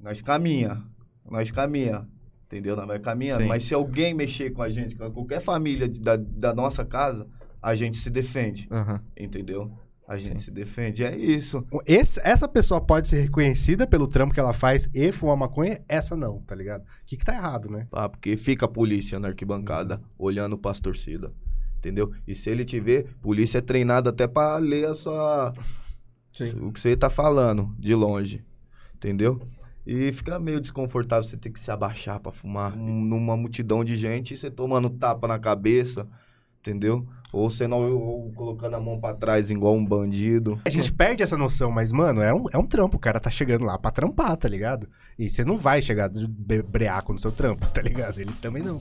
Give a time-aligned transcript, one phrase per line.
[0.00, 0.82] nós caminha,
[1.30, 2.06] nós caminha,
[2.46, 2.74] entendeu?
[2.76, 3.42] Nós vai caminhando.
[3.42, 3.48] Sim.
[3.48, 7.26] Mas se alguém mexer com a gente, com qualquer família de- da, da nossa casa,
[7.62, 9.00] a gente se defende, Aham.
[9.16, 9.70] entendeu?
[10.08, 11.64] A gente se defende, é isso.
[11.86, 16.16] Esse- essa pessoa pode ser reconhecida pelo trampo que ela faz e fumar maconha, essa
[16.16, 16.82] não, tá ligado?
[16.82, 17.86] O que que tá errado, né?
[17.92, 21.30] Ah, porque fica a polícia na arquibancada olhando pras torcidas.
[21.78, 22.12] Entendeu?
[22.26, 25.54] E se ele te ver, polícia é treinado até pra ler a sua.
[26.60, 28.44] O que você tá falando de longe.
[28.96, 29.40] Entendeu?
[29.92, 33.96] E fica meio desconfortável você ter que se abaixar pra fumar num- numa multidão de
[33.96, 36.06] gente e você tomando tapa na cabeça.
[36.60, 37.06] Entendeu?
[37.32, 40.60] Ou você não ou colocando a mão pra trás igual um bandido.
[40.64, 42.96] A gente perde essa noção, mas, mano, é um, é um trampo.
[42.98, 44.86] O cara tá chegando lá pra trampar, tá ligado?
[45.18, 46.28] E você não vai chegar de
[46.62, 48.20] breaco no seu trampo, tá ligado?
[48.20, 48.78] Eles também não.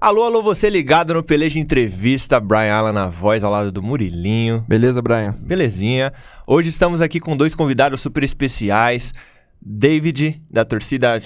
[0.00, 4.64] Alô, alô, você ligado no Peleja Entrevista, Brian Allen na voz, ao lado do Murilinho.
[4.66, 5.36] Beleza, Brian?
[5.38, 6.10] Belezinha.
[6.48, 9.12] Hoje estamos aqui com dois convidados super especiais.
[9.60, 11.20] David, da torcida,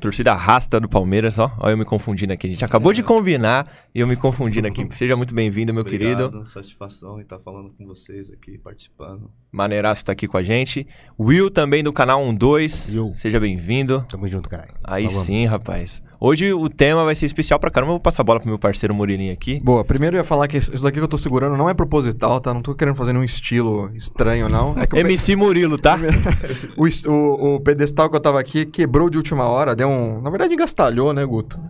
[0.00, 1.54] torcida Rasta do Palmeiras, ó.
[1.60, 2.46] Ó, eu me confundindo aqui.
[2.46, 4.88] A gente acabou de combinar e eu me confundindo aqui.
[4.92, 6.24] Seja muito bem-vindo, meu querido.
[6.24, 9.30] Obrigado, Satisfação em estar falando com vocês aqui, participando.
[9.52, 10.86] Maneiraço tá aqui com a gente.
[11.20, 12.98] Will também do canal 12.
[12.98, 13.14] Will.
[13.14, 14.06] Seja bem-vindo.
[14.08, 14.72] Tamo junto, caralho.
[14.82, 15.26] Aí vamos.
[15.26, 16.02] sim, rapaz.
[16.28, 17.90] Hoje o tema vai ser especial pra caramba.
[17.90, 19.60] Eu vou passar a bola pro meu parceiro Murilinho aqui.
[19.62, 22.40] Boa, primeiro eu ia falar que isso daqui que eu tô segurando não é proposital,
[22.40, 22.52] tá?
[22.52, 24.74] Não tô querendo fazer nenhum estilo estranho, não.
[24.76, 25.96] É que o, pe- MC Murilo, tá?
[26.76, 30.20] o, o- o pedestal que eu tava aqui quebrou de última hora, deu um.
[30.20, 31.62] Na verdade, gastalhou, né, Guto?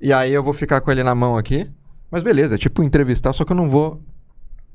[0.00, 1.68] E aí eu vou ficar com ele na mão aqui.
[2.08, 4.00] Mas beleza, é tipo entrevistar, só que eu não vou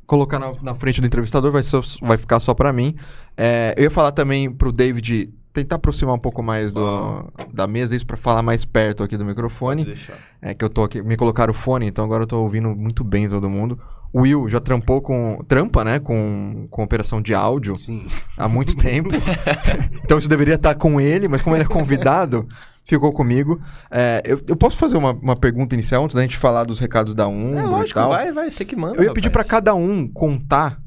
[0.05, 2.97] colocar na, na frente do entrevistador, vai, ser, vai ficar só pra mim.
[3.37, 7.95] É, eu ia falar também pro David tentar aproximar um pouco mais do, da mesa,
[7.95, 9.95] isso pra falar mais perto aqui do microfone.
[10.41, 13.03] É que eu tô aqui, me colocaram o fone, então agora eu tô ouvindo muito
[13.03, 13.79] bem todo mundo.
[14.13, 15.41] O Will já trampou com.
[15.47, 15.97] Trampa, né?
[15.99, 18.05] Com, com operação de áudio Sim.
[18.37, 19.09] há muito tempo.
[20.03, 22.45] então isso deveria estar com ele, mas como ele é convidado,
[22.83, 23.61] ficou comigo.
[23.89, 27.15] É, eu, eu posso fazer uma, uma pergunta inicial antes da gente falar dos recados
[27.15, 28.09] da um É e lógico, tal?
[28.09, 28.97] vai, vai, você que manda.
[28.97, 29.51] Eu ia pedir pra rapaz.
[29.51, 30.81] cada um contar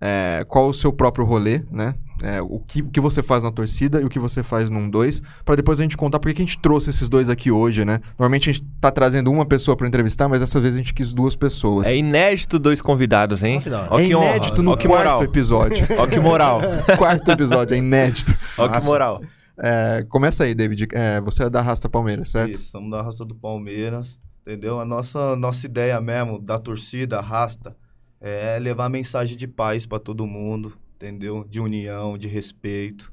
[0.00, 1.94] é, qual o seu próprio rolê, né?
[2.22, 4.90] É, o, que, o que você faz na torcida e o que você faz num
[4.90, 7.84] dois, pra depois a gente contar por que a gente trouxe esses dois aqui hoje,
[7.84, 8.00] né?
[8.18, 11.12] Normalmente a gente tá trazendo uma pessoa pra entrevistar, mas dessa vez a gente quis
[11.12, 11.86] duas pessoas.
[11.86, 13.62] É inédito dois convidados, hein?
[13.64, 14.62] É que inédito honra.
[14.62, 15.22] no Ó que quarto moral.
[15.22, 15.86] episódio.
[15.98, 16.60] Ó que moral.
[16.98, 18.36] quarto episódio, é inédito.
[18.56, 19.20] Ó que moral.
[19.60, 20.88] É, começa aí, David.
[20.92, 22.52] É, você é da Rasta Palmeiras, certo?
[22.52, 24.80] Isso, somos da raça do Palmeiras, entendeu?
[24.80, 27.76] A nossa, nossa ideia mesmo da torcida, rasta,
[28.20, 31.44] é levar a mensagem de paz para todo mundo, entendeu?
[31.48, 33.12] De união, de respeito,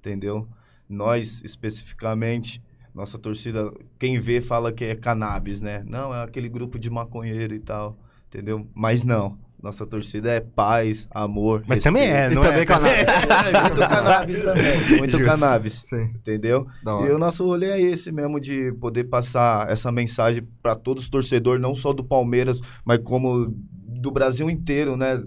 [0.00, 0.48] entendeu?
[0.88, 2.62] Nós, especificamente,
[2.94, 5.84] nossa torcida, quem vê fala que é cannabis, né?
[5.86, 7.96] Não, é aquele grupo de maconheiro e tal,
[8.28, 8.66] entendeu?
[8.74, 9.36] Mas não.
[9.62, 11.62] Nossa torcida é paz, amor.
[11.66, 12.64] Mas também é, E não também é?
[12.64, 13.04] cannabis.
[13.60, 14.80] Muito cannabis também.
[14.98, 15.26] Muito Justo.
[15.26, 15.72] cannabis.
[15.84, 16.02] Sim.
[16.14, 16.66] Entendeu?
[16.86, 21.10] E o nosso rolê é esse mesmo, de poder passar essa mensagem para todos os
[21.10, 25.20] torcedores, não só do Palmeiras, mas como do Brasil inteiro, né?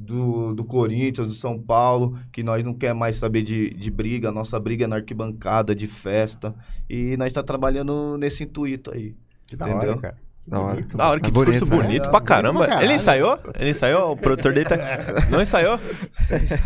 [0.00, 4.30] Do, do Corinthians, do São Paulo, que nós não quer mais saber de, de briga,
[4.30, 6.54] nossa briga é na arquibancada, de festa.
[6.88, 9.16] E nós está trabalhando nesse intuito aí.
[9.44, 9.90] Que da Entendeu?
[9.90, 10.27] hora, cara.
[10.48, 10.74] Da hora.
[10.76, 10.96] Bonito.
[10.96, 12.10] Da hora, que É discurso bonito, bonito, né?
[12.10, 12.52] pra É, caramba.
[12.60, 12.96] bonito pra Ele caralho.
[12.96, 13.38] ensaiou?
[13.58, 14.12] Ele ensaiou?
[14.12, 14.76] O produtor dele tá...
[15.30, 15.78] Não ensaiou?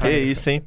[0.01, 0.63] que isso, hein?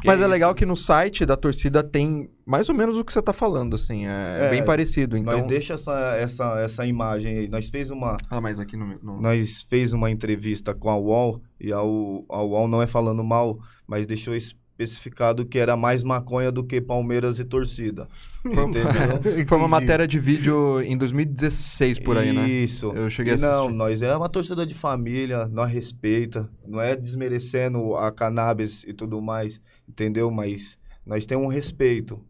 [0.00, 0.28] Que Mas é isso.
[0.28, 3.74] legal que no site da torcida tem mais ou menos o que você tá falando,
[3.74, 4.06] assim.
[4.06, 5.16] É, É, bem parecido.
[5.16, 5.38] Então.
[5.38, 7.48] Nós deixa essa, essa, essa imagem aí.
[7.48, 8.86] Nós fez uma, Ah, mas aqui no.
[9.02, 13.22] no- Nós fez uma entrevista com a UOL e a, a UOL não é falando
[13.24, 14.34] mal, mas deixou
[14.78, 18.06] especificado que era mais maconha do que Palmeiras e torcida.
[18.44, 19.46] Entendeu?
[19.48, 22.46] Foi uma matéria de vídeo em 2016 por aí, né?
[22.48, 22.92] Isso.
[22.92, 23.74] Eu cheguei a E Não, assistir.
[23.76, 29.20] nós é uma torcida de família, nós respeita, não é desmerecendo a cannabis e tudo
[29.22, 30.30] mais, entendeu?
[30.30, 32.20] Mas nós temos um respeito,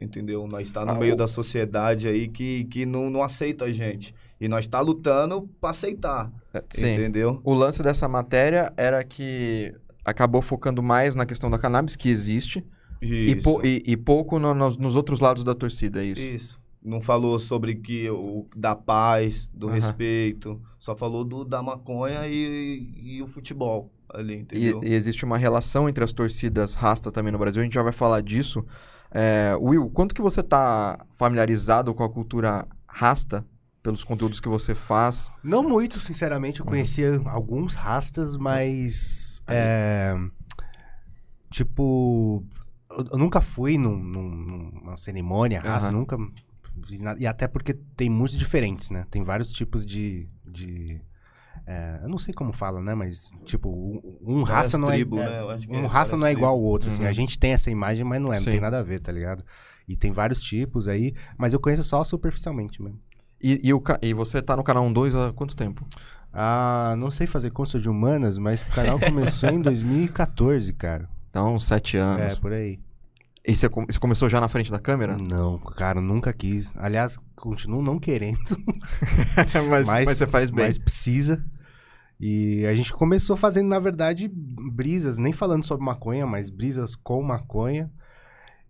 [0.00, 0.46] entendeu?
[0.46, 3.70] Nós está no Ah, meio o- da sociedade aí que, que não, não aceita a
[3.72, 4.14] gente.
[4.40, 6.94] E nós está lutando para aceitar, É, Sim.
[6.94, 7.40] entendeu?
[7.44, 9.74] O lance dessa matéria era que
[10.10, 12.64] acabou focando mais na questão da cannabis, que existe,
[13.00, 16.20] e, pou- e- e pouco no- nos, nos outros lados da torcida, é isso.
[16.20, 16.60] Isso.
[16.82, 19.74] Não falou sobre que o da paz, do Aham.
[19.76, 20.60] respeito.
[20.78, 24.80] Só falou do da maconha e, e o futebol ali, E, entendeu?
[24.82, 27.92] e existe uma relação entre as torcidas rasta também no Brasil, a gente já vai
[27.92, 28.64] falar disso.
[29.10, 33.44] É, Will, quanto que você tá familiarizado com a cultura rasta,
[33.82, 35.30] pelos conteúdos que você faz?
[35.44, 36.60] Não muito, sinceramente.
[36.60, 39.29] Eu conhecia alguns rastas, mas.
[39.52, 40.14] É,
[41.50, 42.44] tipo.
[42.90, 45.92] Eu, eu nunca fui num- num- numa cerimônia Aham.
[45.92, 46.16] nunca.
[47.18, 49.06] E até porque tem muitos diferentes, né?
[49.10, 50.28] Tem vários tipos de.
[50.44, 51.00] de
[51.66, 52.94] é, eu não sei como fala, né?
[52.94, 53.68] Mas, tipo,
[54.22, 54.94] um, Várias raça não é.
[54.94, 55.24] tribo, é,
[55.56, 55.58] né?
[55.58, 57.02] Que um é raça não é igual ao outro, assim.
[57.02, 57.08] Uhum.
[57.08, 58.52] A gente tem essa imagem, mas não é, não Sim.
[58.52, 59.44] tem nada a ver, tá ligado?
[59.86, 63.00] E tem vários tipos aí, mas eu conheço só superficialmente mesmo.
[63.42, 65.86] E, e o e você tá no canal 12 há quanto tempo?
[66.32, 71.08] Ah, não sei fazer conta de humanas, mas o canal começou em 2014, cara.
[71.30, 72.38] Então, sete É, anos.
[72.38, 72.78] por aí.
[73.46, 75.16] E você, você começou já na frente da câmera?
[75.16, 76.76] Não, cara, nunca quis.
[76.76, 78.38] Aliás, continuo não querendo.
[79.70, 80.66] mas, mas, você faz bem.
[80.66, 81.42] Mas precisa.
[82.20, 87.22] E a gente começou fazendo, na verdade, brisas, nem falando sobre maconha, mas brisas com
[87.22, 87.90] maconha.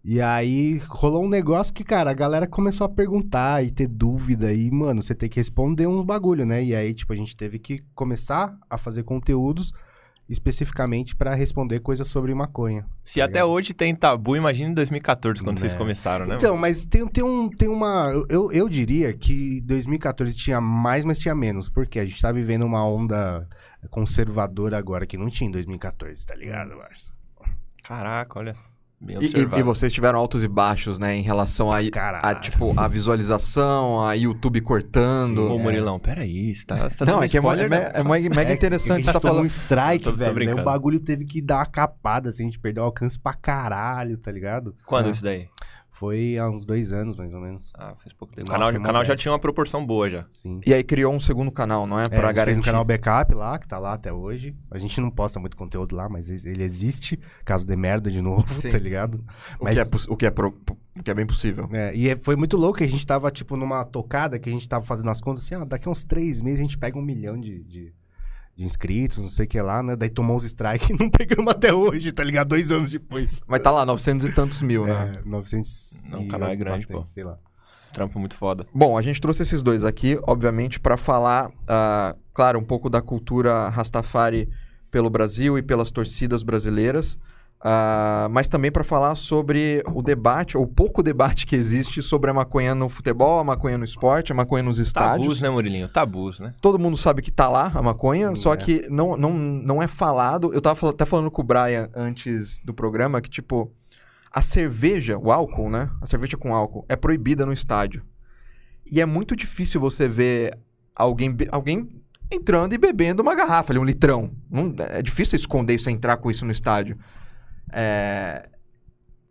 [0.03, 4.53] E aí rolou um negócio que, cara, a galera começou a perguntar e ter dúvida.
[4.53, 6.63] E, mano, você tem que responder uns bagulho, né?
[6.65, 9.73] E aí, tipo, a gente teve que começar a fazer conteúdos
[10.27, 12.87] especificamente pra responder coisas sobre maconha.
[13.03, 13.49] Se Tá até ligado?
[13.51, 15.77] hoje tem tabu, imagina em 2014, quando vocês É.
[15.77, 16.37] começaram, né?
[16.37, 18.11] Então, mas tem, tem, um, tem uma.
[18.29, 21.69] Eu, eu diria que 2014 tinha mais, mas tinha menos.
[21.69, 23.47] Porque a gente tá vivendo uma onda
[23.91, 27.13] conservadora agora que não tinha em 2014, tá ligado, Márcio?
[27.83, 28.57] Caraca, olha.
[29.03, 31.17] E, e- vocês tiveram altos e baixos, né?
[31.17, 35.51] Em relação a, a tipo, a visualização, a YouTube cortando.
[35.51, 37.79] Ô, Murilão, peraí, você tá, você tá Não, é que é, spoiler, é, não.
[37.79, 39.05] me- é mo- mega É, interessante.
[39.05, 39.45] Você a tá falando.
[39.45, 40.29] um strike, Tô- tô velho.
[40.31, 40.61] Daí brincando.
[40.61, 44.31] o bagulho teve que dar uma capada, assim, a gente perdeu alcance pra caralho, tá
[44.31, 44.75] ligado?
[44.85, 45.13] Quando É.
[45.13, 45.49] isso daí?
[46.01, 47.75] Foi há uns dois anos, mais ou menos.
[47.77, 48.49] Ah, faz pouco tempo.
[48.49, 50.25] O canal, o canal já tinha uma proporção boa já.
[50.33, 50.59] Sim.
[50.67, 52.07] E aí criou um segundo canal, não é?
[52.07, 52.45] É, Pra garantir.
[52.55, 54.57] fez um canal backup lá, que tá lá até hoje.
[54.71, 58.49] A gente não posta muito conteúdo lá, mas ele existe, caso dê merda de novo,
[58.63, 58.71] Sim.
[58.71, 59.23] tá ligado?
[59.61, 60.59] o, Mas que é, o, que é pro-
[60.99, 61.69] o que é bem possível.
[61.71, 64.53] É, e é- foi muito louco que a gente tava, tipo, numa tocada que a
[64.53, 66.99] gente tava fazendo as contas assim, ah, daqui a uns três meses a gente pega
[66.99, 67.93] um milhão de, de,
[68.61, 69.97] de inscritos, não sei o que lá, né?
[69.97, 72.49] Daí tomou uns strikes e não pegamos até hoje, tá ligado?
[72.49, 73.41] Dois anos depois.
[73.47, 75.13] Mas tá lá, 900 e tantos mil, né?
[75.17, 77.05] É, 900 Não, o canal é grande, bastante, pô.
[77.07, 77.39] Sei lá.
[77.91, 78.67] Trampo muito foda.
[78.73, 83.01] Bom, a gente trouxe esses dois aqui, obviamente, para falar, ah, claro, um pouco da
[83.01, 84.49] cultura Rastafari
[84.91, 87.19] pelo Brasil e pelas torcidas brasileiras,
[87.63, 92.35] ah, mas também para falar sobre o debate, ou pouco debate que existe sobre a
[92.35, 95.21] maconha no futebol, a maconha no esporte, a maconha nos estádios.
[95.23, 95.89] Tabus, né, Murilinho?
[95.89, 96.55] Tabus, né?
[96.61, 98.57] Todo mundo sabe que tá lá a maconha, Hum, só é.
[98.57, 100.55] que não, não, não é falado.
[100.55, 103.71] Eu tava até falando com o Brian antes do programa que, tipo,
[104.33, 105.91] a cerveja, o álcool, né?
[106.01, 108.03] A cerveja com álcool é proibida no estádio.
[108.91, 110.57] E é muito difícil você ver
[110.97, 111.89] alguém, alguém
[112.31, 114.31] entrando e bebendo uma garrafa ali, um litrão.
[114.51, 116.97] Não- é difícil esconder isso, entrar com isso no estádio.
[117.73, 118.49] É,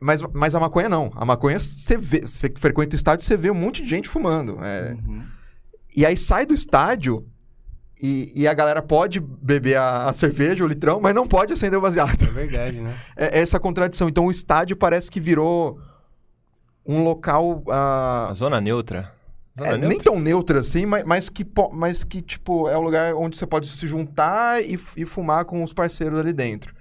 [0.01, 1.11] Mas, mas a maconha não.
[1.15, 4.07] A maconha, você vê, você que frequenta o estádio, você vê um monte de gente
[4.07, 4.57] fumando.
[4.63, 5.23] É, Uhum.
[5.95, 7.25] e aí sai do estádio
[8.01, 11.77] e, e a galera pode beber a, a cerveja, o litrão, mas não pode acender
[11.77, 12.23] o baseado.
[12.23, 12.93] É verdade, né?
[13.17, 14.07] É, é essa contradição.
[14.07, 15.77] Então o estádio parece que virou
[16.85, 17.61] um local.
[17.67, 19.11] A zona neutra.
[19.57, 19.89] Zona é, neutra?
[19.89, 23.45] nem tão neutro assim, mas, mas, que, mas que, tipo, é um lugar onde você
[23.45, 26.73] pode se juntar e, e fumar com os parceiros ali dentro.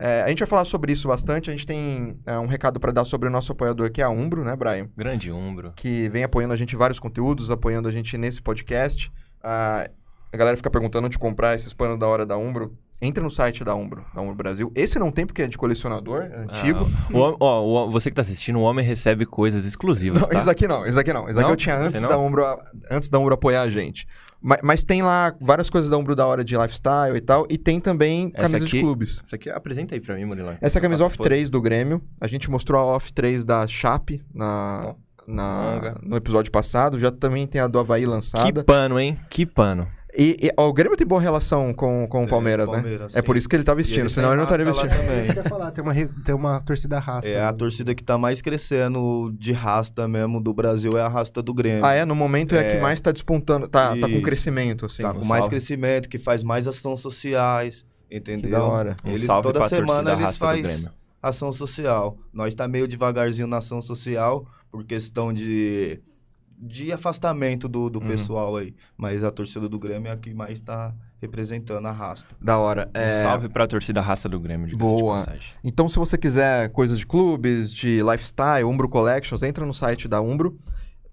[0.00, 1.50] É, a gente vai falar sobre isso bastante.
[1.50, 4.08] A gente tem é, um recado para dar sobre o nosso apoiador, que é a
[4.08, 4.88] Umbro, né, Brian?
[4.96, 5.74] Grande umbro.
[5.76, 9.12] que vem apoiando a gente em vários conteúdos, apoiando a gente nesse podcast.
[9.42, 9.88] Ah,
[10.32, 12.74] a galera fica perguntando onde comprar esses panos da hora da Umbro.
[13.02, 14.70] Entra no site da Umbro, da Umbro Brasil.
[14.74, 16.86] Esse não tem porque é de colecionador, é antigo.
[17.10, 20.38] Ah, o ó, o você que tá assistindo, o homem recebe coisas exclusivas, Não, tá?
[20.38, 21.28] Isso aqui não, isso aqui não.
[21.28, 21.50] Isso aqui Não?
[21.50, 22.18] eu tinha antes da?
[22.18, 22.44] Umbro,
[22.90, 24.06] antes da Umbro apoiar a gente.
[24.42, 27.46] Mas, mas tem lá várias coisas da Umbro da hora de lifestyle e tal.
[27.48, 29.20] E tem também Essa camisas de aqui- clubes.
[29.24, 30.56] Isso aqui apresenta aí pra mim, Murilão.
[30.60, 31.28] Essa é a camisa Off faço pose.
[31.28, 32.02] 3 do Grêmio.
[32.20, 34.94] A gente mostrou a Off 3 da Chape na,
[35.26, 35.42] na-
[35.74, 36.00] manga.
[36.02, 36.98] no episódio passado.
[37.00, 38.64] Já também tem a do Havaí Que lançada.
[38.64, 39.18] pano, hein?
[39.30, 39.86] Que pano.
[40.16, 43.18] E, e, ó, o Grêmio tem boa relação com, com o É, Palmeiras, Palmeiras, né?
[43.18, 43.26] É sim.
[43.26, 44.88] por isso que ele tá vestindo, ele senão ele não estaria vestindo.
[44.90, 45.26] também.
[45.28, 47.28] Eu ia falar, tem uma, tem uma torcida rasta.
[47.30, 51.42] É a torcida que tá mais crescendo de rasta mesmo do Brasil, é a rasta
[51.42, 51.84] do Grêmio.
[51.84, 52.04] Ah, é?
[52.04, 52.80] No momento é, a que É.
[52.80, 55.02] mais tá despontando, tá, tá com crescimento, assim.
[55.02, 55.50] Tá Um com mais salve.
[55.50, 58.44] crescimento, que faz mais ações sociais, entendeu?
[58.44, 58.96] Que da hora.
[59.04, 60.90] Um Eles salve toda pra semana torcida eles rasta do faz Grêmio.
[61.22, 62.18] ação social.
[62.32, 66.00] Nós tá meio devagarzinho na ação social por questão de
[66.60, 68.08] de afastamento do, do Uhum.
[68.08, 72.34] pessoal aí, mas a torcida do Grêmio é a que mais tá representando a rasta.
[72.40, 72.90] Da hora.
[72.94, 75.26] Um É, salve pra torcida raça do Grêmio, diga Boa.
[75.26, 75.40] de.
[75.64, 80.20] Então, se você quiser coisas de clubes, de lifestyle, Umbro Collections, entra no site da
[80.20, 80.58] Umbro.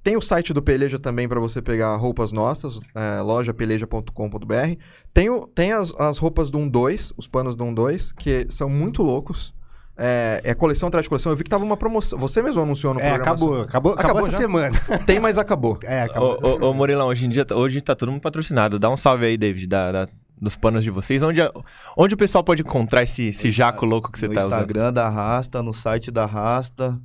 [0.03, 4.77] Tem o site do Peleja também para você pegar roupas nossas, é, lojapeleja.com.br.
[5.13, 9.03] Tem, o- tem as, as roupas do 1-2, os panos do 1-2, que são muito
[9.03, 9.53] loucos.
[9.97, 11.31] É, é coleção atrás de coleção.
[11.31, 12.19] Eu vi que tava uma promoção.
[12.19, 13.31] Você mesmo anunciou no É, programa.
[13.31, 14.37] acabou, acabou, acabou, Acabou essa já?
[14.37, 14.79] semana.
[15.07, 15.79] Tem, mas acabou.
[15.83, 16.37] É, acabou.
[16.41, 18.77] Ô, ô, ô, Murilão, hoje em dia, hoje tá todo mundo patrocinado.
[18.77, 20.07] Dá um salve aí, David, da, da-
[20.39, 21.23] dos panos de vocês.
[21.23, 21.51] Onde, a-
[21.97, 24.51] onde o pessoal pode encontrar esse, esse jaco louco que você no tá usando?
[24.53, 26.99] Instagram da Rasta, no site da Rasta,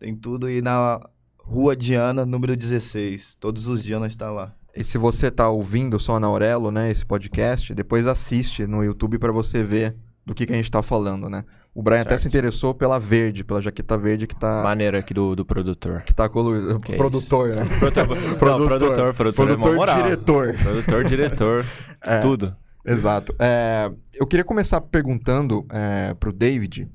[0.00, 0.98] tem tudo aí na
[1.38, 3.34] Rua Diana, número 16.
[3.38, 4.54] Todos os dias nós tá lá.
[4.74, 9.18] E se você tá ouvindo só na Aurelo, né, esse podcast, depois assiste no YouTube
[9.18, 11.44] pra você ver do que, que a gente tá falando, né?
[11.78, 12.22] O Brian até Certo.
[12.22, 16.02] se interessou pela verde, pela jaqueta verde que tá, Maneiro aqui do, do produtor.
[16.02, 16.76] que tá colorida.
[16.80, 17.64] Que Produtor, né?
[17.78, 18.08] Produtor,
[18.58, 20.02] não, produtor, produtor, Produtor, moral.
[20.02, 20.54] diretor.
[20.56, 21.64] Produtor, diretor,
[22.02, 22.18] É.
[22.18, 22.52] tudo.
[22.84, 23.32] Exato.
[23.38, 26.90] É, eu queria começar perguntando é, pro David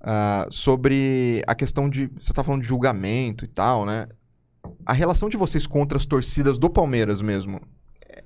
[0.00, 2.08] ah, sobre a questão de.
[2.16, 4.06] Você tá falando de julgamento e tal, né?
[4.86, 7.60] A relação de vocês contra as torcidas do Palmeiras mesmo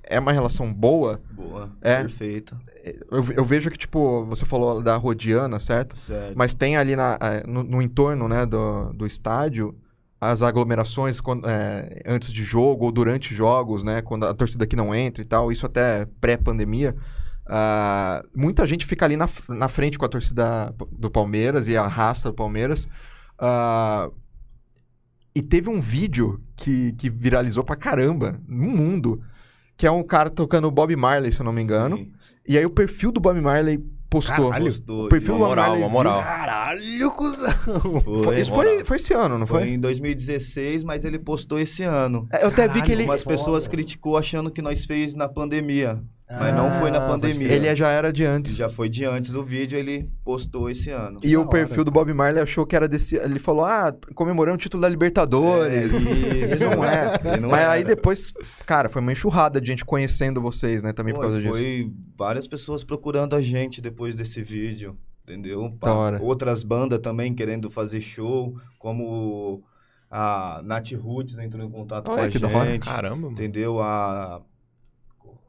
[0.09, 1.21] é uma relação boa?
[1.31, 1.97] Boa, É.
[1.97, 2.57] perfeita.
[3.11, 5.97] Eu, eu vejo que, tipo, você falou da Rodiana, certo?
[5.97, 6.33] Certo.
[6.35, 9.75] Mas tem ali na, eh, no, no entorno né, do, do estádio
[10.19, 14.01] as aglomerações quando- eh, antes de jogo ou durante jogos, né?
[14.01, 16.95] Quando a torcida aqui não entra e tal, isso até pré-pandemia.
[17.45, 22.29] Ah, muita gente fica ali na, na frente com a torcida do Palmeiras e arrasta
[22.29, 22.87] o Palmeiras.
[23.37, 24.09] Ah,
[25.35, 29.21] e teve um vídeo que, que viralizou pra caramba no mundo,
[29.77, 31.97] que é um cara tocando Bob Marley, se eu não me engano.
[31.97, 32.11] Sim.
[32.47, 33.77] E aí o perfil do Bob Marley
[34.09, 34.49] postou.
[34.49, 34.65] Caralho.
[34.65, 36.23] Postou, O perfil Uma do Bob moral, Marley uma moral.
[36.23, 37.49] Caralho, cuzão.
[38.03, 39.69] Foi, Foi- isso foi, foi esse ano, não foi foi?
[39.69, 42.27] em 2016, mas ele postou esse ano.
[42.33, 43.35] É, Eu até vi que ele, Algumas foda.
[43.37, 46.01] pessoas criticou achando que nós fez na pandemia.
[46.29, 47.47] Mas não foi na Ah, pandemia.
[47.49, 48.55] ele já era de antes.
[48.57, 51.19] Já foi de antes o vídeo, ele postou esse ano.
[51.23, 51.49] E Da o hora.
[51.49, 53.15] perfil do Bob Marley achou que era desse.
[53.15, 55.93] Ele falou, ah, comemorando o título da Libertadores.
[55.93, 56.63] É, isso.
[56.63, 57.37] E não é.
[57.39, 57.87] Não Mas aí era.
[57.95, 58.33] depois,
[58.65, 60.91] cara, foi uma enxurrada de gente conhecendo vocês, né?
[60.91, 61.53] Também por Foi, causa disso.
[61.53, 65.69] foi várias pessoas procurando a gente depois desse vídeo, entendeu?
[65.81, 66.21] Da hora.
[66.21, 69.63] Outras bandas também querendo fazer show, como
[70.11, 72.69] a Nat Roots entrou em contato Olha com a que da hora.
[72.69, 73.31] gente, Caramba, mano.
[73.31, 73.79] entendeu?
[73.81, 74.41] A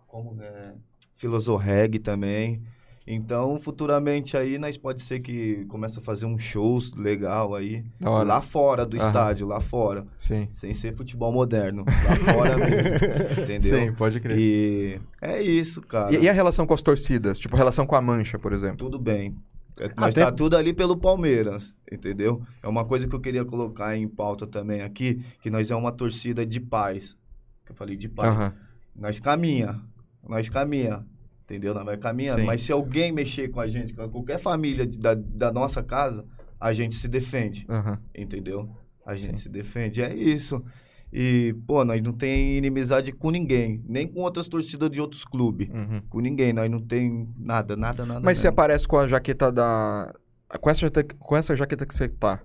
[0.09, 0.73] como é,
[1.15, 2.63] Filosorreg também.
[3.11, 8.43] Então, futuramente aí nós pode ser que comece a fazer uns shows legal aí lá
[8.43, 9.07] fora do Aham.
[9.07, 10.47] estádio, lá fora, Sim.
[10.53, 12.91] sem ser futebol moderno, lá fora mesmo,
[13.45, 13.79] entendeu?
[13.79, 14.37] Sim, pode crer.
[14.39, 16.15] E é isso, cara.
[16.15, 17.39] E, e a relação com as torcidas?
[17.39, 18.77] Tipo, a relação com a Mancha, por exemplo.
[18.77, 19.35] Tudo bem.
[19.81, 22.43] É, Mas Até- tá tudo ali pelo Palmeiras, entendeu?
[22.63, 25.93] É uma coisa que eu queria colocar em pauta também aqui, que nós é uma
[25.93, 27.17] torcida de paz.
[27.65, 28.29] Que eu falei de paz.
[28.29, 28.53] Aham.
[28.95, 29.81] Nós caminha,
[30.29, 31.05] nós caminha,
[31.45, 31.73] entendeu?
[31.75, 32.41] Nós vai caminhando.
[32.41, 32.47] Sim.
[32.47, 36.25] Mas se alguém mexer com a gente, com qualquer família de- da, da nossa casa,
[36.61, 37.99] a gente se defende, Aham.
[38.15, 38.69] entendeu?
[39.07, 39.45] A gente Sim.
[39.45, 40.63] se defende, é isso.
[41.11, 45.67] E, pô, nós não tem inimizade com ninguém, nem com outras torcidas de outros clubes.
[45.71, 46.03] Uhum.
[46.11, 48.21] Com ninguém, nós não tem nada, nada, nada.
[48.21, 50.13] Mas você aparece com a jaqueta da.
[50.61, 52.43] Com essa, jaqueta- com essa jaqueta que você tá,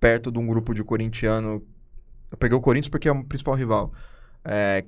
[0.00, 1.62] perto de um grupo de corintiano.
[2.30, 3.90] Eu peguei o Corinthians porque é o principal rival.
[4.44, 4.84] É,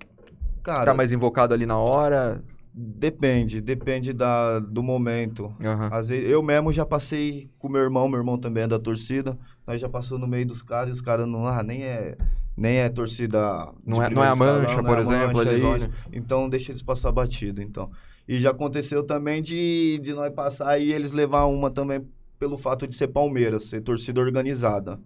[0.64, 2.42] Cara, tá mais invocado ali na hora.
[2.73, 5.54] depende, depende da, do momento.
[5.61, 5.88] Aham.
[5.92, 9.38] Às vezes, eu mesmo já passei com meu irmão, meu irmão também é da torcida.
[9.66, 12.16] Nós já passou no meio dos caras e os caras não, ah, nem é,
[12.56, 13.38] nem é torcida.
[13.87, 15.90] Não é- não é a primeiro Mancha, escalão, por é a exemplo, Mancha, é isso.
[16.12, 17.90] Então deixa eles passar batido, então.
[18.26, 22.04] E já aconteceu também de, de nós passar e eles levar uma também
[22.38, 24.99] pelo fato de ser Palmeiras, ser torcida organizada.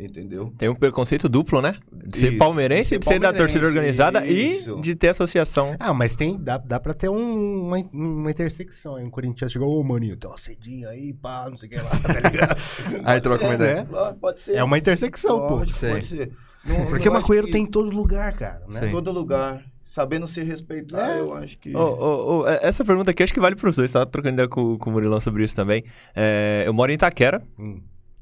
[0.00, 0.52] Entendeu?
[0.56, 1.76] Tem um preconceito duplo, né?
[1.92, 4.78] De ser Isso, palmeirense, de ser de ser da torcida palmeirense, organizada isso.
[4.78, 5.76] e de ter associação.
[5.78, 9.04] Ah, mas tem, dá, dá pra ter um- uma, uma intersecção aí.
[9.04, 11.90] Um corintiano chegou, ô maninho, tem uma cedinha aí, pá, não sei o que lá,
[12.00, 12.56] tá ligado?
[13.04, 13.86] Aí troca uma ideia.
[13.90, 14.54] Lógico, Pode ser.
[14.56, 15.54] é uma intersecção, pô.
[15.56, 15.90] Lógico, Sei.
[15.92, 16.32] pode ser.
[16.64, 18.82] Não- Porque maconheiro que tem em todo lugar, cara, né?
[18.82, 18.90] Sim.
[18.90, 19.62] Todo lugar.
[19.84, 21.18] Sabendo se respeitar, É.
[21.20, 21.74] eu acho que.
[21.74, 24.78] Ô, ô, é- essa pergunta aqui acho que vale pros dois, tava trocando ideia com,
[24.78, 25.84] com o Murilão sobre isso também.
[26.14, 27.80] É, eu moro em Itaquera Hum.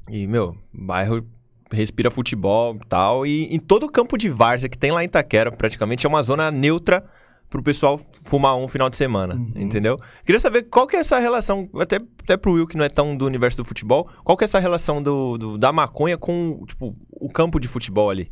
[0.09, 1.23] e, meu, bairro
[1.71, 3.25] respira futebol e tal.
[3.25, 6.23] E em todo o campo de várzea que tem lá em Itaquera, praticamente, é uma
[6.23, 7.03] zona neutra
[7.49, 9.97] pro pessoal fumar um final de semana, entendeu?
[10.23, 13.17] Queria saber qual que é essa relação, até, até pro Will, que não é tão
[13.17, 16.95] do universo do futebol, qual que é essa relação do, do- da maconha com, tipo,
[17.09, 18.27] o campo de futebol ali,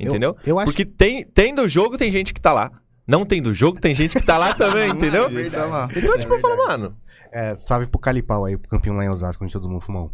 [0.00, 0.34] entendeu?
[0.46, 2.70] eu acho- Porque tem, tem do jogo, tem gente que tá lá.
[3.06, 5.28] Não tem do jogo, tem gente que tá lá também, entendeu?
[5.28, 5.88] Ele tá lá.
[5.94, 6.96] Então, tipo, eu falo, mano,
[7.32, 10.10] É, salve pro Calipau aí, pro campinho lá em Osasco, onde todo mundo fuma um.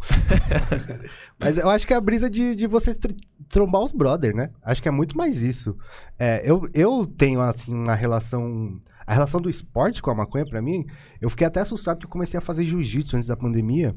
[1.39, 3.11] Mas eu acho que é a brisa de, de vocês tr-
[3.47, 4.49] trombar os brother, né?
[4.63, 5.77] Acho que é muito mais isso.
[6.17, 8.79] É, eu, eu tenho, assim, uma relação...
[9.05, 10.85] A relação do esporte com a maconha, pra mim,
[11.19, 13.95] eu fiquei até assustado que eu comecei a fazer jiu-jitsu antes da pandemia.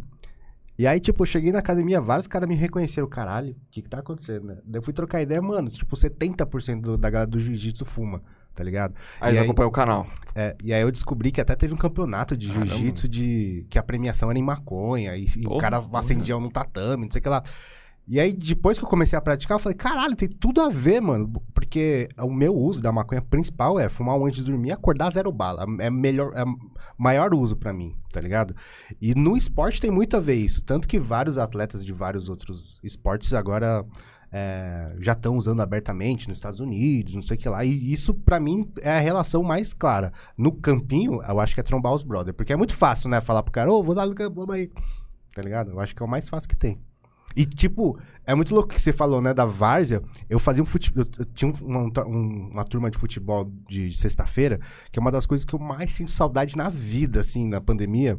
[0.79, 3.07] E aí, tipo, eu cheguei na academia, vários caras me reconheceram.
[3.07, 4.57] Caralho, o que que tá acontecendo, né?
[4.65, 8.23] Daí eu fui trocar ideia, mano, tipo, 70% do, da galera do jiu-jitsu fuma,
[8.55, 8.95] tá ligado?
[9.21, 10.07] Aí E eles acompanham o canal.
[10.35, 13.83] É, e aí eu descobri que até teve um campeonato de jiu-jitsu de que a
[13.83, 16.01] premiação era em maconha e, e o cara porra.
[16.01, 17.43] acendia um no tatame, não sei o que lá.
[18.09, 21.01] E aí, depois que eu comecei a praticar, eu falei, caralho, tem tudo a ver,
[21.01, 21.33] mano.
[21.55, 25.11] Porque o meu uso da maconha principal é fumar um antes de dormir e acordar
[25.11, 25.65] zero bala.
[25.79, 26.45] É melhor, é
[26.99, 28.57] maior uso pra mim, tá ligado?
[29.01, 30.63] E no esporte tem muito a ver isso.
[30.65, 33.85] Tanto que vários atletas de vários outros esportes agora
[34.33, 37.65] é, já estão usando abertamente nos Estados Unidos, não sei o que lá.
[37.65, 40.13] E isso, pra mim, é a relação mais clara.
[40.39, 42.35] No campinho, eu acho que é trombar os brothers.
[42.35, 43.21] Porque é muito fácil, né?
[43.21, 44.71] Falar pro cara, ô, vou dar no campo, aí.
[45.35, 45.73] Tá ligado?
[45.73, 46.81] Eu acho que é o mais fácil que tem.
[47.37, 50.03] E, tipo, é muito louco que você falou, né, da várzea.
[50.29, 51.05] Eu fazia um futebol.
[51.05, 54.61] Eu, eu tinha uma, um, uma turma de futebol de sexta-feira,
[54.91, 58.19] que é uma das coisas que eu mais sinto saudade na vida, assim, na pandemia.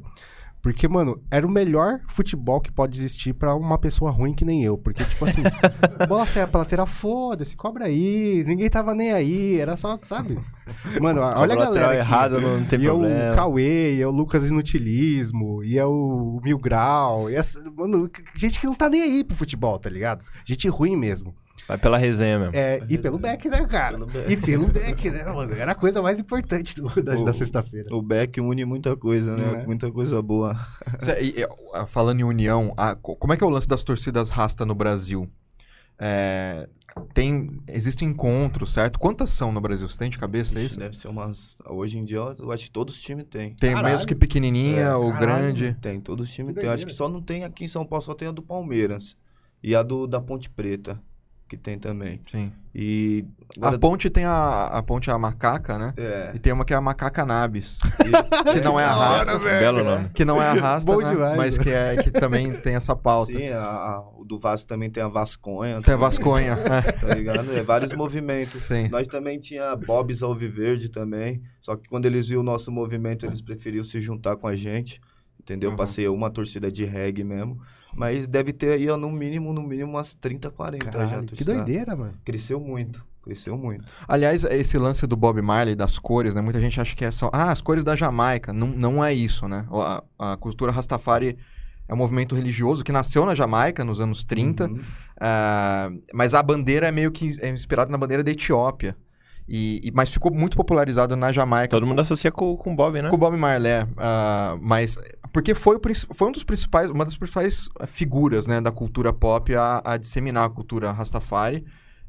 [0.63, 4.63] Porque, mano, era o melhor futebol que pode existir pra uma pessoa ruim que nem
[4.63, 4.77] eu.
[4.77, 5.43] Porque, tipo assim,
[6.07, 8.45] bola saia pra lateral, foda-se, cobra aí.
[8.47, 10.39] Ninguém tava nem aí, era só, sabe?
[11.01, 11.89] Mano, olha a galera.
[11.89, 11.97] Aqui.
[11.97, 13.13] errado, não tem e problema.
[13.13, 17.29] é o Cauê, e é o Lucas Inutilismo, e é o Mil Grau.
[17.29, 20.23] E essa, mano, gente que não tá nem aí pro futebol, tá ligado?
[20.45, 21.35] Gente ruim mesmo.
[21.67, 22.55] Vai pela resenha mesmo.
[22.55, 23.97] É, e pelo Beck, né, cara?
[23.97, 24.31] Pelo Beck.
[24.31, 25.53] E pelo Beck, né, mano?
[25.53, 27.95] Era a coisa mais importante do- da, O- da sexta-feira.
[27.95, 29.61] O Beck une muita coisa, né?
[29.61, 29.65] É.
[29.65, 30.55] Muita coisa boa.
[30.99, 33.67] Cê- e- e, ah, falando em união, ah, co- como é que é o lance
[33.67, 35.29] das torcidas rasta no Brasil?
[35.99, 36.67] É,
[37.13, 38.99] tem, existem encontros, certo?
[38.99, 39.87] Quantas são no Brasil?
[39.87, 40.79] Você tem de cabeça Ixi, isso?
[40.79, 41.57] Deve ser umas.
[41.65, 43.55] Hoje em dia, eu acho que todos os times têm.
[43.55, 43.93] Tem Caralho.
[43.95, 45.21] mesmo que pequenininha É, ou caralho.
[45.55, 45.77] grande.
[45.81, 46.67] Tem, todos os times têm.
[46.67, 49.15] Acho que só não tem aqui em São Paulo, só tem a do Palmeiras.
[49.63, 50.99] E a do da Ponte Preta,
[51.53, 52.19] que tem também.
[52.29, 52.51] Sim.
[52.73, 53.23] E.
[53.61, 55.93] A agora- ponte tem a, a ponte é a macaca, né?
[55.95, 56.31] É.
[56.33, 57.77] E tem uma que é a macaca nabis,
[58.51, 60.09] que não é a rasta, Belo nome.
[60.09, 61.11] que não é a rasta, Bom né?
[61.11, 61.37] demais.
[61.37, 63.31] mas que é que também tem essa pauta.
[63.31, 65.73] Sim, a, a- o do Vasco também tem a Vasconha.
[65.73, 66.53] Tem a também, Vasconha.
[66.53, 66.91] é.
[66.93, 67.51] Tá ligado?
[67.55, 68.63] É vários movimentos.
[68.63, 68.87] Sim.
[68.89, 71.43] Nós também tinha Bobs Alviverde também.
[71.61, 74.99] Só que quando eles viram o nosso movimento, eles preferiram se juntar com a gente.
[75.39, 75.71] Entendeu?
[75.71, 75.77] Uhum.
[75.77, 77.59] Passei uma torcida de reggae mesmo.
[77.95, 80.89] Mas deve ter aí, ó, no mínimo, no mínimo, umas 30, 40 já.
[80.89, 81.53] a Caralho, que torcida.
[81.55, 82.13] doideira, mano.
[82.25, 83.05] Cresceu muito.
[83.23, 83.85] Cresceu muito.
[84.07, 86.41] Aliás, esse lance do Bob Marley, das cores, né?
[86.41, 87.29] Muita gente acha que é só.
[87.31, 88.51] Ah, as cores da Jamaica.
[88.51, 89.65] Não, não é isso, né?
[89.71, 91.37] A, a cultura Rastafari
[91.87, 94.65] é um movimento religioso que nasceu na Jamaica nos anos 30.
[94.65, 94.81] Uhum.
[95.21, 98.95] ah, mas a bandeira é meio que é inspirada na bandeira da Etiópia.
[99.47, 103.01] E, e- mas ficou muito popularizado na Jamaica Todo mundo associa com, com o Bob,
[103.01, 103.09] né?
[103.09, 104.97] com o Bob Marley, é, ah, mas
[105.33, 105.81] porque foi, o
[106.13, 109.97] foi um dos principais, uma das principais eh, figuras, né, da cultura pop a, a
[109.97, 111.65] disseminar a cultura Rastafari.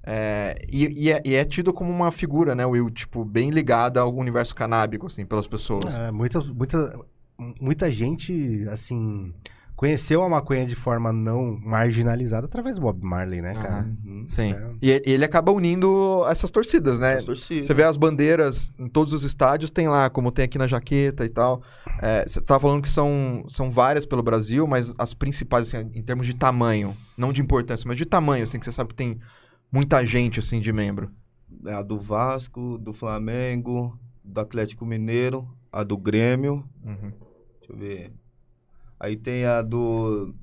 [0.07, 4.01] É, e, e é, e é tido como uma figura, né, Will, tipo, bem ligada
[4.01, 5.95] ao universo canábico, assim, pelas pessoas.
[5.95, 7.01] É, muita, muita,
[7.59, 9.33] muita gente, assim,
[9.77, 13.85] conheceu a maconha de forma não marginalizada através do Bob Marley, né, cara?
[13.85, 14.27] Uhum.
[14.29, 14.53] Sim.
[14.53, 14.71] É.
[14.81, 17.15] E e ele acaba unindo essas torcidas, né?
[17.15, 17.67] As torcidas.
[17.67, 21.25] Você vê as bandeiras em todos os estádios, tem lá, como tem aqui na jaqueta
[21.25, 21.63] e tal.
[22.01, 26.03] É, você tava falando que são, são várias pelo Brasil, mas as principais, assim, em
[26.03, 29.19] termos de tamanho, não de importância, mas de tamanho, assim, que você sabe que tem
[29.71, 31.11] muita gente, assim, de membro.
[31.67, 36.65] É a do Vasco, do Flamengo, do Atlético Mineiro, a do Grêmio.
[36.85, 37.13] Uhum.
[37.61, 38.13] Deixa eu ver.
[38.99, 40.35] Aí tem a do,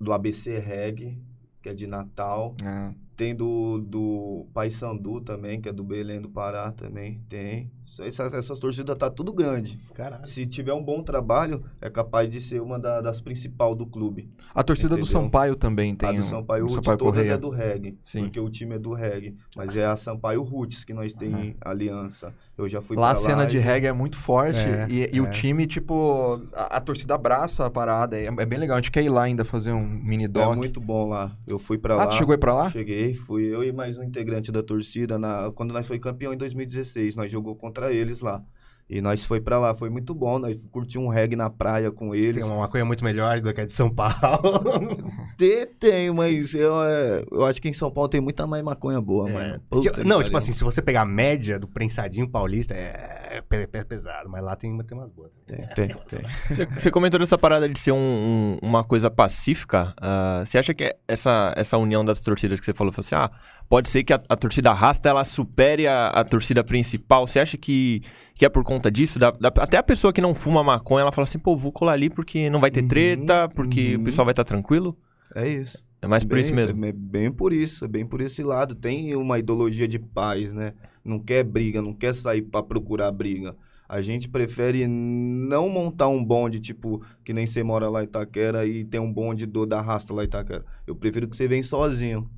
[0.00, 1.18] do ABC Reg,
[1.62, 2.54] que é de Natal.
[2.64, 2.94] É.
[3.16, 7.20] Tem do, do Paysandu também, que é do Belém do Pará também.
[7.28, 7.70] Tem.
[8.00, 9.78] Essas, essas torcidas tá tudo grande.
[9.94, 10.26] Caralho.
[10.26, 14.28] Se tiver um bom trabalho, é capaz de ser uma da- das principais do clube.
[14.54, 15.10] A torcida do Entendeu?
[15.22, 16.08] Sampaio também tem.
[16.08, 17.32] a do um- Sampaio o Roots, Sampaio todas Correia.
[17.34, 17.98] é do reggae.
[18.02, 18.22] Sim.
[18.24, 19.36] Porque o time é do reggae.
[19.56, 21.54] Mas é a Sampaio Roots que nós tem Aham.
[21.60, 22.34] aliança.
[22.58, 24.86] Eu já fui Lá a pra cena lá de e- reggae é muito forte É,
[24.90, 25.30] e, e o é.
[25.30, 28.18] time, tipo, a, a torcida abraça a parada.
[28.18, 28.76] É, é bem legal.
[28.76, 30.56] A gente quer ir lá ainda fazer um mini É doc.
[30.56, 31.36] muito bom lá.
[31.46, 32.04] Eu fui pra ah, lá.
[32.06, 32.70] você chegou aí pra lá?
[32.70, 35.18] Cheguei, fui eu e mais um integrante da torcida.
[35.18, 38.42] Na, quando nós foi campeão em 2016, nós jogou contra eles lá.
[38.88, 40.38] E nós foi pra lá, foi muito bom.
[40.38, 42.36] Nós curtimos um reggae na praia com eles.
[42.36, 44.14] Tem uma maconha muito melhor do que a de São Paulo.
[45.36, 48.98] Tem, tem, mas eu, é, eu acho que em São Paulo tem muita mais maconha
[49.02, 49.60] boa, mano.
[49.82, 50.24] Que- que não, pariu.
[50.24, 54.42] tipo assim, se você pegar a média do prensadinho paulista, é, pe- pe- pesado, mas
[54.42, 55.30] lá tem, tem umas boas.
[55.46, 56.22] Tem, tem, tem.
[56.48, 59.94] Você, você comentou dessa parada de ser um- um- uma coisa pacífica.
[60.00, 63.30] ah, você acha que essa, essa união das torcidas que você falou, falou assim, ah,
[63.68, 67.26] pode ser que a, a torcida rasta ela supere a, a torcida principal?
[67.26, 68.02] Você acha que,
[68.34, 69.18] que é por conta disso?
[69.18, 71.92] Da- da- até a pessoa que não fuma maconha, ela fala assim, pô, vou colar
[71.92, 74.02] ali porque não vai ter Uhum, treta, porque uhum.
[74.02, 74.96] o pessoal vai estar tranquilo?
[75.34, 75.84] É isso.
[76.02, 76.84] É mais por Bem isso mesmo.
[76.84, 78.74] É bem por isso, é bem por esse lado.
[78.74, 80.74] Tem uma ideologia de paz, né?
[81.04, 83.56] Não quer briga, não quer sair pra procurar briga.
[83.88, 88.66] A gente prefere não montar um bonde, tipo, que nem você mora lá em Itaquera
[88.66, 90.64] e tem um bonde do, da Rasta lá em Itaquera.
[90.86, 92.28] Eu prefiro que você venha sozinho.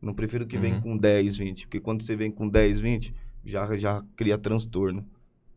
[0.00, 0.80] Não prefiro que venha Uhum.
[0.82, 1.66] com 10, 20.
[1.66, 5.04] Porque quando você vem com 10, 20, já, já cria transtorno.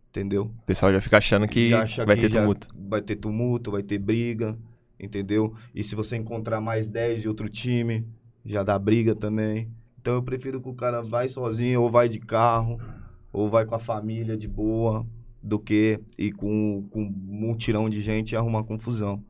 [0.10, 0.44] Entendeu?
[0.44, 2.68] O pessoal já fica achando que Já acha vai que ter já tumulto.
[2.88, 4.58] Vai ter tumulto, vai ter briga,
[5.00, 5.54] entendeu?
[5.74, 8.08] E se você encontrar mais 10 de outro time,
[8.46, 9.72] já dá briga também.
[10.00, 12.80] Então eu prefiro que o cara vai sozinho, ou vai de carro,
[13.34, 15.06] ou vai com a família de boa,
[15.42, 19.24] do que ir com, com um mutirão de gente e arrumar confusão.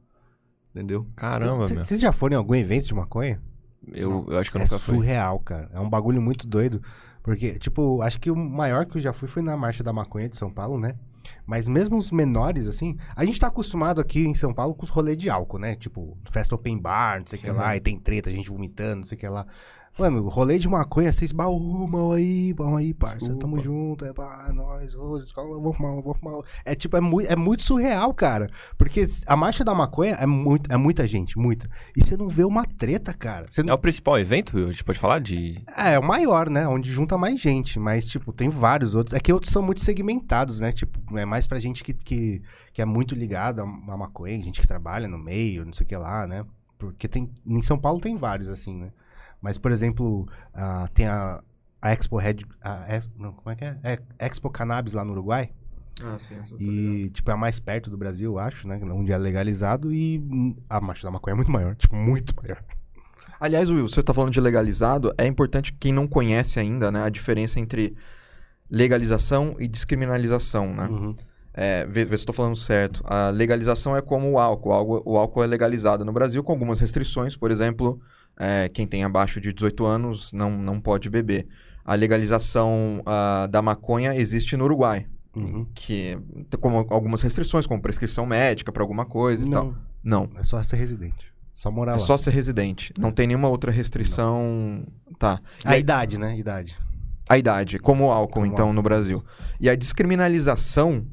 [0.69, 1.07] Entendeu?
[1.15, 1.83] Caramba, meu.
[1.83, 3.41] Vocês já foram em algum evento de maconha?
[3.93, 4.95] Eu, eu acho que eu é nunca fui.
[4.95, 5.69] surreal, cara.
[5.73, 6.81] É um bagulho muito doido.
[7.23, 10.29] Porque, tipo, acho que o maior que eu já fui foi na Marcha da Maconha
[10.29, 10.95] de São Paulo, né?
[11.45, 14.89] Mas mesmo os menores, assim, a gente tá acostumado aqui em São Paulo com os
[14.89, 15.75] rolês de álcool, né?
[15.75, 19.05] Tipo, festa open bar, não sei o que lá, e tem treta, gente vomitando, não
[19.05, 19.45] sei o que lá.
[19.97, 23.33] Mano, rolê de maconha, vocês baúmam aí, vamos aí, parça.
[23.37, 26.41] Tamo junto, é pá, nós, ô, escola, vou fumar, vou fumar.
[26.65, 28.49] É tipo, é, mui- é muito surreal, cara.
[28.77, 31.69] Porque a marcha da maconha é, muito, é muita gente, muita.
[31.95, 33.45] E você não vê uma treta, cara.
[33.71, 35.63] É o principal evento, a gente pode falar de.
[35.77, 36.67] é, é o maior, né?
[36.67, 37.79] Onde junta mais gente.
[37.79, 39.13] Mas, tipo, tem vários outros.
[39.15, 40.73] É que outros são muito segmentados, né?
[40.73, 42.41] Tipo, é mais pra gente que, que,
[42.73, 43.65] que é muito ligado a
[43.97, 46.45] maconha, gente que trabalha no meio, não sei o que lá, né?
[46.77, 47.29] Porque tem.
[47.45, 48.89] Em São Paulo tem vários, assim, né?
[49.45, 51.39] Mas, por exemplo, ah, tem a,
[51.79, 52.37] a Expo Red.
[52.59, 53.77] A, Ex- não, como é que é?
[53.83, 53.99] é?
[54.25, 55.51] Expo Cannabis lá no Uruguai.
[56.01, 56.33] Ah, sim.
[56.59, 58.81] E, tipo, é a mais perto do Brasil, eu acho, né?
[58.91, 59.93] Onde é legalizado.
[59.93, 61.75] E hum, a marcha da maconha é muito maior.
[61.77, 62.57] Tipo, muito maior.
[63.39, 67.09] Aliás, Will, você tá falando de legalizado, é importante quem não conhece ainda, né, a
[67.09, 67.95] diferença entre
[68.71, 70.87] legalização e descriminalização, né?
[70.87, 71.15] Uhum.
[71.53, 73.03] É, vê, vê se estou falando certo.
[73.05, 74.69] A legalização é como o álcool.
[74.69, 77.37] O álcool, o álcool é legalizado no Brasil com algumas restrições.
[77.37, 78.01] Por exemplo,
[78.39, 81.47] é, quem tem abaixo de 18 anos não, não pode beber.
[81.83, 85.05] A legalização ah, da maconha existe no Uruguai.
[85.35, 85.67] Uhum.
[85.75, 86.17] Que
[86.49, 89.75] tem como algumas restrições, como prescrição médica para alguma coisa e tal.
[90.03, 90.39] Não, Não.
[90.39, 91.31] é só ser residente.
[91.53, 91.99] Só morar É lá.
[91.99, 92.93] só ser residente.
[92.99, 94.83] Não tem nenhuma outra restrição.
[95.19, 95.39] Tá.
[95.63, 96.37] E A aí- idade, né?
[96.37, 96.75] Idade.
[97.29, 99.23] A idade, como o álcool, Como então, álcool, no Brasil.
[99.59, 101.05] E a descriminalização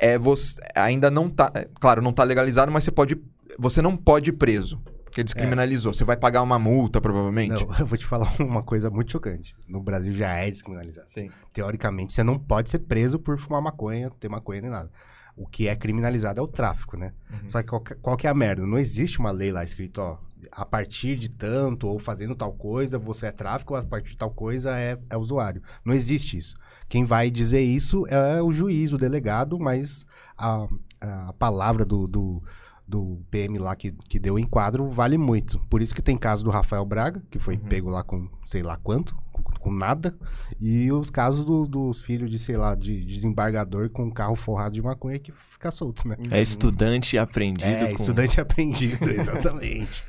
[0.00, 0.60] é você.
[0.74, 1.50] Ainda não tá.
[1.54, 3.16] é, Claro, não tá legalizado, mas você pode.
[3.58, 4.80] Você não pode ir preso.
[5.10, 5.92] Porque descriminalizou.
[5.92, 7.64] Você vai pagar uma multa, provavelmente.
[7.64, 9.54] Não, eu vou te falar uma coisa muito chocante.
[9.68, 11.10] No Brasil já é descriminalizado.
[11.10, 11.30] Sim.
[11.52, 14.90] Teoricamente, você não pode ser preso por fumar maconha, ter maconha nem nada.
[15.36, 17.12] O que é criminalizado é o tráfico, né?
[17.30, 17.48] Uhum.
[17.48, 18.66] Só que qual, que- qual que é a merda?
[18.66, 20.18] Não existe uma lei lá escrito, ó,
[20.52, 24.30] a partir de tanto ou fazendo tal coisa, você é tráfico, a partir de tal
[24.30, 25.62] coisa é, é usuário.
[25.84, 26.56] Não existe isso.
[26.88, 30.04] Quem vai dizer isso é o juiz, o delegado, mas
[30.36, 30.66] a,
[31.00, 32.42] a palavra do, do,
[32.90, 35.60] do PM lá que, que deu enquadro vale muito.
[35.70, 37.68] Por isso que tem caso do Rafael Braga, que foi Uhum.
[37.68, 40.18] pego lá com sei lá quanto, com, com nada,
[40.60, 44.74] e os casos do- dos filhos de, sei lá, de, de desembargador com carro forrado
[44.74, 46.16] de maconha que fica solto, né?
[46.32, 47.64] É estudante aprendido.
[47.64, 48.00] É, com...
[48.00, 50.02] estudante aprendido, exatamente.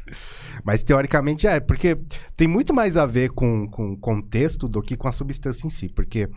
[0.64, 1.98] Mas teoricamente é, porque
[2.36, 5.70] tem muito mais a ver com, com o contexto do que com a substância em
[5.70, 5.88] si.
[5.88, 6.28] Porque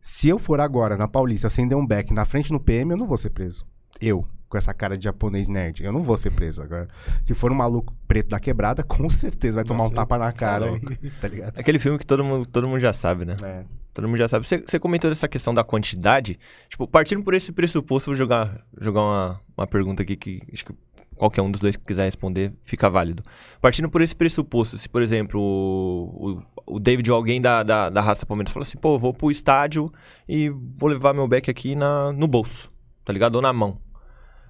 [0.00, 3.06] se eu for agora na Paulista acender um beck na frente no PM, eu não
[3.06, 3.66] vou ser preso.
[4.00, 6.62] Eu, com essa cara de japonês nerd, eu não vou ser preso.
[6.62, 6.88] Agora,
[7.22, 10.66] se for um maluco preto da quebrada, com certeza vai tomar um tapa na cara,
[10.70, 10.92] louco.
[11.02, 11.58] e- tá ligado?
[11.58, 13.36] Aquele filme que todo mundo, todo mundo já sabe, né?
[13.42, 13.64] É.
[13.92, 14.46] Todo mundo já sabe.
[14.46, 16.38] Você, você comentou dessa questão da quantidade.
[16.68, 20.72] Tipo, partindo por esse pressuposto, vou jogar, jogar uma, uma pergunta aqui que acho que
[21.16, 23.22] qualquer um dos dois que quiser responder fica válido.
[23.60, 27.90] Partindo por esse pressuposto, se, por exemplo, o, o, o David ou alguém da, da,
[27.90, 29.92] da raça Palmeiras falou assim, pô, eu vou pro estádio
[30.28, 32.70] e vou levar meu back aqui na, no bolso,
[33.04, 33.34] tá ligado?
[33.36, 33.78] Ou na mão.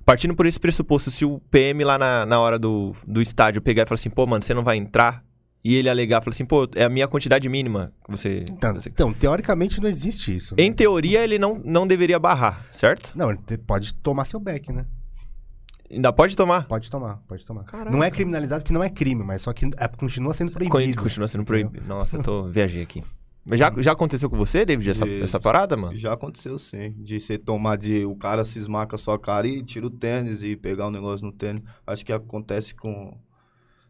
[0.08, 3.82] Partindo por esse pressuposto, se o PM lá na, na hora do, do estádio pegar
[3.82, 5.22] e falar assim, pô, mano, você não vai entrar?
[5.62, 8.42] E ele alegar, falar assim, pô, é a minha quantidade mínima que você...
[8.50, 10.54] Então, você- então, teoricamente não existe isso.
[10.56, 10.62] né?
[10.62, 13.12] em teoria, ele não, não deveria barrar, certo?
[13.14, 14.86] Não, ele pode tomar seu beck, né?
[15.90, 16.66] Ainda pode tomar.
[16.66, 17.64] Pode tomar, pode tomar.
[17.64, 17.90] Caraca.
[17.90, 21.02] Não é criminalizado porque não é crime, mas só que é- continua sendo proibido.
[21.02, 21.86] Continua sendo proibido.
[21.86, 22.44] Nossa, eu tô...
[22.52, 23.04] viajei aqui.
[23.52, 25.24] Já, já aconteceu com você, David, essa, Isso.
[25.24, 25.96] essa parada, mano?
[25.96, 26.94] Já aconteceu sim.
[26.98, 28.04] De você tomar de.
[28.04, 31.24] O cara cismar com a sua cara e tira o tênis e pegar um negócio
[31.24, 31.62] no tênis.
[31.86, 33.16] Acho que acontece com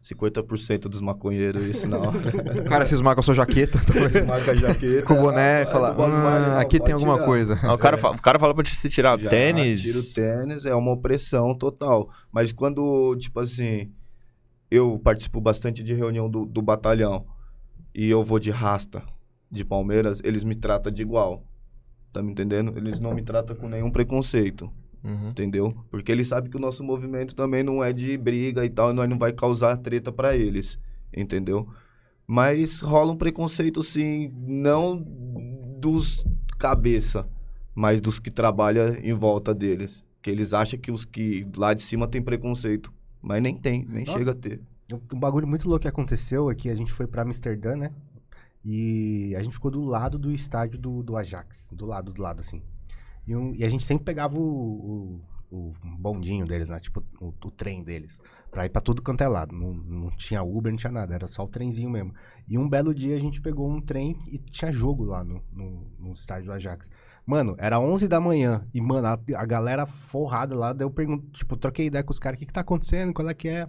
[0.01, 2.19] 50% dos maconheiros isso na hora.
[2.61, 3.79] O cara cismar com a sua jaqueta,
[4.27, 5.01] Marca a jaqueta.
[5.03, 7.25] com o boné, e ah, fala, não vale mais, "Hum, não, aqui tem alguma tirar."
[7.25, 7.59] coisa.
[7.63, 9.81] Ah, O cara, fa- o cara fala pra você tirar Já tênis.
[9.81, 12.09] Tira o tênis, é uma opressão total.
[12.31, 13.91] Mas quando, tipo assim,
[14.71, 17.25] eu participo bastante de reunião do, do batalhão
[17.93, 19.03] e eu vou de rasta
[19.51, 21.43] de Palmeiras, eles me tratam de igual.
[22.13, 22.73] Tá me entendendo?
[22.77, 24.71] Eles não me tratam com nenhum preconceito,
[25.03, 25.29] Uhum.
[25.29, 25.75] entendeu?
[25.89, 28.93] Porque eles sabem que o nosso movimento também não é de briga e tal, e
[28.93, 30.79] nós não vai causar treta pra eles,
[31.15, 31.67] entendeu?
[32.27, 34.97] Mas rola um preconceito, sim, não
[35.79, 36.25] dos
[36.57, 37.27] cabeça,
[37.73, 40.03] mas dos que trabalham em volta deles.
[40.21, 42.91] Que eles acham que os que lá de cima tem preconceito.
[43.21, 44.17] Mas nem tem, nem Nossa.
[44.17, 44.59] chega a ter.
[45.13, 47.91] Um bagulho muito louco que aconteceu é que a gente foi pra Amsterdã, né?
[48.63, 51.71] E a gente ficou do lado do estádio do, do Ajax.
[51.73, 52.61] Do lado, do lado, assim.
[53.25, 56.79] E, um- e a gente sempre pegava o, o- o bondinho deles, né?
[56.79, 58.19] Tipo, o, o trem deles.
[58.51, 59.55] Pra ir pra tudo quanto é lado.
[59.55, 61.15] Não, não tinha Uber, não tinha nada.
[61.15, 62.13] Era só o trenzinho mesmo.
[62.47, 65.87] E um belo dia a gente pegou um trem e tinha jogo lá no, no,
[65.97, 66.89] no estádio do Ajax.
[67.25, 68.67] Mano, era 11 da manhã.
[68.73, 70.73] E, mano, a, a galera forrada lá.
[70.73, 72.37] Daí eu pergunto, tipo, troquei ideia com os caras.
[72.37, 73.13] O que que tá acontecendo?
[73.13, 73.67] Qual é que é?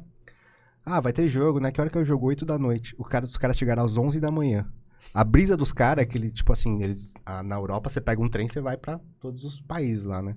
[0.85, 1.71] Ah, vai ter jogo, né?
[1.71, 2.27] Que hora que é o jogo?
[2.27, 2.95] 8 da noite.
[2.99, 4.67] O cara, os caras chegaram às 11 da manhã.
[5.13, 8.21] A brisa dos caras é que ele, tipo assim, eles, ah, na Europa você pega
[8.23, 10.37] um trem e você vai pra todos os países lá, né?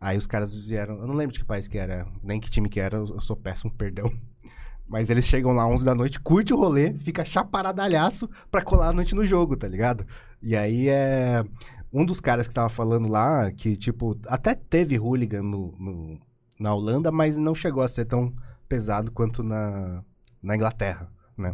[0.00, 2.68] Aí os caras vieram, eu não lembro de que país que era, nem que time
[2.68, 4.10] que era, eu eu sou péssimo, perdão.
[4.88, 8.92] Mas eles chegam lá 11 da noite, curte o rolê, fica chaparadalhaço pra colar a
[8.92, 10.04] noite no jogo, tá ligado?
[10.42, 11.44] E aí é.
[11.92, 16.20] Um dos caras que tava falando lá, que tipo, até teve hooligan no, no-
[16.58, 18.32] na Holanda, mas não chegou a ser tão
[18.68, 20.02] pesado quanto na,
[20.42, 21.52] na Inglaterra, né?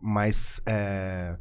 [0.00, 1.36] Mas é,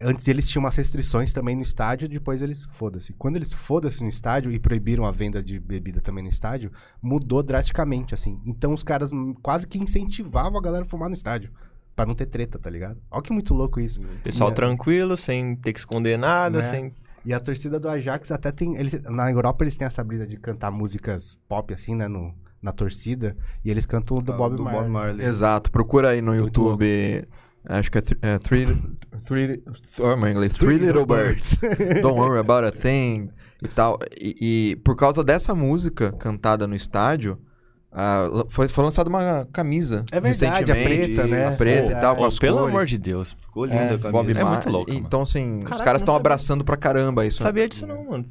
[0.00, 3.12] antes eles tinham umas restrições também no estádio, depois eles foda-se.
[3.14, 6.70] Quando eles foda-se no estádio e proibiram a venda de bebida também no estádio,
[7.02, 8.40] mudou drasticamente, assim.
[8.46, 11.50] Então os caras hum, quase que incentivavam a galera a fumar no estádio.
[11.94, 13.00] Pra não ter treta, tá ligado?
[13.10, 14.00] Olha que muito louco isso.
[14.22, 16.68] Pessoal E a- tranquilo, sem ter que esconder nada, Né?
[16.70, 16.92] sem.
[17.24, 18.76] E a torcida do Ajax até tem.
[18.76, 22.06] Eles, na Europa eles têm essa brisa de cantar músicas pop, assim, né?
[22.06, 23.34] No, na torcida.
[23.64, 24.82] E eles cantam o do Ah, Bob do Marley.
[24.82, 25.26] Bob Marley.
[25.26, 27.26] Exato, procura aí no Muito YouTube.
[27.68, 28.66] Acho que é, th- é Three,
[29.26, 29.62] three,
[29.98, 31.60] oh, meu inglês, three Little Birds.
[32.02, 33.28] Don't worry about a thing.
[33.64, 33.98] E tal.
[34.20, 34.36] E,
[34.72, 37.38] e por causa dessa música cantada no estádio,
[37.90, 40.04] la- foi, foi lançada uma camisa.
[40.12, 41.46] É verdade, a recentemente, preta, né?
[41.48, 42.74] A preta Pô, e tal, as pelo cores.
[42.74, 43.34] amor de Deus.
[43.40, 44.12] Ficou linda É, a camisa.
[44.12, 44.52] Bob É Marley.
[44.52, 47.42] muito louco, Então, assim, os Caraca, caras não estão abraçando pra caramba isso.
[47.42, 48.26] Não sabia disso, não, mano.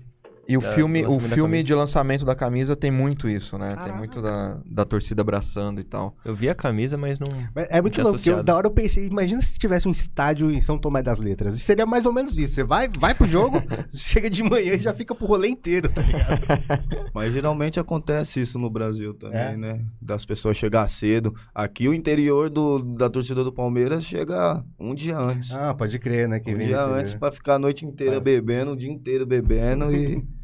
[0.47, 3.69] E o Da- filme, do o filme de lançamento da camisa tem muito isso, né?
[3.69, 3.97] Tem Caraca.
[3.97, 6.15] muito da, da torcida abraçando e tal.
[6.23, 7.27] Eu vi a camisa, mas não.
[7.55, 10.51] Mas É muito Tinha louco, eu- da hora eu pensei, imagina se tivesse um estádio
[10.51, 11.55] em São Tomé das Letras.
[11.55, 12.53] E seria mais ou menos isso.
[12.53, 13.57] Você vai, vai pro jogo,
[13.91, 16.39] chega de manhã e já fica pro rolê inteiro, tá ligado?
[17.13, 19.57] Mas geralmente acontece isso no Brasil também, É?
[19.57, 19.81] né?
[20.01, 21.33] Das pessoas chegar cedo.
[21.55, 25.51] Aqui o interior do, da torcida do Palmeiras chega um dia antes.
[25.51, 26.39] Ah, pode crer, né?
[26.39, 28.21] Que um vem dia antes pra ficar a noite inteira Vai.
[28.21, 30.23] bebendo, o dia inteiro bebendo e,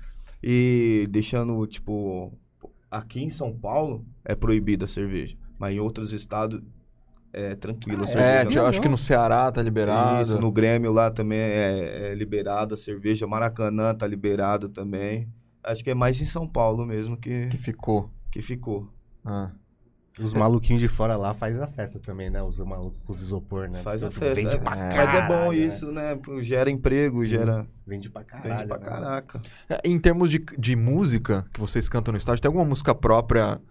[0.44, 2.34] e deixando, tipo...
[2.90, 5.38] Aqui em São Paulo é proibida a cerveja.
[5.58, 6.62] Mas em outros estados
[7.32, 8.60] é tranquilo a É, cerveja.
[8.60, 10.24] eu acho que no Ceará tá liberado.
[10.24, 13.26] Isso, no Grêmio lá também é, é liberado a cerveja.
[13.26, 15.30] Maracanã tá liberado também.
[15.64, 18.10] Acho que é mais em São Paulo mesmo que, Que ficou.
[18.30, 18.90] que ficou.
[19.24, 19.52] Ah.
[20.20, 22.44] Os maluquinhos de fora lá fazem a festa também, né?
[22.44, 23.80] Os malucos com os isopor, né?
[23.82, 24.36] Faz a Tudo festa.
[24.36, 25.66] Vende É, pra mas Mas é bom caralho, né?
[25.66, 26.20] isso, né?
[26.42, 27.28] Gera emprego, Sim.
[27.30, 27.66] gera.
[27.88, 28.56] Vende pra caralho.
[28.56, 28.84] Vende pra né?
[28.86, 29.42] caraca.
[29.70, 33.62] É, Em termos de, de música que vocês cantam no estádio, tem alguma música própria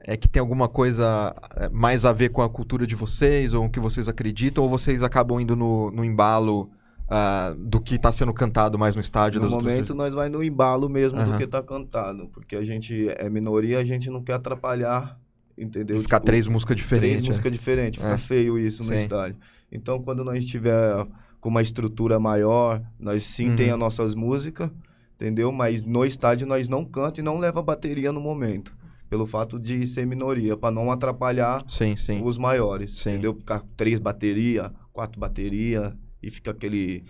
[0.00, 3.64] é, que tem alguma coisa é, mais a ver com a cultura de vocês, ou
[3.64, 6.70] o que vocês acreditam, ou vocês acabam indo no, no embalo
[7.08, 9.40] ah, do que tá sendo cantado mais no estádio?
[9.40, 11.32] No das outras momento nós vai no embalo mesmo Aham.
[11.32, 12.28] do que tá cantado.
[12.28, 15.18] Porque a gente é minoria, a gente não quer atrapalhar,
[15.58, 15.96] entendeu?
[15.96, 17.28] De ficar Tipo, três músicas Três diferentes.
[17.28, 18.18] músicas diferentes, fica É.
[18.18, 18.94] feio isso no Sim.
[18.96, 19.36] estádio.
[19.70, 21.06] Então, quando nós estiver
[21.40, 23.56] com uma estrutura maior, nós sim Uhum.
[23.56, 24.70] tem as nossas músicas,
[25.14, 25.52] entendeu?
[25.52, 28.76] Mas no estádio nós não canta e não leva bateria no momento.
[29.10, 32.20] Pelo fato de ser minoria, para não atrapalhar Sim, sim.
[32.22, 33.10] os maiores, Sim.
[33.10, 33.34] entendeu?
[33.34, 37.04] Ficar três bateria, quatro bateria e fica aquele...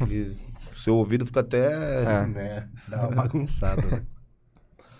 [0.00, 0.36] aquele-
[0.74, 1.72] seu ouvido fica até...
[2.02, 2.26] É.
[2.26, 2.68] Né?
[2.88, 3.82] Dá uma bagunçada.
[3.86, 4.02] né?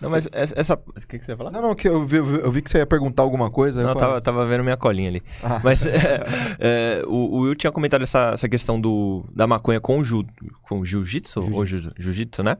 [0.03, 0.53] Não, mas essa.
[0.59, 1.51] essa- O que, que você ia falar?
[1.51, 3.81] Não, não, que eu vi, eu vi que você ia perguntar alguma coisa.
[3.81, 5.23] Não, eu- eu tava, tava vendo minha colinha ali.
[5.41, 5.59] Ah.
[5.63, 6.23] Mas é,
[6.59, 10.23] é, o, o Will tinha comentado essa, essa questão do, da maconha com, ju,
[10.61, 12.57] com jiu-jitsu, ou ju- jiu-jitsu, né?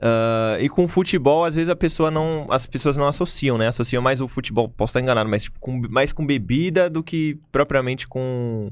[0.00, 2.46] Ah, e com futebol, às vezes a pessoa não.
[2.50, 3.68] As pessoas não associam, né?
[3.68, 7.38] Associam mais o futebol, posso estar enganado, mas tipo, com, mais com bebida do que
[7.52, 8.70] propriamente com,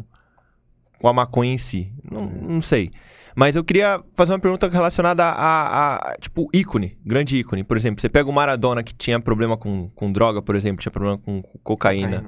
[1.01, 1.93] com a maconha em si.
[2.11, 2.91] Não, não sei.
[3.35, 7.65] Mas eu queria fazer uma pergunta relacionada a, a- a, tipo, ícone, grande ícone.
[7.65, 10.93] Por exemplo, você pega o Maradona que tinha problema com, com droga, por exemplo, tinha
[10.93, 12.25] problema com cocaína.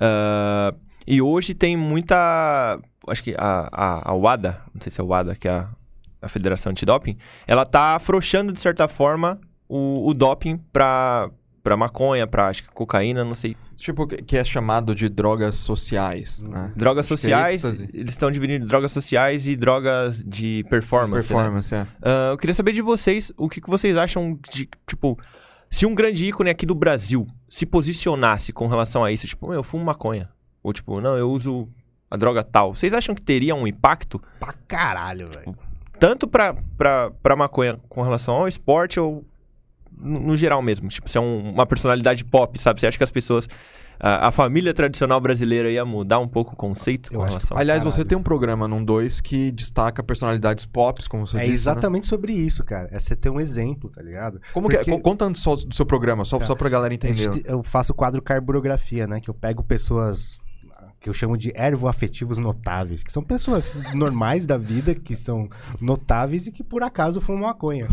[0.00, 0.72] Ah,
[1.06, 2.78] e hoje tem muita.
[3.08, 5.68] Acho que a, a, a WADA, não sei se é a WADA, que é a,
[6.22, 11.30] a Federação Antidoping, ela tá afrouxando, de certa forma, o, o doping pra,
[11.62, 13.56] pra maconha, pra acho que cocaína, não sei.
[13.76, 16.38] Tipo, que que é chamado de drogas sociais.
[16.40, 16.72] Né?
[16.76, 17.88] Drogas Acho é sociais, êxtase.
[17.92, 21.32] eles estão dividindo drogas sociais e drogas de performance.
[21.32, 21.34] né?
[21.38, 21.86] Performance, é.
[22.02, 25.18] Ah, eu queria saber de vocês, o que, que vocês acham de, tipo,
[25.70, 29.62] se um grande ícone aqui do Brasil se posicionasse com relação a isso, tipo, eu
[29.62, 30.28] fumo maconha.
[30.62, 31.68] Ou tipo, não, eu uso
[32.10, 32.74] a droga tal.
[32.74, 35.56] Vocês acham que teria um impacto pra caralho, velho.
[36.00, 39.24] tanto pra, pra, pra maconha com relação ao esporte ou
[40.00, 40.88] no, no geral mesmo?
[40.88, 42.80] Tipo, se é um- uma personalidade pop, sabe?
[42.80, 43.48] Você acha que as pessoas
[44.00, 47.38] a, a família tradicional brasileira ia mudar um pouco o conceito Eu com acho que
[47.42, 47.58] relação.
[47.58, 51.50] Aliás, você tem um programa num 2 que destaca personalidades pop, como você É disse.
[51.50, 51.54] né?
[51.54, 52.88] exatamente sobre isso, cara.
[52.92, 54.40] É você ter um exemplo, tá ligado?
[54.54, 54.78] Como que é?
[54.78, 56.44] Porque- Co- Conta antes só do seu programa, só, Tá.
[56.44, 57.24] só pra galera entender.
[57.34, 59.20] gente- Eu faço o quadro carburografia, né?
[59.20, 60.38] Que eu pego pessoas
[61.00, 65.48] que eu chamo de ervoafetivos notáveis, que são pessoas normais da vida, que são
[65.80, 67.88] notáveis e que por acaso fumam maconha.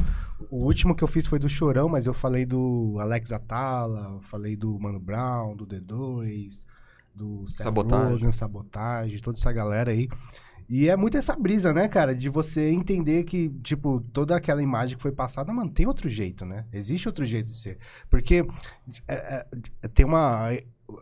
[0.50, 4.56] O último que eu fiz foi do Chorão, mas eu falei do Alex Atala, falei
[4.56, 6.66] do Mano Brown, do D2,
[7.14, 8.12] do Sabotagem.
[8.12, 10.10] Rogen, Sabotagem, toda essa galera aí.
[10.68, 12.16] E é muito essa brisa, né, cara?
[12.16, 16.44] De você entender que, tipo, toda aquela imagem que foi passada, mano, tem outro jeito,
[16.44, 16.66] né?
[16.74, 17.78] Existe outro jeito de ser.
[18.10, 18.46] Porque
[19.08, 19.46] é,
[19.84, 20.50] é, tem uma.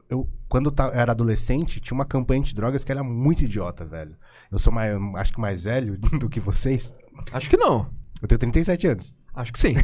[0.10, 4.16] Eu, quando eu era adolescente, tinha uma campanha de drogas que era muito idiota, velho.
[4.52, 6.94] Eu sou mais, acho que mais velho do que vocês.
[7.32, 7.90] Acho que não.
[8.22, 9.16] Eu tenho 37 anos.
[9.34, 9.74] Acho que sim.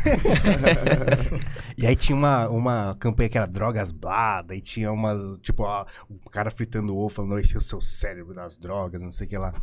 [1.78, 5.86] E aí tinha uma, uma campanha que era drogas blá, daí tinha uma, tipo, ó,
[6.10, 9.30] o cara fritando ovo, falando, esse é o seu cérebro das drogas, não sei o
[9.30, 9.54] que lá.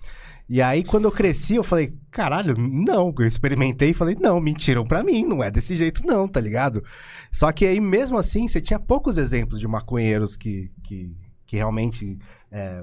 [0.49, 3.15] E aí, quando eu cresci, eu falei, caralho, não.
[3.19, 6.83] Eu experimentei e falei, não, mentiram pra mim, não é desse jeito não, tá ligado?
[7.31, 12.19] Só que aí, mesmo assim, você tinha poucos exemplos de maconheiros que, que, que realmente
[12.51, 12.83] é,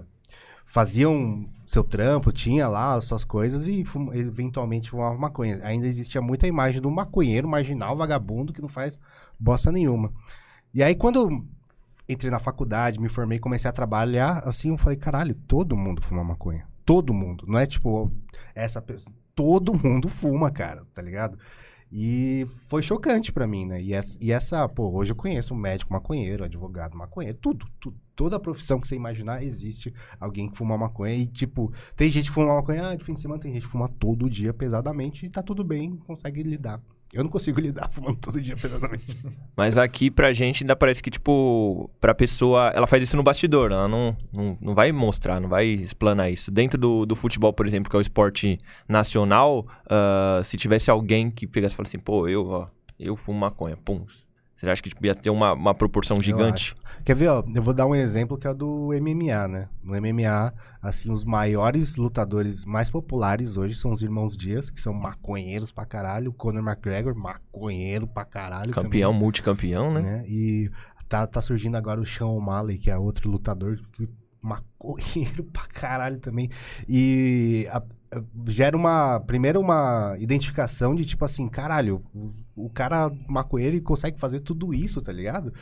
[0.64, 5.60] faziam seu trampo, tinha lá as suas coisas e fum- eventualmente fumavam maconha.
[5.64, 9.00] Ainda existia muita imagem do maconheiro marginal, vagabundo, que não faz
[9.40, 10.12] bosta nenhuma.
[10.74, 11.46] E aí, quando
[12.08, 16.24] entrei na faculdade, me formei, comecei a trabalhar, assim, eu falei, caralho, todo mundo fuma
[16.24, 16.68] maconha.
[16.86, 17.46] Todo mundo.
[17.48, 18.12] Não é tipo,
[18.54, 19.16] essa pessoa.
[19.34, 21.38] Todo mundo fuma, cara, tá ligado?
[21.96, 23.80] E foi chocante pra mim, né?
[23.80, 27.96] E essa, e essa, pô, hoje eu conheço um médico maconheiro, advogado maconheiro, tudo, tudo.
[28.16, 31.14] Toda a profissão que você imaginar existe alguém que fuma maconha.
[31.14, 33.72] E, tipo, tem gente que fuma maconha, ah, de fim de semana, tem gente que
[33.72, 36.82] fuma todo dia pesadamente e tá tudo bem, consegue lidar.
[37.14, 39.16] Eu não consigo lidar fumando todo dia pesadamente.
[39.56, 42.72] Mas aqui pra gente ainda parece que, tipo, pra pessoa.
[42.74, 46.50] Ela faz isso no bastidor, ela não, não, não vai mostrar, não vai explanar isso.
[46.50, 48.58] Dentro do, do futebol, por exemplo, que é o esporte
[48.90, 52.68] nacional, ah, se tivesse alguém que pegasse e falasse assim, pô, eu, ó,
[53.00, 54.06] eu fumo maconha, pum.
[54.64, 56.74] Você acha que tipo, ia ter uma, uma proporção gigante?
[57.04, 57.44] Quer ver, ó?
[57.54, 59.68] Eu vou dar um exemplo que é o do MMA, né?
[59.84, 64.94] No MMA, assim, os maiores lutadores mais populares hoje são os irmãos Dias, que são
[64.94, 66.30] maconheiros pra caralho.
[66.32, 68.72] O Conor McGregor, maconheiro pra caralho.
[68.72, 70.00] Campeão, multicampeão, né?
[70.00, 70.26] também, né?
[70.30, 70.70] E
[71.10, 74.08] tá, tá surgindo agora o Sean O'Malley, que é outro lutador que
[74.42, 76.50] maconheiro pra caralho também.
[76.88, 77.84] E a-
[78.48, 79.20] gera uma.
[79.22, 85.02] Primeiro, uma identificação de tipo assim, caralho, o, o cara maconheiro consegue fazer tudo isso,
[85.02, 85.54] tá ligado?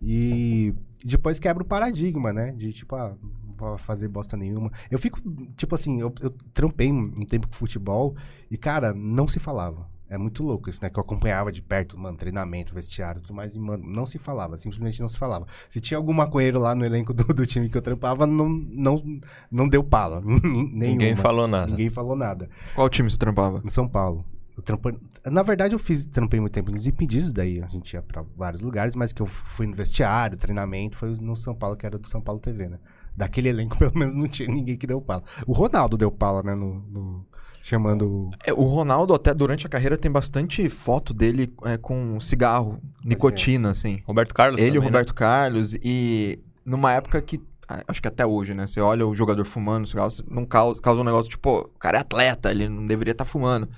[0.00, 0.74] E
[1.04, 2.52] depois quebra o paradigma, né?
[2.52, 4.70] De tipo, ah, não vou fazer bosta nenhuma.
[4.90, 5.20] Eu fico,
[5.56, 8.16] tipo assim, eu, eu trampei um tempo com futebol
[8.50, 9.88] e, cara, não se falava.
[10.10, 10.88] É muito louco isso, né?
[10.88, 14.56] Que eu acompanhava de perto, mano, treinamento, vestiário, tudo mais, e, mano, não se falava,
[14.56, 15.46] simplesmente não se falava.
[15.68, 19.20] Se tinha algum maconheiro lá no elenco do, do time que eu trampava, não, não,
[19.50, 20.22] não deu pala.
[20.24, 21.66] Ninguém falou nada.
[21.70, 22.48] Ninguém falou nada.
[22.74, 23.60] Qual time você trampava?
[23.64, 24.24] Em São Paulo.
[24.56, 24.94] Eu trampa-
[25.26, 28.60] Na verdade, eu fiz, trampei muito tempo nos Impedidos, daí a gente ia pra vários
[28.62, 32.08] lugares, mas que eu fui no vestiário, treinamento, foi no São Paulo, que era do
[32.08, 32.78] São Paulo TV, né?
[33.16, 35.22] Daquele elenco, pelo menos, não tinha ninguém que deu pala.
[35.46, 36.54] O Ronaldo deu pala, né?
[36.56, 37.26] No, no-
[37.62, 38.30] chamando.
[38.44, 43.70] É, o Ronaldo, até durante a carreira, tem bastante foto dele é, com cigarro, nicotina,
[43.70, 44.02] assim.
[44.06, 44.86] Roberto Carlos Ele e o também, né?
[44.86, 47.40] Roberto Carlos, e numa época que.
[47.86, 48.66] Acho que até hoje, né?
[48.66, 51.78] Você olha o jogador fumando cigarro, você não causa, causa um negócio tipo, pô, o
[51.78, 53.68] cara é atleta, ele não deveria estar fumando.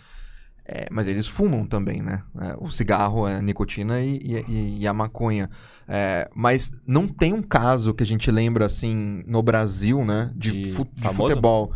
[0.65, 2.23] É, mas eles fumam também, né?
[2.41, 5.51] É, o cigarro, a nicotina e, e- e a maconha.
[5.89, 10.31] É, mas não tem um caso que a gente lembra, assim, no Brasil, né?
[10.37, 11.73] De, De fu- de futebol.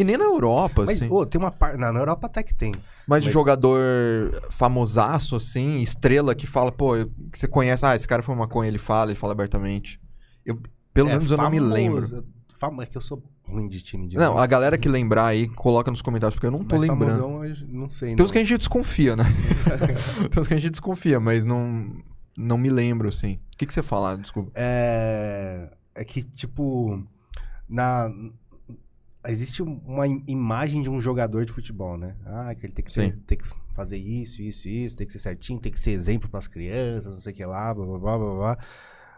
[0.00, 1.10] E nem na Europa, Mas, assim.
[1.10, 1.76] ô, tem uma parte.
[1.78, 2.72] Na, na Europa até que tem.
[3.06, 3.78] Mas, Mas- jogador
[4.50, 6.92] famosaço, assim, estrela que fala, pô,
[7.32, 10.00] que você conhece, ah, esse cara foi maconha, ele fala, ele fala abertamente.
[10.44, 10.58] Eu,
[10.94, 12.24] pelo É, menos eu não me lembro.
[12.58, 14.40] Famo- É que eu sou ruim de time de Não, nome.
[14.42, 17.20] a galera que lembrar aí, coloca nos comentários, porque eu não tô Mas lembrando.
[17.20, 18.14] famosão, eu não sei.
[18.16, 19.24] Tem uns que a gente desconfia, né?
[20.30, 21.92] Tem uns que a gente desconfia, mas não,
[22.36, 23.34] não me lembro, assim.
[23.54, 24.16] O que, que você fala?
[24.18, 24.50] Desculpa.
[24.54, 27.02] É, é que, tipo,
[27.68, 28.10] na...
[29.26, 32.14] existe uma im- imagem de um jogador de futebol, né?
[32.24, 35.18] Ah, que ele tem que, ter, tem que fazer isso, isso, isso, tem que ser
[35.18, 38.18] certinho, tem que ser exemplo pras crianças, não sei o que lá, blá, blá, blá,
[38.18, 38.58] blá, blá.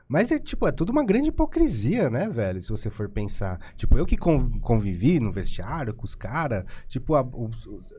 [0.09, 2.61] Mas é, tipo, é tudo uma grande hipocrisia, né, velho?
[2.61, 3.61] Se você for pensar.
[3.77, 7.93] Tipo, eu que con- convivi no vestiário com os caras, tipo, a- os- os-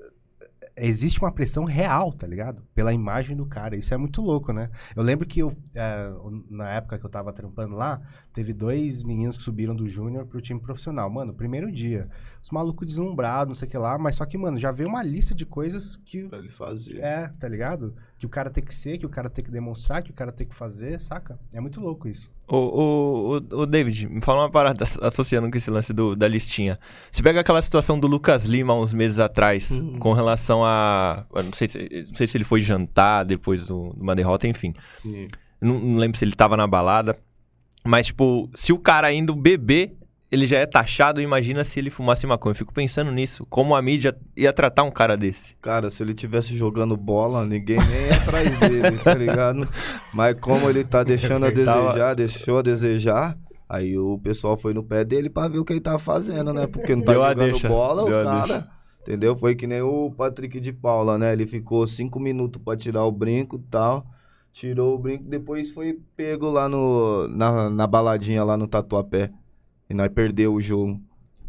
[0.76, 2.64] existe uma pressão real, tá ligado?
[2.74, 3.76] Pela imagem do cara.
[3.76, 4.70] Isso é muito louco, né?
[4.96, 6.12] Eu lembro que eu, é,
[6.50, 8.02] na época que eu tava trampando lá,
[8.34, 11.10] teve dois meninos que subiram do júnior pro time profissional.
[11.10, 12.10] Mano, primeiro dia,
[12.42, 15.04] os malucos deslumbrados, não sei o que lá, mas só que, mano, já veio uma
[15.04, 16.28] lista de coisas que.
[16.28, 17.00] Pra ele fazer.
[17.00, 17.96] É, tá ligado?
[18.22, 20.32] Que o cara tem que ser, que o cara tem que demonstrar, que o cara
[20.32, 21.40] tem que fazer, saca?
[21.52, 22.30] É muito louco isso.
[22.48, 26.16] Ô, ô, ô, ô, David, me fala uma parada ass- associando com esse lance do-
[26.16, 26.78] da listinha.
[27.10, 29.98] Você pega aquela situação do Lucas Lima uns meses atrás, Hum.
[29.98, 31.26] com relação a.
[31.34, 34.76] Não sei, se, não sei se ele foi jantar depois de uma derrota, enfim.
[34.78, 35.28] Sim.
[35.60, 37.18] Não, não lembro se ele tava na balada.
[37.84, 39.98] Mas, tipo, se o cara indo beber,
[40.32, 42.52] ele já é taxado, imagina se ele fumasse maconha.
[42.52, 43.46] Eu fico pensando nisso.
[43.50, 45.56] Como a mídia ia tratar um cara desse.
[45.62, 49.68] Cara, se ele tivesse jogando bola, ninguém nem ia atrás dele, tá ligado?
[50.14, 54.56] Mas como ele tá deixando a Ele tava- desejar, deixou a desejar, aí o pessoal
[54.56, 56.66] foi no pé dele pra ver o que ele tava fazendo, né?
[56.68, 58.46] Porque não tá Deu a jogando deixa, bola, deu a o cara.
[58.48, 58.68] deixa.
[59.02, 59.36] Entendeu?
[59.36, 61.34] Foi que nem o Patrick de Paula, né?
[61.34, 64.06] Ele ficou cinco minutos pra tirar o brinco e tal.
[64.54, 69.32] Tirou o brinco, depois foi pego lá no, na, na baladinha lá no Tatuapé.
[69.92, 70.94] E nós perdeu o jogo.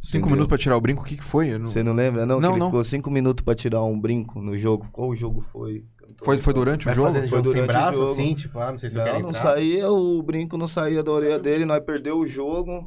[0.01, 0.30] Cinco Entendeu?
[0.30, 1.57] minutos pra tirar o brinco, o que, que foi?
[1.57, 2.26] Não- Você não lembra?
[2.26, 2.66] Não, Não, que ele não.
[2.66, 4.88] ficou cinco minutos pra tirar um brinco no jogo.
[4.90, 5.84] Qual jogo foi?
[6.01, 7.12] Não Foi, foi durante o jogo?
[7.12, 8.11] Foi jogo durante o braço, jogo.
[8.12, 9.43] assim, tipo, ah, não sei se eu quero Não, não entrar.
[9.43, 12.84] saía, o brinco não saía da orelha dele, nós perdeu o jogo.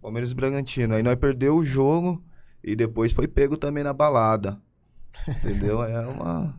[0.00, 0.94] Palmeiras e Bragantino.
[0.94, 2.22] Aí nós perdeu o jogo
[2.62, 4.58] e depois foi pego também na balada.
[5.28, 5.82] Entendeu?
[5.84, 6.54] É uma.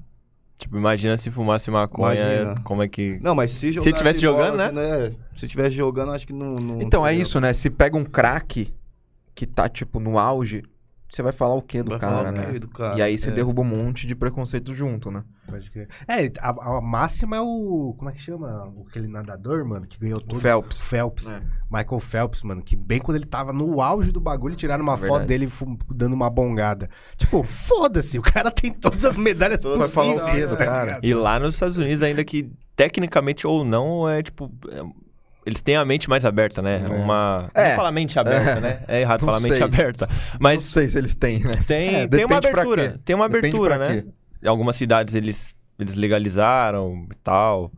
[0.58, 2.56] Tipo, imagina se fumasse maconha, Imagina.
[2.64, 3.20] como é que.
[3.22, 5.12] Não, mas se jogasse tivesse bola, jogando, né?
[5.12, 6.54] se Se tivesse jogando, acho que não.
[6.54, 7.52] não Então é isso, né?
[7.52, 8.74] Se pega um craque
[9.34, 10.64] que tá, tipo, no auge,
[11.16, 12.60] você vai falar o quê do Vai cara, o né?
[12.60, 12.98] do cara?
[12.98, 13.32] E aí você É.
[13.32, 15.24] derruba um monte de preconceito junto, né?
[15.48, 15.88] Pode crer.
[16.08, 17.94] É, a, a máxima é o.
[17.98, 18.74] Como é que chama?
[18.90, 20.40] Aquele nadador, mano, que ganhou O todo.
[20.40, 20.84] Phelps.
[20.84, 21.30] Phelps.
[21.30, 21.40] É.
[21.72, 24.98] Michael Phelps, mano, que bem quando ele tava no auge do bagulho, tiraram uma É
[24.98, 25.48] foto dele
[25.94, 26.90] dando uma bongada.
[27.16, 29.94] Tipo, foda-se, o cara tem todas as medalhas Vai possíveis.
[29.94, 31.00] falar o do tá cara?
[31.04, 34.52] E lá nos Estados Unidos, ainda que tecnicamente ou não, é tipo.
[34.70, 35.05] é-
[35.46, 36.84] eles têm a mente mais aberta, né?
[36.90, 36.94] É.
[36.94, 37.50] Uma.
[37.54, 37.70] É.
[37.70, 38.84] Não falar mente aberta, né?
[38.88, 39.64] É errado Não falar mente sei.
[39.64, 40.08] aberta.
[40.08, 41.54] Não Mas sei se eles têm, né?
[41.68, 43.00] tem, É, tem uma abertura.
[43.06, 44.02] Tem uma abertura, né?
[44.02, 44.08] quê.
[44.44, 47.72] Em algumas cidades eles, eles legalizaram e tal.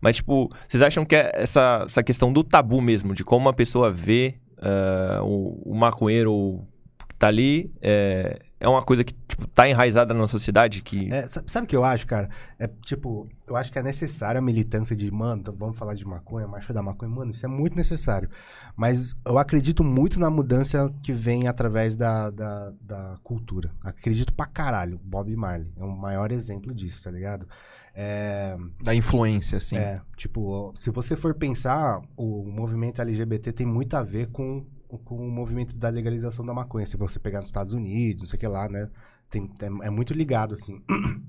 [0.00, 3.52] Mas, tipo, vocês acham que é essa, essa questão do tabu mesmo, de como uma
[3.52, 6.62] pessoa vê eh, o, o maconheiro
[7.06, 11.10] que tá ali, é, é uma coisa que, tipo, tá enraizada na sociedade que...
[11.12, 12.28] É, sa- sabe o que eu acho, cara?
[12.58, 16.06] É tipo, eu acho que é necessária a militância de, mano, então vamos falar de
[16.06, 17.10] maconha, marcha da maconha.
[17.10, 18.28] Mano, isso é muito necessário.
[18.76, 23.70] Mas eu acredito muito na mudança que vem através da, da, da cultura.
[23.82, 25.00] Acredito pra caralho.
[25.02, 27.48] Bob Marley é o maior exemplo disso, tá ligado?
[27.94, 29.76] É, Da influência, assim.
[29.76, 34.64] é, tipo, se você for pensar, o movimento LGBT tem muito a ver com,
[34.98, 36.86] com o movimento da legalização da maconha.
[36.86, 38.90] Se você pegar nos Estados Unidos, não sei o que lá, né?
[39.28, 40.82] Tem, é, é muito ligado, assim.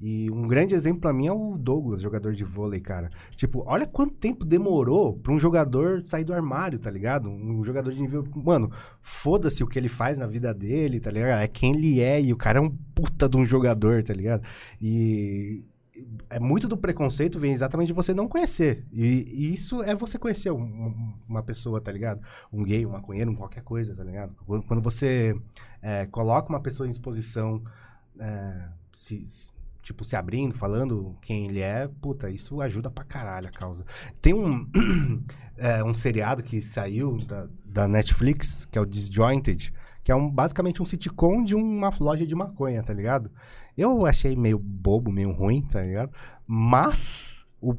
[0.00, 3.10] E um grande exemplo pra mim é o Douglas, jogador de vôlei, cara.
[3.32, 7.28] Tipo, olha quanto tempo demorou pra um jogador sair do armário, tá ligado?
[7.28, 8.24] Um jogador de nível.
[8.36, 8.70] Mano,
[9.00, 11.40] foda-se o que ele faz na vida dele, tá ligado?
[11.40, 14.44] É quem ele é e o cara é um puta de um jogador, tá ligado?
[14.80, 15.64] E
[16.30, 18.84] é muito do preconceito vem exatamente de você não conhecer.
[18.92, 22.20] E, e isso é você conhecer um- uma pessoa, tá ligado?
[22.52, 24.34] Um gay, um maconheiro, um qualquer coisa, tá ligado?
[24.46, 25.34] Quando, quando você
[25.82, 27.62] é, coloca uma pessoa em exposição,
[28.18, 33.48] é, se, se- tipo, se abrindo, falando quem ele é, puta, isso ajuda pra caralho
[33.48, 33.84] a causa.
[34.20, 34.68] Tem um,
[35.56, 39.72] é, um seriado que saiu da, da Netflix, que é o Disjointed,
[40.08, 43.30] que é um, basicamente um sitcom de uma loja de maconha, tá ligado?
[43.76, 46.10] Eu achei meio bobo, meio ruim, tá ligado?
[46.46, 47.76] Mas o, o,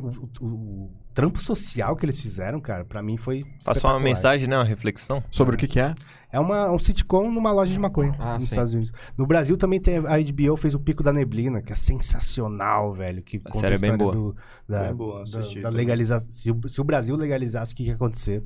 [0.00, 3.44] o- o- o trampo social que eles fizeram, cara, pra mim foi.
[3.64, 4.56] Passou uma mensagem, né?
[4.56, 5.22] Uma reflexão.
[5.30, 5.94] Sobre o que que é?
[6.32, 8.50] É uma, um sitcom numa loja de maconha Ah, nos sim.
[8.54, 8.92] Estados Unidos.
[9.16, 13.22] No Brasil também tem a HBO fez o Pico da Neblina, que é sensacional, velho.
[13.22, 14.32] Que conta série é bem história boa.
[14.32, 14.36] do-
[14.68, 16.20] da, Bem boa, da- assisti da.
[16.32, 18.42] Se, o- se o Brasil legalizasse, o que, que ia acontecer?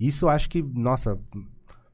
[0.00, 1.16] Isso eu acho que, nossa,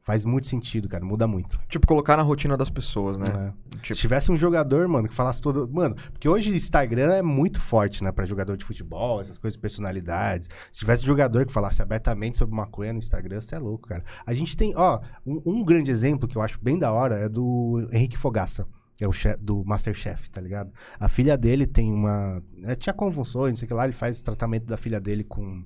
[0.08, 1.04] faz muito sentido, cara.
[1.04, 1.60] Muda muito.
[1.68, 3.26] Tipo, colocar na rotina das pessoas, né?
[3.28, 3.76] É.
[3.76, 5.68] Tipo- Se tivesse um jogador, mano, que falasse todo.
[5.70, 8.10] Mano, porque hoje o Instagram é muito forte, né?
[8.10, 10.48] Pra jogador de futebol, essas coisas, personalidades.
[10.72, 14.02] Se tivesse um jogador que falasse abertamente sobre maconha no Instagram, você é louco, cara.
[14.24, 17.28] A gente tem, ó, um, um grande exemplo que eu acho bem da hora é
[17.28, 18.66] do Henrique Fogaça.
[18.98, 20.72] É o chefe do Masterchef, tá ligado?
[20.98, 22.42] A filha dele tem uma.
[22.64, 25.62] é, tinha convulsões, não sei o que lá, ele faz tratamento da filha dele com,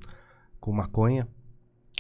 [0.58, 1.28] com maconha.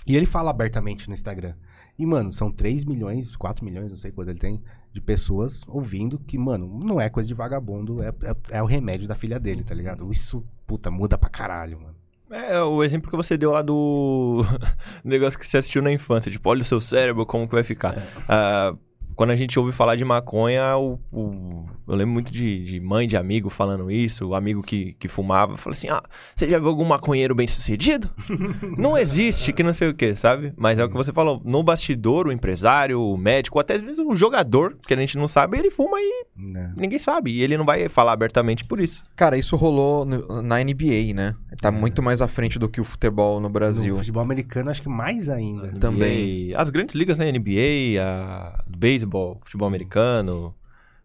[0.04, 1.54] E ele fala abertamente no Instagram.
[2.02, 4.60] E, mano, são 3 milhões, 4 milhões, não sei quanto ele tem,
[4.92, 9.06] de pessoas ouvindo que, mano, não é coisa de vagabundo, é, é, é o remédio
[9.06, 10.10] da filha dele, tá ligado?
[10.10, 11.94] Isso, puta, muda pra caralho, mano.
[12.28, 14.44] É, o exemplo que você deu lá do
[15.04, 16.28] negócio que você assistiu na infância.
[16.28, 17.94] Tipo, olha o seu cérebro, como que vai ficar.
[18.28, 18.74] Ah,
[19.14, 23.06] quando a gente ouve falar de maconha, o, o- eu lembro muito de, de mãe
[23.06, 26.02] de amigo falando isso, o amigo que, que fumava, fala assim: ah,
[26.34, 28.10] você já viu algum maconheiro bem sucedido?
[28.78, 30.52] não existe, que não sei o que, sabe?
[30.56, 33.98] Mas é o que você falou, no bastidor, o empresário, o médico, até às vezes
[33.98, 36.72] o jogador, que a gente não sabe, ele fuma e Né?
[36.78, 37.30] ninguém sabe.
[37.32, 39.02] E ele não vai falar abertamente por isso.
[39.16, 41.34] Cara, isso rolou no- na NBA, né?
[41.60, 43.92] Tá muito mais à frente do que o futebol no Brasil.
[43.94, 45.68] No futebol americano, acho que mais ainda.
[45.78, 46.48] Também.
[46.50, 47.28] NBA, as grandes ligas, né?
[47.30, 50.54] NBA, a do beisebol, futebol americano.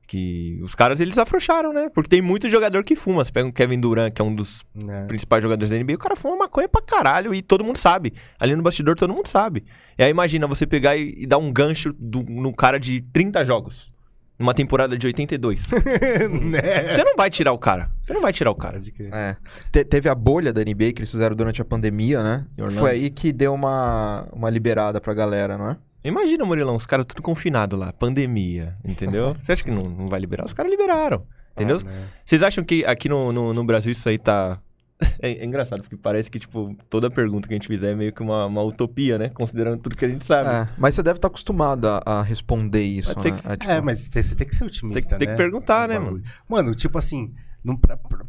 [0.10, 1.90] Que os caras eles afrouxaram, né?
[1.94, 3.26] Porque tem muito jogador que fuma.
[3.26, 5.04] Você pega o Kevin Durant, que é um dos né?
[5.06, 8.14] principais jogadores da NBA, o cara fuma maconha pra caralho e todo mundo sabe.
[8.40, 9.66] Ali no bastidor todo mundo sabe.
[9.98, 13.44] E aí imagina você pegar e, e dar um gancho do, no cara de 30
[13.44, 13.92] jogos.
[14.40, 15.68] Numa temporada de 82.
[16.42, 16.94] né?
[16.94, 17.92] você não vai tirar o cara.
[18.02, 18.80] Você não vai tirar o cara.
[19.12, 19.36] É.
[19.72, 22.46] Te- teve a bolha da NBA que eles fizeram durante a pandemia, né?
[22.80, 25.78] Foi aí que deu uma, uma liberada pra galera, não é?
[26.08, 29.36] Imagina, Murilão, os caras tudo confinado lá, pandemia, entendeu?
[29.40, 30.46] Você acha que não, não vai liberar?
[30.46, 31.78] Os caras liberaram, entendeu?
[31.84, 32.06] Né?
[32.26, 34.60] Vocês acham que aqui no, no, no Brasil isso aí tá.
[35.22, 38.12] É, é engraçado, porque parece que, tipo, toda pergunta que a gente fizer é meio
[38.12, 39.30] que uma, uma utopia, né?
[39.30, 40.50] Considerando tudo que a gente sabe.
[40.50, 43.16] É, mas você deve estar acostumado a, a responder isso, né?
[43.40, 45.34] que- É, tipo, É, mas você tem que ser otimista, Tem que- tem né?
[45.34, 46.24] que perguntar, No né, bagulho.
[46.50, 47.32] Mano, tipo assim,
[47.68, 47.78] não,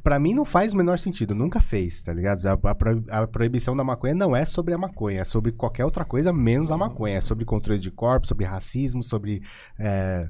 [0.03, 1.35] pra, mim não faz o menor sentido.
[1.35, 2.45] Nunca fez, tá ligado?
[2.47, 6.05] A, a a proibição da maconha não é sobre a maconha, é sobre qualquer outra
[6.05, 7.17] coisa menos a maconha.
[7.17, 9.43] É sobre controle de corpo, sobre racismo, sobre
[9.79, 10.29] é,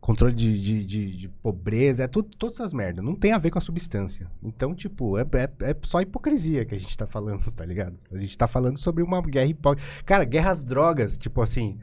[0.00, 3.04] controle de, de, de- de pobreza, é tudo, todas essas merdas.
[3.04, 4.30] Não tem a ver com a substância.
[4.42, 7.96] Então, tipo, é, é, é só hipocrisia que a gente tá falando, tá ligado?
[8.12, 9.88] A gente tá falando sobre uma guerra hipócrita.
[10.04, 11.78] Cara, guerra às drogas, tipo assim.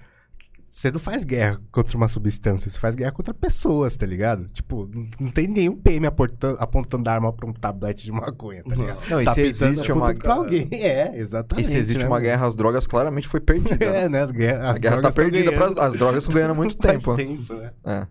[0.76, 4.46] Você não faz guerra contra uma substância, você faz guerra contra pessoas, tá ligado?
[4.46, 9.08] Tipo, não- tem nenhum PM apontando, apontando arma pra um tablete de maconha, tá ligado?
[9.08, 10.68] Não, e Tá se existe uma- pra alguém.
[10.74, 11.68] É, E exatamente.
[11.68, 13.78] se existe né, uma guerra às drogas, claramente foi perdida.
[13.86, 14.24] É, né?
[14.24, 17.16] As guerras, A guerra tá perdida, pras, as drogas estão ganhando muito tempo.
[17.16, 17.72] tempo, né?
[17.86, 18.08] É.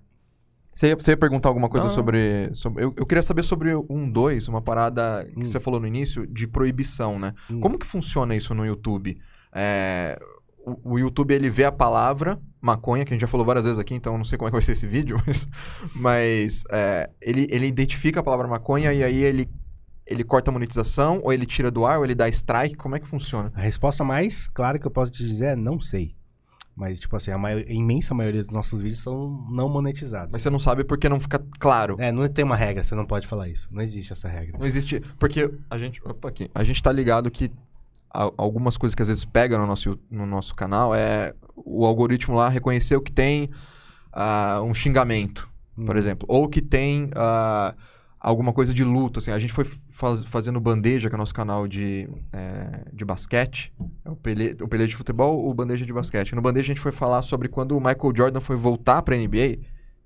[0.73, 2.49] Você ia, você ia perguntar alguma coisa sobre.
[2.55, 5.45] sobre- eu, eu queria saber sobre um 2, uma parada que Hum.
[5.45, 7.35] você falou no início, de proibição, né?
[7.51, 7.59] Hum.
[7.59, 9.19] Como que funciona isso no YouTube?
[9.53, 10.17] É,
[10.65, 13.79] o, o YouTube ele vê a palavra maconha, que a gente já falou várias vezes
[13.79, 15.49] aqui, então não sei como é que vai ser esse vídeo, mas,
[15.95, 19.51] mas, é, ele, ele identifica a palavra maconha e aí ele,
[20.07, 23.01] ele corta a monetização, ou ele tira do ar, ou ele dá strike, como é
[23.01, 23.53] que funciona?
[23.55, 26.15] A resposta mais clara que eu posso te dizer é não sei.
[26.75, 30.33] Mas, tipo assim, a, maior- a imensa maioria dos nossos vídeos são não monetizados.
[30.33, 31.97] Mas você não sabe porque não fica claro.
[31.99, 33.69] É, não tem uma regra, você não pode falar isso.
[33.71, 34.57] Não existe essa regra.
[34.59, 34.99] Não existe.
[35.19, 36.01] Porque a gente.
[36.03, 36.51] Opa, aqui.
[36.55, 37.51] A gente tá ligado que
[38.13, 42.49] algumas coisas que às vezes pegam no nosso, no nosso canal é o algoritmo lá
[42.49, 43.49] reconheceu que tem
[44.13, 45.99] ah, um xingamento, por Hum.
[45.99, 46.27] exemplo.
[46.31, 47.75] Ou que tem ah,
[48.21, 49.19] alguma coisa de luto.
[49.19, 53.05] Assim, a gente foi faz- fazendo bandeja, que é o nosso canal de, eh, de
[53.05, 53.73] basquete.
[54.05, 56.35] É o Pelé, o Pelé de futebol, o bandeja de basquete.
[56.35, 59.59] No bandeja a gente foi falar sobre quando o Michael Jordan foi voltar pra NBA.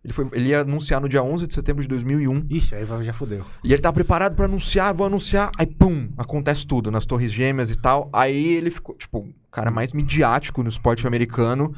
[0.07, 2.47] Ele, foi, ele ia anunciar no dia 11 de setembro de 2001.
[2.49, 3.45] Ixi, aí já fodeu.
[3.65, 7.71] E ele tá preparado pra anunciar, vou anunciar, aí pum, acontece tudo nas Torres Gêmeas
[7.71, 8.09] e tal.
[8.13, 11.75] Aí ele ficou, tipo, o cara mais midiático no esporte americano,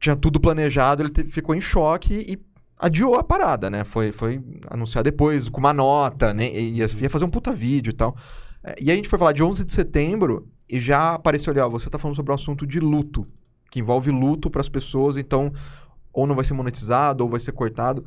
[0.00, 2.38] tinha tudo planejado, ele te- ficou em choque e
[2.78, 3.84] adiou a parada, né?
[3.84, 6.50] Foi, foi anunciar depois com uma nota, né?
[6.58, 8.16] E Ia, ia fazer um puta vídeo e tal.
[8.64, 11.60] É, E aí a gente foi falar de 11 de setembro e já apareceu ali,
[11.60, 13.26] ó, você tá falando sobre o assunto de luto,
[13.70, 15.52] que envolve luto pras pessoas, então
[16.16, 18.04] ou não vai ser monetizado ou vai ser cortado.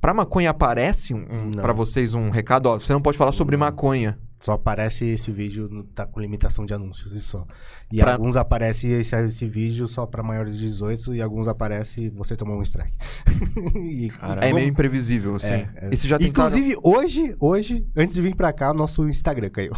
[0.00, 3.56] Pra maconha aparece um, um, para vocês um recado, ó, você não pode falar sobre
[3.56, 4.18] maconha.
[4.40, 7.46] Só aparece esse vídeo, tá com limitação de anúncios e só.
[7.90, 12.10] E Pra- alguns aparece esse, esse vídeo só pra maiores de 18 e alguns aparece
[12.10, 12.94] você tomou um strike.
[13.74, 14.40] E- Caralho.
[14.40, 15.46] É Como- meio imprevisível, assim.
[15.48, 15.86] É, é.
[15.90, 16.48] E vocês já tentaram...
[16.58, 19.72] Inclusive, hoje, hoje, antes de vir pra cá, o nosso Instagram caiu.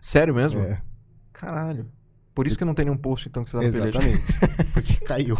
[0.00, 0.58] Sério mesmo?
[0.60, 0.82] É,
[1.32, 1.86] Caralho.
[2.34, 3.98] Por isso que não tem nenhum post, então, que você dá peleja.
[3.98, 4.22] exatamente.
[4.74, 5.38] Porque caiu.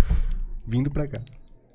[0.67, 1.21] Vindo pra cá.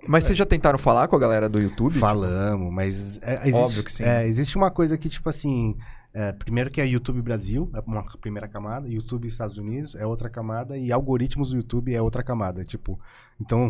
[0.08, 1.98] Mas vocês já tentaram falar com a galera do YouTube?
[1.98, 3.20] Falamos, mas.
[3.22, 4.04] é, existe, Óbvio que sim.
[4.04, 5.76] é, existe uma coisa que, tipo assim.
[6.14, 10.30] é, primeiro que é YouTube Brasil, é uma primeira camada, YouTube Estados Unidos é outra
[10.30, 12.64] camada, e algoritmos do YouTube é outra camada.
[12.64, 13.00] Tipo,
[13.40, 13.70] então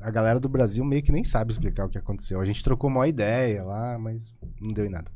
[0.00, 2.40] a galera do Brasil meio que nem sabe explicar o que aconteceu.
[2.40, 5.10] A gente trocou uma ideia lá, mas não deu em nada.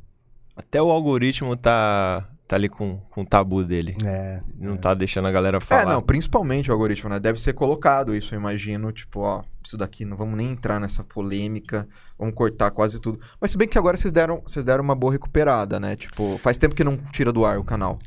[0.57, 3.97] Até o algoritmo tá, tá ali com, com o tabu dele.
[4.05, 4.41] É.
[4.59, 5.83] Não tá deixando a galera falar.
[5.83, 7.19] É, não, principalmente o algoritmo, né?
[7.19, 8.93] Deve ser colocado isso, eu imagino.
[8.93, 11.89] Tipo, ó, isso daqui, não vamos nem entrar nessa polêmica,
[12.19, 13.19] vamos cortar quase tudo.
[13.41, 15.97] Mas se bem que agora vocês deram, vocês deram uma boa recuperada, né?
[15.97, 17.99] Tipo, faz tempo que não tira do ar o canal.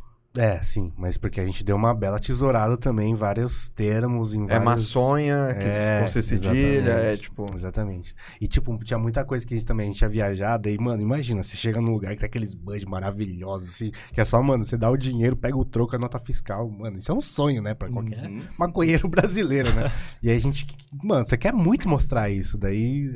[0.41, 4.43] É, sim, mas porque a gente deu uma bela tesourada também em vários termos, em
[4.45, 4.63] É vários...
[4.63, 7.21] maçonha, que É, com C cedilha, é exatamente.
[7.23, 7.45] tipo...
[7.53, 8.15] Exatamente.
[8.39, 10.69] E, tipo, tinha muita coisa que a gente também a gente tinha viajado.
[10.69, 14.23] E, mano, imagina, você chega num lugar que tem aqueles budget maravilhosos, assim, que é
[14.23, 16.69] só, mano, você dá o dinheiro, pega o troco, a nota fiscal.
[16.69, 18.41] Mano, isso é um sonho, né, pra qualquer Uhum.
[18.57, 19.91] maconheiro brasileiro, né?
[20.23, 20.65] e aí a gente,
[21.03, 22.57] mano, você quer muito mostrar isso.
[22.57, 23.11] Daí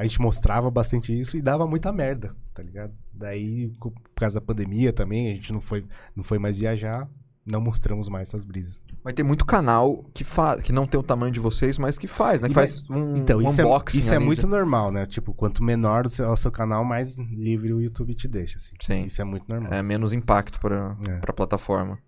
[0.00, 2.92] a gente mostrava bastante isso e dava muita merda, tá ligado?
[3.12, 5.84] Daí, por causa da pandemia também, a gente não foi,
[6.16, 7.08] não foi mais viajar.
[7.50, 8.84] Não mostramos mais essas brisas.
[9.02, 10.60] Mas tem muito canal que, fa...
[10.60, 12.48] que não tem o tamanho de vocês, mas que faz, né?
[12.48, 15.06] Que faz um, Então, um isso, é, unboxing isso é ali muito de- normal, né?
[15.06, 18.74] Tipo, quanto menor o seu, o seu canal, mais livre o YouTube te deixa, assim.
[18.80, 19.04] Sim.
[19.04, 19.72] Isso é muito normal.
[19.72, 21.16] É menos impacto pra, É.
[21.16, 21.98] pra plataforma.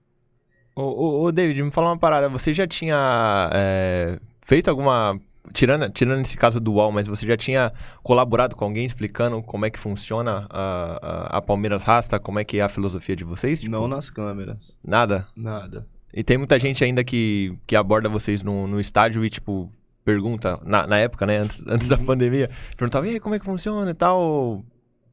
[0.77, 2.29] Ô, ô, ô, David, me fala uma parada.
[2.29, 5.19] Você já tinha é, feito alguma.
[5.53, 7.73] Tirando, tirando esse caso do UOL, mas você já tinha
[8.03, 10.99] colaborado com alguém explicando como é que funciona a,
[11.33, 13.61] a, a Palmeiras Rasta, como é que é a filosofia de vocês?
[13.61, 14.77] Tipo, Não nas câmeras.
[14.85, 15.27] Nada?
[15.35, 15.87] Nada.
[16.15, 19.69] E tem muita gente ainda que, que aborda vocês no, no estádio e, tipo,
[20.05, 23.45] pergunta, na, na época, né, antes, antes da pandemia, perguntava, e aí, como é que
[23.45, 24.65] funciona e tal?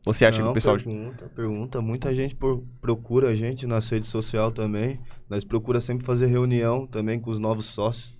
[0.05, 0.77] Você acha que Não, o pessoal.
[0.77, 1.81] Pergunta, pergunta.
[1.81, 4.99] Muita gente por- procura a gente nas redes sociais também.
[5.29, 8.17] Nós procura sempre fazer reunião também com os novos sócios.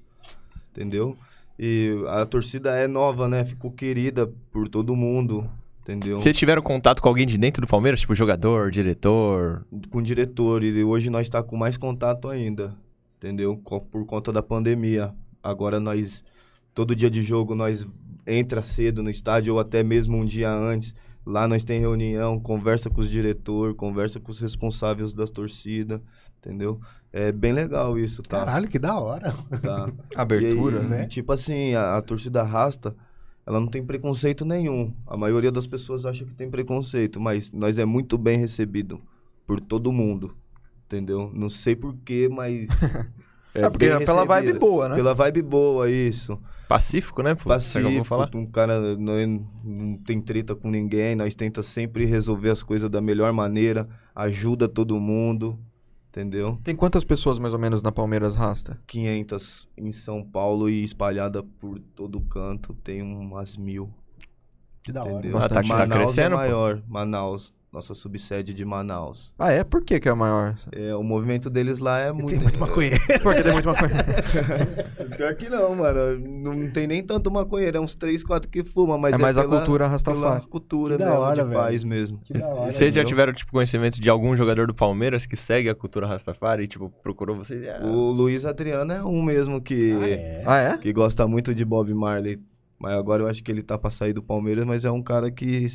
[0.71, 1.15] Entendeu?
[1.59, 3.43] E a torcida é nova, né?
[3.43, 5.45] Ficou querida por todo mundo.
[5.81, 6.17] Entendeu?
[6.17, 7.99] Vocês tiveram contato com alguém de dentro do Palmeiras?
[7.99, 9.65] Tipo, jogador, diretor?
[9.89, 12.75] com diretor e hoje nós está com mais contato ainda,
[13.17, 13.57] entendeu?
[13.91, 15.13] Por conta da pandemia.
[15.43, 16.23] Agora nós
[16.73, 17.85] todo dia de jogo nós
[18.25, 20.93] entra cedo no estádio ou até mesmo um dia antes.
[21.29, 26.01] Lá nós tem reunião, conversa com os diretor, conversa com os responsáveis da torcida,
[26.39, 26.81] entendeu?
[27.13, 28.39] É bem legal isso, tá?
[28.39, 29.31] Caralho, que da hora.
[29.61, 29.85] Tá.
[30.19, 31.03] Abertura, E aí, né?
[31.03, 32.95] e, Tipo assim, a, a torcida rasta,
[33.45, 34.91] ela não tem preconceito nenhum.
[35.05, 38.99] A maioria das pessoas acha que tem preconceito, mas nós é muito bem recebido
[39.45, 40.35] por todo mundo,
[40.87, 41.29] entendeu?
[41.31, 42.69] Não sei porquê, mas...
[43.53, 44.95] É, porque bem é pela vibe boa, né?
[44.95, 46.39] Pela vibe boa, isso.
[46.67, 47.33] Pacífico, né?
[47.33, 48.29] Pô, Pacífico, falar.
[48.35, 49.15] um cara não,
[49.65, 54.69] não tem treta com ninguém, nós tenta sempre resolver as coisas da melhor maneira, ajuda
[54.69, 55.57] todo mundo,
[56.09, 56.59] entendeu?
[56.63, 58.79] Tem quantas pessoas mais ou menos na Palmeiras Rasta?
[58.85, 63.89] 500 em São Paulo e espalhada por todo canto, tem umas mil.
[64.83, 65.13] Que da hora.
[65.13, 65.37] Entendeu?
[65.39, 66.35] Ah, tá- tá Manaus crescendo, é pô.
[66.37, 69.31] maior, Manaus, nossa subsede de Manaus.
[69.37, 69.63] Ah, é?
[69.63, 70.55] Por que que é a maior?
[70.71, 72.29] É, o movimento deles lá é muito...
[72.29, 72.99] Tem muito maconheiro.
[73.21, 73.91] Porque tem muito maconha.
[75.15, 76.19] Pior que não, mano.
[76.19, 79.41] Não tem nem tanto maconheiro, é uns 3, 4 que fuma, mas É mais a
[79.41, 80.47] pela- cultura pela Rastafari.
[80.47, 82.19] cultura Que da mesmo, hora, de paz mesmo.
[82.23, 82.71] Que da hora.
[82.71, 86.63] Vocês já tiveram, tipo, conhecimento de algum jogador do Palmeiras que segue a cultura Rastafari
[86.63, 87.61] e, tipo, procurou vocês?
[87.63, 90.43] É, O Luiz Adriano é um mesmo que, Ah, é?
[90.45, 90.77] Ah, é?
[90.77, 92.39] que gosta muito de Bob Marley.
[92.79, 95.29] Mas agora eu acho que ele tá pra sair do Palmeiras, mas é um cara
[95.29, 95.65] que,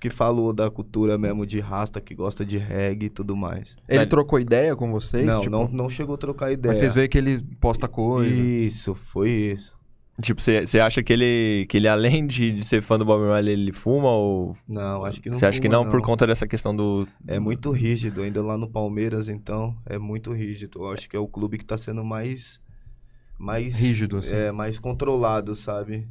[0.00, 3.76] que falou da cultura mesmo de rasta, que gosta de reggae e tudo mais.
[3.88, 5.26] Ele Tá- trocou ideia com vocês?
[5.26, 6.70] não, tipo, não, não chegou a trocar ideia.
[6.70, 8.34] Mas vocês veem que ele posta coisa.
[8.34, 9.78] Isso, foi isso.
[10.22, 13.54] Tipo, você acha que ele, que ele além de, de ser fã do Bob Marley,
[13.54, 14.54] ele fuma ou...
[14.68, 17.08] Não, acho que não Você acha que fuma, não, por conta dessa questão do...
[17.26, 20.80] É muito rígido, ainda lá no Palmeiras, então, é muito rígido.
[20.80, 22.60] Eu acho que é o clube que tá sendo mais.
[23.38, 24.34] mais Rígido, assim.
[24.34, 26.06] É, mais controlado, sabe?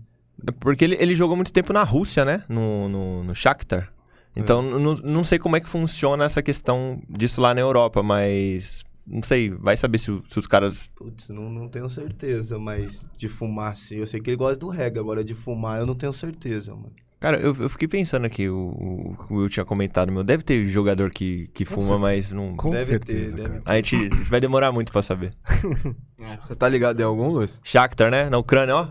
[0.59, 2.43] Porque ele, ele jogou muito tempo na Rússia, né?
[2.47, 3.91] No, no, no Shakhtar.
[4.35, 8.83] Então, não, não sei como é que funciona essa questão disso lá na Europa, mas...
[9.05, 10.87] Não sei, vai saber se, se os caras...
[10.95, 13.95] Putz, não, não tenho certeza, mas de fumar sim.
[13.95, 16.93] Eu sei que ele gosta do reggae, agora de fumar eu não tenho certeza, mano.
[17.19, 20.65] Cara, eu, eu fiquei pensando aqui, o, o, o Will tinha comentado, meu, deve ter
[20.65, 21.99] jogador que, que Com fuma, certeza.
[21.99, 22.55] mas não...
[22.55, 23.49] Com Deve certeza, ter, cara.
[23.55, 25.33] deve A gente, a gente vai demorar muito pra saber.
[26.41, 27.59] Você tá ligado em algum, Luiz?
[27.63, 28.29] Shakhtar, né?
[28.29, 28.87] Na Ucrânia, ó.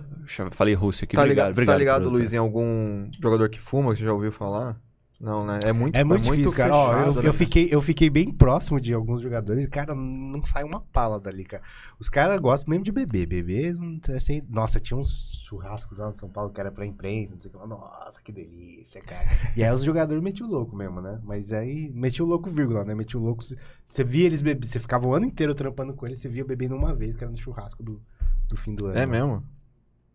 [0.51, 1.47] Falei Rússia aqui, tá obrigado.
[1.47, 2.11] ligado, você obrigado tá ligado.
[2.11, 4.79] Luiz, em algum jogador que fuma, que você já ouviu falar?
[5.21, 5.59] Não, né?
[5.65, 6.73] É muito É muito difícil, cara.
[6.73, 7.33] Ó, eu, fechado, eu né?
[7.33, 11.45] fiquei, eu fiquei bem próximo de alguns jogadores e, cara, não sai uma pala dali,
[11.45, 11.63] cara.
[11.99, 13.27] Os caras gostam mesmo de beber.
[13.27, 13.77] Beber,
[14.15, 14.43] assim...
[14.49, 17.59] Nossa, tinha uns churrascos lá no São Paulo que era pra imprensa, não sei o
[17.59, 17.67] que.
[17.67, 19.27] Nossa, que delícia, cara.
[19.57, 21.21] e aí os jogadores metiam o louco mesmo, né?
[21.25, 22.95] Mas aí, metiam o louco, vírgula, né?
[22.95, 23.43] Metiam o louco...
[23.85, 26.77] Você via eles beber, você ficava o ano inteiro trampando com eles, você via bebendo
[26.77, 28.01] uma vez, que era no churrasco do,
[28.49, 28.97] do fim do ano.
[28.97, 29.07] É né?
[29.07, 29.43] mesmo?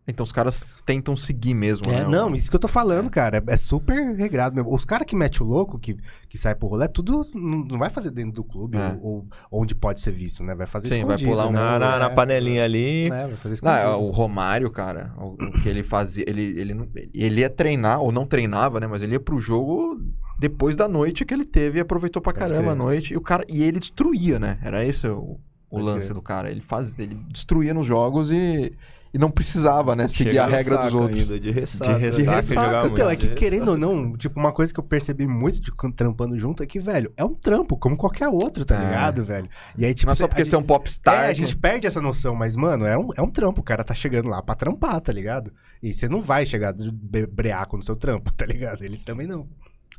[0.06, 2.04] Então os caras tentam seguir mesmo, É, né?
[2.06, 3.38] não, isso que eu tô falando, cara.
[3.48, 4.74] É, é super regrado mesmo.
[4.74, 5.96] Os caras que metem o louco, que,
[6.28, 8.98] que sai pro rolê, tudo não, vai fazer dentro do clube É.
[9.00, 10.54] ou, ou onde pode ser visto, né?
[10.54, 11.58] Vai fazer Sim, vai pular um- né?
[11.58, 13.04] Na, na, na É, panelinha ali.
[13.06, 13.78] É, vai fazer Não, escondido.
[13.78, 18.00] é, o Romário, cara, o, o que ele fazia, ele, ele, não- ele ia treinar,
[18.02, 18.86] ou não treinava, né?
[18.86, 19.98] Mas ele ia pro jogo
[20.38, 23.14] depois da noite que ele teve e aproveitou pra caramba a noite.
[23.14, 24.58] E o cara, e ele destruía, né?
[24.62, 25.38] Era esse o,
[25.70, 26.50] o lance do cara.
[26.50, 28.70] Ele faz, ele destruía nos jogos e,
[29.14, 31.22] e não precisava, né, seguir a De regra dos ressaca outros.
[31.30, 31.94] Ainda, de ressaca.
[31.94, 34.84] De ressaca, ressaca, jogava Então, é que querendo ou não, tipo, uma coisa que eu
[34.84, 38.64] percebi muito de quando trampando junto é que, velho, é um trampo, como qualquer outro,
[38.64, 38.84] tá É.
[38.84, 39.48] ligado, velho?
[39.78, 41.14] E aí, tipo, não é só porque você é um popstar.
[41.14, 43.60] É, a que- gente perde essa noção, mas, mano, é um, é um trampo.
[43.60, 45.52] O cara tá chegando lá pra trampar, tá ligado?
[45.80, 46.90] E você não vai chegar de
[47.26, 48.82] breaco no seu trampo, tá ligado?
[48.82, 49.40] Eles também não.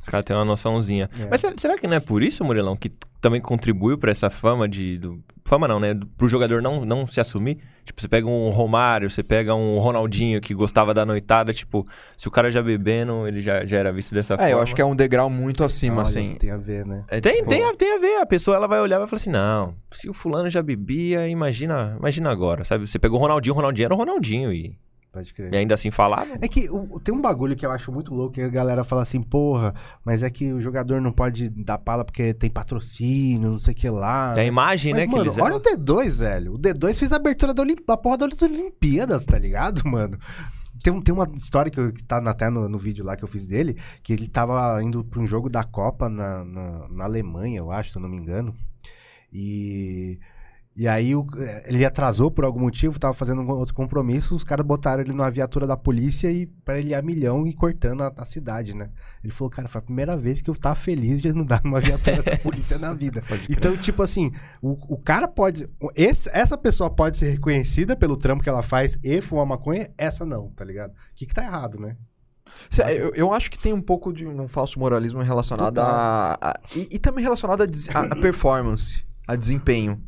[0.02, 1.10] O cara tem uma noçãozinha.
[1.18, 1.26] É.
[1.28, 2.90] Mas será, que não é por isso, Murilão, que
[3.20, 4.98] também contribuiu pra essa fama de.
[4.98, 5.94] Do, fama não, né?
[5.94, 7.58] Do- Pro jogador não, não se assumir?
[7.86, 11.86] Tipo, você pega um Romário, você pega um Ronaldinho que gostava da noitada, tipo,
[12.18, 14.50] se o cara já bebendo, ele já, já era visto dessa forma.
[14.50, 16.34] É, eu acho que é um degrau muito acima, Olha, assim.
[16.34, 17.04] Tem a ver, né?
[17.08, 18.16] É Tem, tipo- tem, a, tem a ver.
[18.20, 21.28] A pessoa ela vai olhar e vai falar assim: não, se o fulano já bebia,
[21.28, 22.88] imagina, imagina agora, sabe?
[22.88, 24.76] Você pegou o Ronaldinho, o Ronaldinho era o Ronaldinho e,
[25.16, 25.52] Pode crer.
[25.52, 26.36] e ainda assim falava.
[26.40, 29.00] É que o- tem um bagulho que eu acho muito louco, que a galera fala
[29.02, 33.58] assim, porra, mas é que o jogador não pode dar pala porque tem patrocínio, não
[33.58, 34.34] sei o que lá.
[34.34, 35.06] Tem a imagem, Mas, né?
[35.06, 35.56] que mano, eles olha eram.
[35.56, 36.52] o D2, velho.
[36.54, 37.76] O D2 fez a abertura da, Olim...
[37.86, 40.18] da porra das Olimpíadas, tá ligado, mano?
[40.82, 43.28] Tem, tem uma história que, eu- que tá até no, no vídeo lá que eu
[43.28, 47.58] fiz dele, que ele tava indo pra um jogo da Copa na, na, na Alemanha,
[47.58, 48.54] eu acho, se eu não me engano.
[49.32, 50.18] E.
[50.78, 54.44] E aí o- eh, ele atrasou por algum motivo, tava fazendo um outro compromisso, os
[54.44, 58.02] caras botaram ele numa viatura da polícia e para ele ir a milhão e cortando
[58.02, 58.90] a, a cidade, né?
[59.24, 62.22] Ele falou, cara, foi a primeira vez que eu tava feliz de andar numa viatura
[62.22, 63.22] da polícia na vida.
[63.48, 65.66] Então, tipo assim, o, o cara pode.
[65.94, 70.26] esse- essa pessoa pode ser reconhecida pelo trampo que ela faz e fumar maconha, essa
[70.26, 70.90] não, tá ligado?
[70.90, 71.96] O que, que tá errado, né?
[72.68, 76.60] Cê- Eu, eu acho que tem um pouco de um falso moralismo relacionado a, a-
[76.76, 80.02] e, e também relacionado a, des- a- a performance, a desempenho.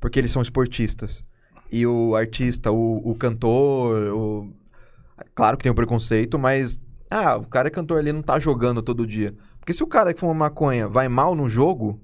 [0.00, 1.22] Porque eles são esportistas.
[1.70, 4.52] E o artista, o, o cantor, o...
[5.34, 6.78] claro que tem o preconceito, mas
[7.10, 9.34] ah, o cara é cantor ali não tá jogando todo dia.
[9.58, 12.00] Porque se o cara que fuma maconha vai mal no jogo,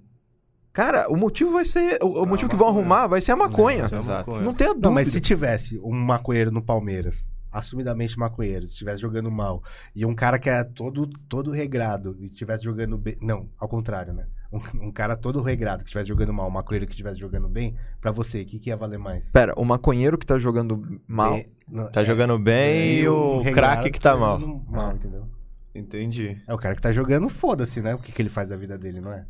[0.72, 1.99] cara, o motivo vai ser.
[2.03, 3.84] O, o motivo que vão arrumar vai ser a maconha.
[3.86, 4.30] Isso é Exato.
[4.30, 4.45] maconha.
[4.45, 4.88] Não tenha dúvida.
[4.88, 9.62] Não, mas se tivesse um maconheiro no Palmeiras, assumidamente maconheiro, estivesse jogando mal,
[9.95, 13.16] e um cara que é todo, todo regrado e estivesse jogando bem.
[13.20, 14.26] Não, ao contrário, né?
[14.53, 17.74] Um, um cara todo regrado que estivesse jogando mal, um maconheiro que estivesse jogando bem,
[18.00, 19.30] pra você, o que, que ia valer mais?
[19.30, 21.40] Pera, o maconheiro que tá jogando mal.
[21.66, 24.38] Não, Tá é, jogando bem e um o craque que tá mal.
[24.38, 25.26] jogando mal, entendeu?
[25.74, 26.36] Entendi.
[26.46, 27.94] É o cara que tá jogando, foda-se, né?
[27.94, 29.24] O que, que ele faz da vida dele, não é?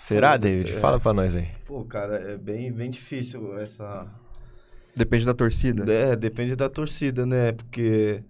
[0.00, 0.72] Será, David?
[0.72, 0.76] é.
[0.78, 1.48] Fala pra nós aí.
[1.66, 4.06] Pô, cara, é bem, bem difícil essa.
[4.96, 5.92] Depende da torcida.
[5.92, 7.52] É, depende da torcida, né?
[7.52, 8.22] Porque.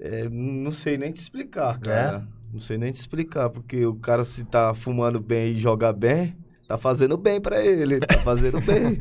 [0.00, 2.26] é, não sei nem te explicar, cara.
[2.52, 6.34] Não sei nem te explicar, porque o cara se tá fumando bem e joga bem,
[6.66, 8.98] tá fazendo bem pra ele, tá fazendo bem.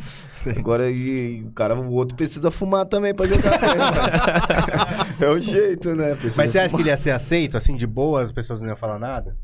[0.57, 3.69] Agora e, o cara, o outro precisa fumar também pra jogar bem.
[3.77, 5.17] né?
[5.27, 6.09] é o jeito, né?
[6.15, 6.81] Precisa Mas você acha que fumar.
[6.81, 9.35] ele ia ser aceito, assim, de boa, as pessoas não iam falar nada?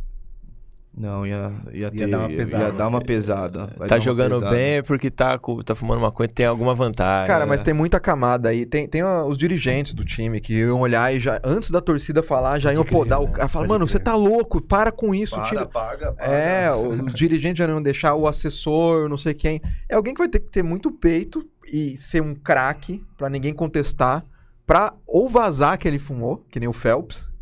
[0.95, 2.63] Não, ia, ia, ter, dar uma pesada.
[2.63, 3.67] ia dar uma pesada.
[3.87, 4.51] Tá uma jogando pesada.
[4.51, 7.27] bem porque tá, tá fumando maconha, tem alguma vantagem.
[7.27, 7.65] Cara, mas né?
[7.65, 8.63] tem muita camada aí.
[8.63, 12.59] Tem, tem os dirigentes do time que iam olhar e já, antes da torcida falar,
[12.59, 13.31] já iam podar o né?
[13.31, 13.47] cara.
[13.47, 14.03] Fala, Pode mano, você crer.
[14.03, 15.35] tá louco, para com isso.
[15.35, 15.65] Para, tira...
[15.65, 16.31] paga, paga.
[16.31, 19.59] É, os dirigentes já não iam deixar o assessor, não sei quem.
[19.89, 23.53] É alguém que vai ter que ter muito peito e ser um craque pra ninguém
[23.53, 24.23] contestar,
[24.63, 27.32] pra ou vazar que ele fumou, que nem o Phelps,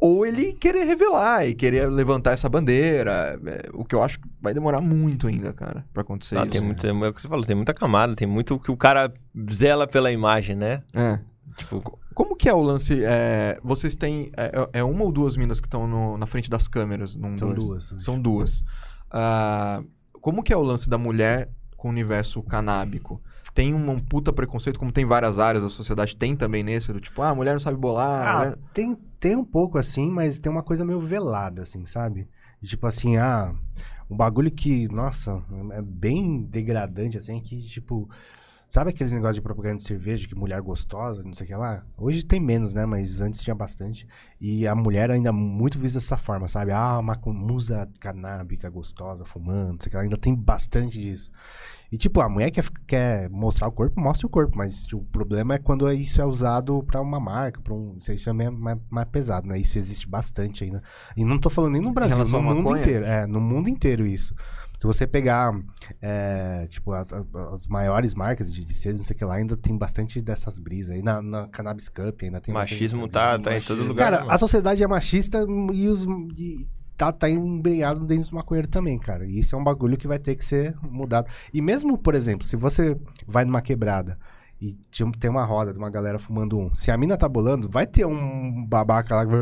[0.00, 3.38] ou ele querer revelar e querer levantar essa bandeira.
[3.46, 6.50] É, o que eu acho que vai demorar muito ainda, cara, pra acontecer Não, isso.
[6.52, 9.12] tem muita, é o que você falou, tem muita camada, tem muito que o cara
[9.52, 10.82] zela pela imagem, né?
[10.94, 11.20] É.
[11.56, 13.04] Tipo, Como que é o lance?
[13.04, 14.30] é, vocês têm.
[14.36, 17.14] É, é uma ou duas minas que estão na frente das câmeras?
[17.14, 17.66] Num São dois?
[17.66, 17.94] duas.
[17.98, 18.62] São duas.
[19.10, 19.82] Ah,
[20.20, 23.20] como que é o lance da mulher com o universo canábico?
[23.52, 27.00] Tem um, um puta preconceito, como tem várias áreas da sociedade, tem também nesse, do
[27.00, 28.26] tipo, ah, a mulher não sabe bolar.
[28.28, 32.26] Ah, mulher- tem, tem um pouco assim, mas tem uma coisa meio velada, assim, sabe?
[32.64, 33.54] Tipo assim, ah,
[34.10, 38.08] um bagulho que, nossa, é bem degradante, assim, que, tipo,
[38.70, 41.84] sabe aqueles negócios de propaganda de cerveja, que mulher gostosa, não sei o que lá?
[41.98, 42.86] Hoje tem menos, né?
[42.86, 44.06] Mas antes tinha bastante.
[44.40, 46.70] E a mulher ainda muito vista dessa forma, sabe?
[46.70, 50.02] Ah, uma musa canábica gostosa, fumando, não sei o que lá.
[50.04, 51.32] Ainda tem bastante disso.
[51.90, 55.04] E, tipo, a mulher quer, quer mostrar o corpo, mostra o corpo, mas tipo, o
[55.04, 57.96] problema é quando isso é usado pra uma marca, pra um.
[57.98, 59.58] Isso, é mais, mais, mais pesado, né?
[59.58, 60.80] Isso existe bastante ainda.
[61.16, 62.82] E não tô falando nem no Brasil, no mundo maconha?
[62.82, 63.04] inteiro.
[63.04, 64.32] É, no mundo inteiro isso.
[64.80, 65.52] Se você pegar,
[66.00, 69.54] é, tipo, as, as- maiores marcas de, de cedo, não sei o que lá, ainda
[69.54, 71.02] tem bastante dessas brisas aí.
[71.02, 73.88] Na, na Cannabis Cup ainda tem bastante machismo tá, tá em todo Machismo.
[73.88, 74.10] lugar.
[74.12, 76.06] Cara, a sociedade é machista e os.
[76.34, 76.66] e
[76.96, 79.26] tá, tá embrenhado dentro dos maconheiros também, cara.
[79.26, 81.28] E isso é um bagulho que vai ter que ser mudado.
[81.52, 84.18] E mesmo, por exemplo, se você vai numa quebrada
[84.60, 86.74] e tinha- tem uma roda de uma galera fumando um.
[86.74, 89.32] Se a mina tá bolando, vai ter um babaca lá que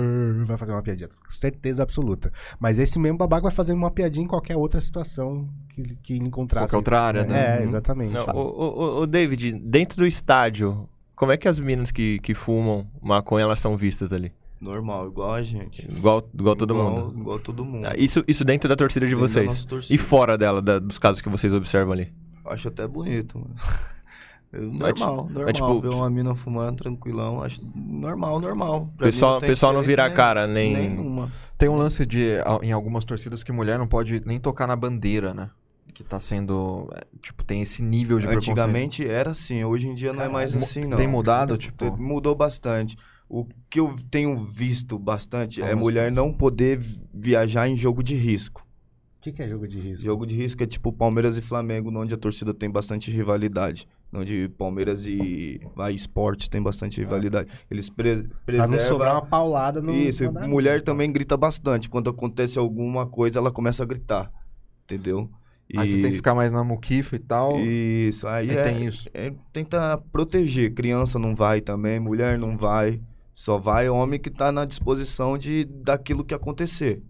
[0.44, 1.08] vai- fazer uma piadinha.
[1.08, 2.30] Com certeza absoluta.
[2.60, 6.26] Mas esse mesmo babaca vai fazer uma piadinha em qualquer outra situação que, que ele
[6.28, 6.66] encontrasse.
[6.68, 7.58] Qualquer outra área, né?
[7.60, 8.12] É, exatamente.
[8.12, 12.32] Não, o, o- o- David, dentro do estádio, como é que as minas que, que
[12.34, 14.32] fumam maconha, elas são vistas ali?
[14.60, 15.86] Normal, igual a gente.
[15.88, 17.20] Igual, igual todo Igual- mundo.
[17.20, 17.86] Igual todo mundo.
[17.86, 19.46] Ah, Isso, isso dentro da torcida de Dentro da vocês.
[19.46, 19.94] nossa torcida.
[19.94, 22.12] E fora dela, da- dos casos que vocês observam ali.
[22.44, 23.54] Acho até bonito, mano.
[24.50, 25.44] Mas, normal, tipo- normal.
[25.44, 28.90] mas, tipo, ver uma mina fumando tranquilão, acho normal, normal.
[28.96, 31.30] Pra Pessoal- mim não pessoal não vira cara, nem- Nenhuma.
[31.58, 35.34] Tem um lance de, em algumas torcidas, que mulher não pode nem tocar na bandeira,
[35.34, 35.50] né?
[35.92, 36.88] Que tá sendo.
[36.94, 38.28] é, Tipo, tem esse nível de.
[38.28, 40.96] Antigamente era assim, hoje em dia não é mais Mu- assim, não.
[40.96, 41.96] tem mudado, tipo?
[42.00, 42.96] Mudou bastante.
[43.28, 48.02] O que eu tenho visto bastante é Vamos mulher não poder vi- viajar em jogo
[48.02, 48.62] de risco.
[49.18, 50.04] O que, que é jogo de risco?
[50.04, 53.86] Jogo de risco é tipo Palmeiras e Flamengo, onde a torcida tem bastante rivalidade.
[54.12, 57.50] Onde Palmeiras e a Esporte tem bastante rivalidade.
[57.70, 59.26] Eles pre Pra não sobrar uma preservam...
[59.28, 59.92] paulada no.
[59.94, 61.90] Isso, mulher também grita bastante.
[61.90, 64.32] Quando acontece alguma coisa, ela começa a gritar.
[64.84, 65.30] Entendeu?
[65.76, 67.60] Aí vocês têm que ficar mais na muquifa e tal.
[67.60, 69.06] Isso, aí Aí é, tem isso.
[69.12, 70.72] é, tenta proteger.
[70.72, 73.02] Criança não vai também, mulher não vai.
[73.34, 77.02] Só vai homem que tá na disposição de daquilo que acontecer.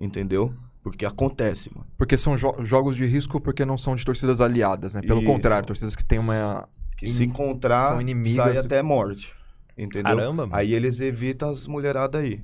[0.00, 0.54] Entendeu?
[0.90, 1.86] Porque acontece, mano.
[1.96, 5.00] Porque são jo- jogos de risco porque não são de torcidas aliadas, né?
[5.02, 5.26] Pelo Isso.
[5.30, 6.68] contrário, torcidas que têm uma.
[6.96, 8.56] Que In- se encontrar, são inimigas.
[8.56, 9.32] sai até morte.
[9.76, 10.16] Entendeu?
[10.16, 10.50] Caramba, mano.
[10.56, 12.42] Aí eles evitam as mulheradas aí.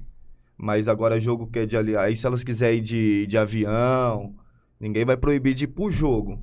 [0.56, 2.04] Mas agora jogo que é de aliado.
[2.06, 4.32] Aí se elas quiserem ir de, de avião,
[4.78, 6.38] ninguém vai proibir de ir pro jogo.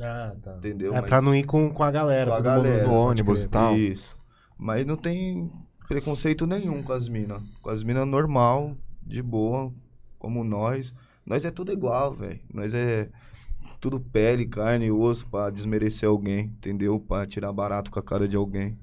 [0.00, 0.54] Ah, tá.
[0.56, 0.94] Entendeu?
[0.94, 2.30] É Mas- pra não ir com, com a galera.
[2.30, 2.86] Com a todo mundo galera.
[2.86, 3.76] No ônibus e tal.
[3.76, 4.16] Isso.
[4.58, 5.50] Mas não tem
[5.86, 7.42] preconceito nenhum com as minas.
[7.60, 9.70] Com as minas normal, de boa,
[10.18, 10.94] como nós.
[11.26, 12.40] Nós é tudo igual, velho.
[12.52, 13.08] Nós é
[13.80, 17.00] tudo pele, carne e osso pra desmerecer alguém, entendeu?
[17.00, 18.78] Pra tirar barato com a cara de alguém,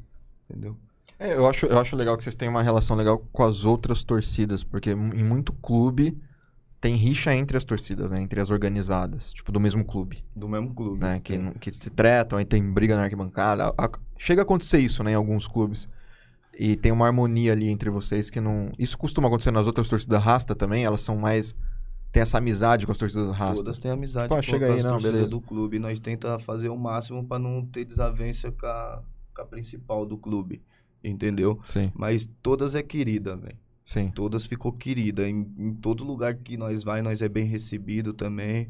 [0.49, 0.77] entendeu?
[1.17, 4.03] É, eu acho, eu acho legal que vocês têm uma relação legal com as outras
[4.03, 6.17] torcidas, porque em muito clube
[6.81, 8.21] tem rixa entre as torcidas, né?
[8.21, 10.99] Entre as organizadas, tipo, do mesmo clube, Do mesmo clube.
[10.99, 11.21] né?
[11.21, 13.73] Que, não- que se tretam, aí tem briga na arquibancada.
[13.77, 15.11] A- chega a acontecer isso, né?
[15.11, 15.87] Em alguns clubes.
[16.59, 18.69] E tem uma harmonia ali entre vocês que não...
[18.77, 21.55] Isso costuma acontecer nas outras torcidas rasta também, elas são mais...
[22.13, 23.55] Tem essa amizade com as torcidas rasta.
[23.63, 25.29] Todas têm amizade Pô, com, chega com aí, as não, torcidas beleza.
[25.35, 25.79] do clube.
[25.79, 29.01] Nós tenta fazer o máximo pra não ter desavença com a,
[29.35, 30.61] com a principal do clube,
[31.03, 31.59] entendeu?
[31.65, 33.57] Sim, Mas todas é querida, velho.
[33.83, 34.11] sim.
[34.11, 35.27] Todas ficou querida.
[35.27, 38.69] Em, em todo lugar que nós vai, nós é bem recebido também.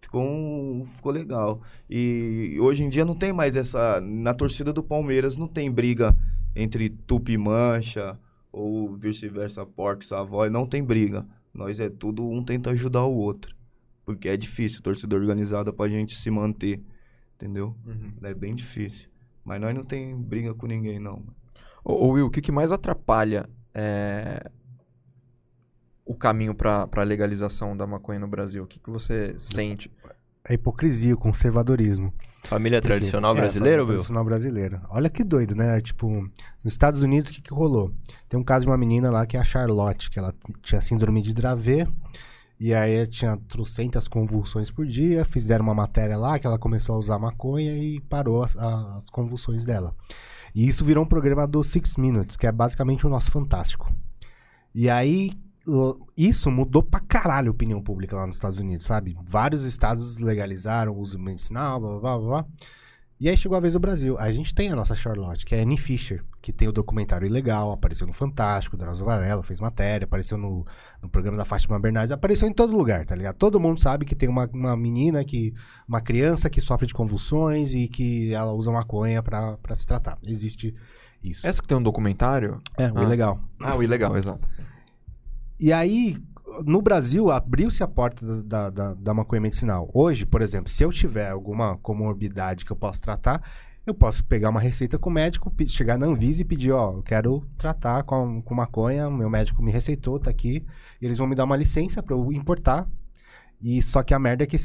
[0.00, 1.62] Ficou, um- ficou legal.
[1.88, 4.00] E hoje em dia não tem mais essa.
[4.00, 6.16] Na torcida do Palmeiras não tem briga
[6.56, 8.18] entre Tupi e Mancha
[8.50, 10.50] ou vice-versa, Porco, Savoy.
[10.50, 11.24] Não tem briga.
[11.52, 13.54] Nós é tudo, um tenta ajudar o outro.
[14.04, 16.82] Porque é difícil, torcida organizada, pra gente se manter.
[17.36, 17.76] Entendeu?
[18.22, 19.08] É bem difícil.
[19.44, 21.22] Mas nós não tem briga com ninguém, não.
[21.84, 24.50] Ô, ô, Will, o que, que mais atrapalha é,
[26.04, 28.62] o caminho para a legalização da maconha no Brasil?
[28.62, 29.90] O que, que você sente?
[30.44, 32.12] A hipocrisia, o conservadorismo.
[32.44, 33.94] Família tradicional É, brasileira, família viu?
[33.94, 34.82] Tradicional brasileira.
[34.90, 35.80] Olha que doido, né?
[35.80, 36.08] Tipo,
[36.62, 37.92] nos Estados Unidos, o que, que rolou?
[38.28, 41.22] Tem um caso de uma menina lá que é a Charlotte, que ela tinha síndrome
[41.22, 41.88] de Dravet.
[42.58, 45.24] E aí tinha trocentas convulsões por dia.
[45.24, 49.64] Fizeram uma matéria lá que ela começou a usar maconha e parou as, as convulsões
[49.64, 49.94] dela.
[50.54, 53.92] E isso virou um programa do Six Minutes, que é basicamente o nosso Fantástico.
[54.74, 55.32] E aí,
[56.16, 59.16] isso mudou pra caralho a opinião pública lá nos Estados Unidos, sabe?
[59.24, 62.46] Vários estados legalizaram o uso medicinal, blá, blá, blá, blá.
[63.20, 64.18] E aí chegou a vez do Brasil.
[64.18, 67.24] A gente tem a nossa Charlotte, que é a Annie Fisher, que tem o documentário
[67.24, 70.64] Ilegal, apareceu no Fantástico, Drauzio Varela fez matéria, apareceu no,
[71.00, 73.36] no programa da Fátima Bernardes, apareceu em todo lugar, tá ligado?
[73.36, 75.54] Todo mundo sabe que tem uma, uma menina, que
[75.86, 80.18] uma criança que sofre de convulsões e que ela usa maconha pra, pra se tratar.
[80.26, 80.74] Existe
[81.22, 81.46] isso.
[81.46, 82.60] Essa que tem um documentário?
[82.76, 83.40] É, o Ah, Ilegal.
[83.60, 84.52] Ah, o ilegal, exato.
[84.52, 84.62] sim.
[85.62, 86.16] E aí,
[86.66, 89.88] no Brasil, abriu-se a porta da, da, da, maconha medicinal.
[89.94, 93.40] Hoje, por exemplo, se eu tiver alguma comorbidade que eu posso tratar,
[93.86, 97.02] eu posso pegar uma receita com o médico, chegar na Anvisa e pedir, ó, eu
[97.04, 100.66] quero tratar com, com maconha, meu médico me receitou, tá aqui.
[101.00, 102.88] E eles vão me dar uma licença pra eu importar.
[103.60, 104.56] E só que a merda é que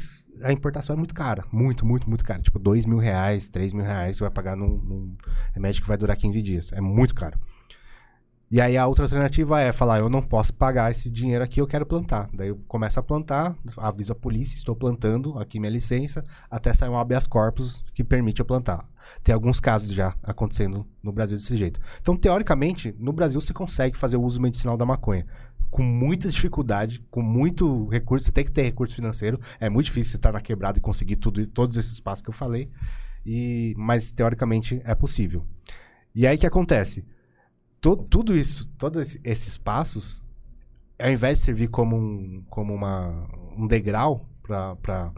[0.42, 1.44] a importação é muito cara.
[1.52, 2.42] Muito, muito, muito cara.
[2.42, 5.16] Tipo, dois mil reais, três mil reais você vai pagar num, num
[5.54, 6.72] remédio que vai durar 15 dias.
[6.72, 7.38] É muito caro.
[8.50, 11.66] E aí a outra alternativa é falar, eu não posso pagar esse dinheiro aqui, eu
[11.66, 12.30] quero plantar.
[12.32, 16.88] Daí eu começo a plantar, aviso a polícia, estou plantando, aqui minha licença, até sair
[16.88, 18.88] um habeas corpus que permite eu plantar.
[19.22, 21.78] Tem alguns casos já acontecendo no Brasil desse jeito.
[22.00, 25.26] Então, teoricamente, no Brasil você consegue fazer o uso medicinal da maconha.
[25.70, 29.38] Com muita dificuldade, com muito recurso, você tem que ter recurso financeiro.
[29.60, 32.34] É muito difícil você estar na quebrada e conseguir tudo, todos esses passos que eu
[32.34, 32.70] falei.
[33.26, 35.44] E, mas teoricamente é possível.
[36.14, 37.04] E aí o que acontece?
[37.80, 40.22] To- tudo isso, todos esse- esses passos,
[40.98, 43.26] ao invés de servir como um, como uma,
[43.56, 45.12] um degrau para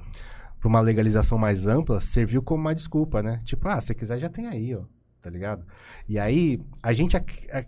[0.64, 3.38] uma legalização mais ampla, serviu como uma desculpa, né?
[3.44, 4.82] Tipo, ah, se quiser já tem aí, ó.
[5.22, 5.66] Tá ligado?
[6.08, 7.14] E aí, a gente,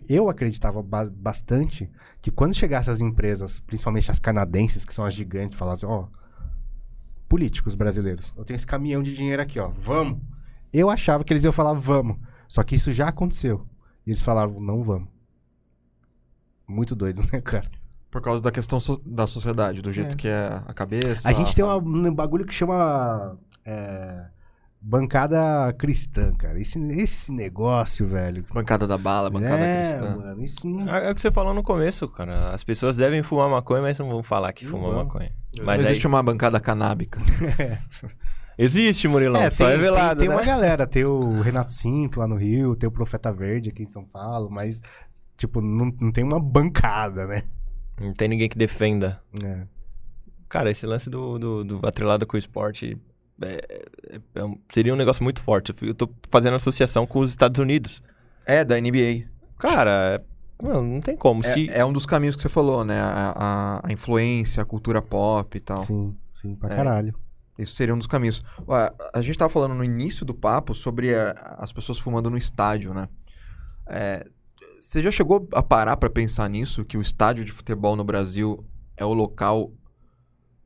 [0.09, 1.87] eu acreditava ba- bastante
[2.19, 6.07] que quando chegassem as empresas, principalmente as canadenses, que são as gigantes, falassem, ó,
[7.29, 10.19] políticos brasileiros, eu tenho esse caminhão de dinheiro aqui, ó, vamos.
[10.71, 12.17] Eu achava que eles iam falar vamos.
[12.47, 13.67] Só que isso já aconteceu.
[14.05, 15.07] E eles falaram, não vamos.
[16.67, 17.69] Muito doido, né, cara?
[18.09, 20.15] Por causa da questão so- da sociedade, do jeito É.
[20.17, 21.27] que é a cabeça.
[21.27, 23.37] A gente tem uma- um bagulho que chama.
[23.65, 24.25] é,
[24.81, 26.59] bancada cristã, cara.
[26.59, 28.45] Esse, esse negócio, velho.
[28.53, 30.17] Bancada da bala, bancada é, cristã.
[30.17, 30.93] mano, isso não.
[30.93, 32.49] É é o que você falou no começo, cara.
[32.53, 35.31] As pessoas devem fumar maconha, mas não vão falar que Não fumam maconha.
[35.55, 37.21] Não Mas aí- existe uma bancada canábica.
[38.57, 39.49] Existe, Murilão.
[39.51, 40.35] só é velado, tem, tem né?
[40.35, 43.87] uma galera, tem o Renato Simples lá no Rio, tem o Profeta Verde aqui em
[43.87, 44.79] São Paulo, mas,
[45.37, 47.43] tipo, não, não tem uma bancada, né?
[47.99, 49.21] Não tem ninguém que defenda.
[49.43, 49.63] É.
[50.49, 52.97] Cara, esse lance do, do, do atrelado com o esporte
[53.41, 53.81] é-
[54.15, 55.69] é- é um- seria um negócio muito forte.
[55.71, 58.03] Eu, fui- eu tô fazendo associação com os Estados Unidos.
[58.45, 59.25] É, da NBA.
[59.57, 59.91] Cara,
[60.61, 61.43] é- mano, não tem como.
[61.43, 62.99] Se, É, é um dos caminhos que você falou, né?
[63.01, 65.83] A, a- a influência, a cultura pop e tal.
[65.85, 66.75] Sim, sim, pra É.
[66.75, 67.15] caralho.
[67.57, 68.43] Isso seria um dos caminhos.
[68.67, 68.73] Ó,
[69.13, 72.93] a gente tava falando no início do papo sobre a- as pessoas fumando no estádio,
[72.93, 73.07] né?
[73.87, 74.25] É,
[74.79, 76.83] você já chegou a parar pra pensar nisso?
[76.83, 78.65] Que o estádio de futebol no Brasil
[78.97, 79.71] é o local,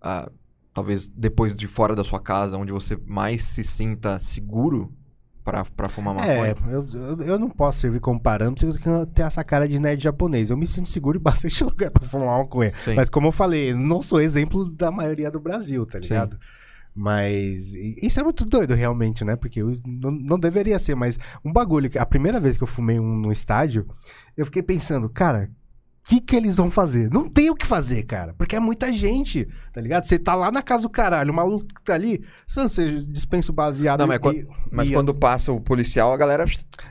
[0.01, 0.31] ah,
[0.73, 4.93] talvez depois de fora da sua casa, onde você mais se sinta seguro
[5.43, 6.73] pra pra fumar É, maconha?
[6.73, 10.01] eu, eu, eu não posso servir como parâmetro porque eu tenho essa cara de nerd
[10.03, 10.49] japonês.
[10.49, 12.73] Eu me sinto seguro em bastante lugar pra fumar maconha.
[12.83, 12.95] Sim.
[12.95, 16.07] Mas como eu falei, não sou exemplo da maioria do Brasil, tá Sim.
[16.97, 19.35] Mas isso é muito doido realmente, né?
[19.35, 22.67] Porque eu- não, não deveria ser, mas um bagulho que a primeira vez que eu
[22.67, 23.85] fumei um no estádio,
[24.35, 25.47] eu fiquei pensando, cara,
[26.05, 27.11] o que que eles vão fazer?
[27.11, 30.05] Não tem o que fazer, cara, porque é muita gente, tá ligado?
[30.05, 33.55] Você tá lá na casa do caralho, o maluco que tá ali, você dispensa o
[33.55, 36.45] baseado Não, mas, e- quando, mas e- quando passa o policial, a galera.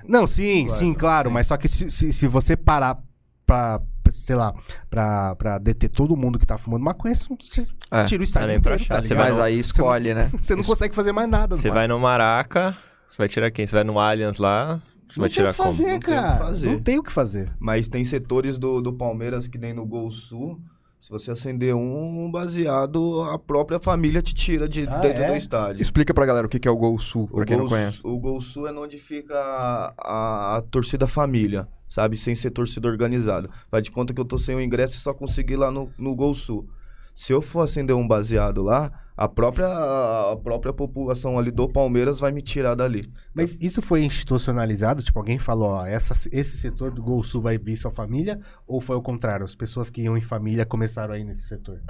[0.06, 1.30] não, sim, Claro, sim, claro.
[1.32, 3.02] Mas só que se, se, se você parar
[3.44, 3.80] pra,
[4.12, 4.54] sei lá,
[4.90, 8.04] pra, pra deter todo mundo que tá fumando maconha, você É.
[8.04, 9.02] tira o estádio é inteiro, tá achar.
[9.02, 9.28] Você ligado?
[9.30, 10.30] Mas aí escolhe, né?
[10.40, 11.56] Você não Isso- consegue fazer mais nada.
[11.56, 12.76] você vai no Maraca,
[13.08, 13.66] você vai tirar quem?
[13.66, 15.70] Você vai no Allianz lá, você vai tirar como?
[15.72, 16.36] fazer, Não tem o que cara.
[16.38, 16.66] fazer.
[16.66, 17.48] Não tem o que fazer.
[17.58, 20.60] Mas tem setores do, do Palmeiras que nem no Gol Sul.
[21.06, 25.28] Se você acender um baseado, a própria família te tira de Ah, dentro é?
[25.30, 25.80] do estádio.
[25.80, 28.00] Explica pra galera o que é o Gol Sul, pra O quem Gol, não conhece.
[28.02, 32.16] o Gol Sul é onde fica a, a- a torcida família, sabe?
[32.16, 33.48] Sem ser torcida organizada.
[33.70, 35.88] Faz de conta que eu tô sem o ingresso e só consegui ir lá no,
[35.96, 36.68] no Gol Sul.
[37.16, 42.20] Se eu for acender um baseado lá, a própria, a própria população ali do Palmeiras
[42.20, 43.10] vai me tirar dali.
[43.34, 45.02] Mas isso foi institucionalizado?
[45.02, 48.38] Tipo, alguém falou, ó, essa, esse setor do Gol Sul vai vir sua família?
[48.66, 49.46] Ou foi o contrário?
[49.46, 51.80] As pessoas que iam em família começaram aí nesse setor?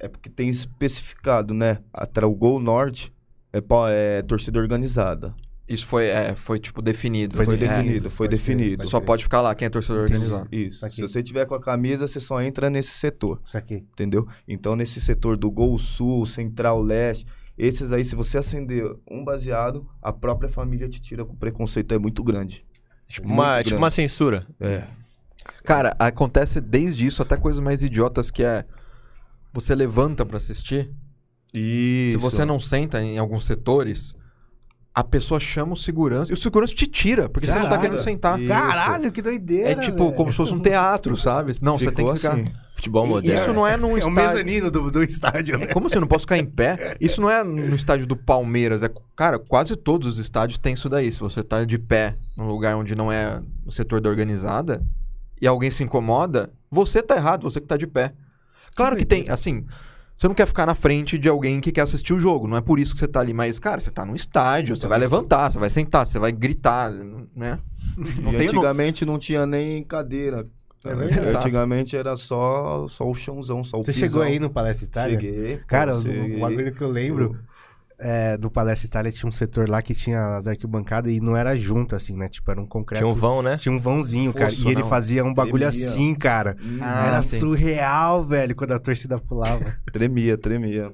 [0.00, 1.78] É porque tem especificado, né?
[1.92, 3.14] Até o Gol Norte
[3.52, 3.62] é,
[4.18, 5.32] é torcida organizada.
[5.68, 7.36] Isso foi, é, foi tipo definido.
[7.36, 8.86] Foi, É, definido, foi pode crer, definido.
[8.88, 10.14] Só pode ficar lá quem é torcedor Entendi.
[10.24, 10.48] organizado.
[10.54, 10.90] Isso.
[10.90, 13.74] Se você tiver com a camisa, você só entra nesse setor, Isso aqui.
[13.76, 14.26] entendeu?
[14.46, 17.24] Então, nesse setor do Gol Sul, Central Leste,
[17.56, 21.98] esses aí, se você acender um baseado, a própria família te tira com preconceito, é
[21.98, 22.64] muito grande.
[23.06, 23.82] Tipo Muito uma, tipo grande.
[23.82, 24.46] uma censura.
[24.58, 24.84] É.
[25.64, 28.64] Cara, acontece desde isso até coisas mais idiotas que é.
[29.52, 30.90] Você levanta pra assistir.
[31.52, 32.12] Isso.
[32.12, 34.16] Se você não senta em alguns setores,
[34.94, 36.30] a pessoa chama o segurança.
[36.30, 37.82] E o segurança te tira, porque você não tá Caralho.
[37.90, 38.38] querendo sentar.
[38.38, 38.48] Isso.
[38.48, 39.70] Caralho, que doideira!
[39.70, 40.12] É tipo velho.
[40.12, 41.52] como se fosse um teatro, sabe?
[41.62, 42.34] Não, você tem Ficou que ficar.
[42.34, 42.52] assim.
[42.74, 43.40] Futebol moderno.
[43.40, 44.12] Isso não é num É o estádio.
[44.14, 45.66] mezanino do, do estádio, né?
[45.68, 46.96] Como você não posso ficar em pé?
[47.00, 48.82] Isso não é no estádio do Palmeiras.
[48.82, 51.10] É, cara, quase todos os estádios têm isso daí.
[51.12, 54.84] Se você tá de pé num lugar onde não é o setor da organizada
[55.40, 58.12] e alguém se incomoda, você tá errado, você que tá de pé.
[58.74, 59.64] Claro que tem, assim,
[60.16, 62.46] você não quer ficar na frente de alguém que quer assistir o jogo.
[62.46, 63.32] Não é por isso que você tá ali.
[63.34, 66.90] Mas, cara, você tá num estádio, você vai levantar, você vai sentar, você vai gritar,
[67.34, 67.58] né?
[68.22, 68.52] Não e tem no...
[68.52, 70.46] antigamente não tinha nem cadeira.
[70.84, 71.36] É verdade.
[71.36, 74.08] Antigamente era só, só o chãozão, só o Você pisão.
[74.08, 75.20] chegou aí no Palestra Itália?
[75.20, 75.56] Cheguei.
[75.66, 77.38] Cara, o bagulho que eu lembro
[78.02, 81.56] é, do Palestra Itália tinha um setor lá que tinha as arquibancadas e não era
[81.56, 82.28] junto, assim, né?
[82.28, 83.02] Tipo, era um concreto.
[83.04, 83.56] Tinha um vão, né?
[83.56, 84.50] Tinha um vãozinho, cara.
[84.50, 84.88] Fosso, E ele não.
[84.88, 85.88] fazia um bagulho Tremia.
[85.88, 86.56] assim, cara.
[86.80, 87.38] Ah, era sim.
[87.38, 89.64] surreal, velho, quando a torcida pulava.
[89.92, 90.92] Tremia, tremia.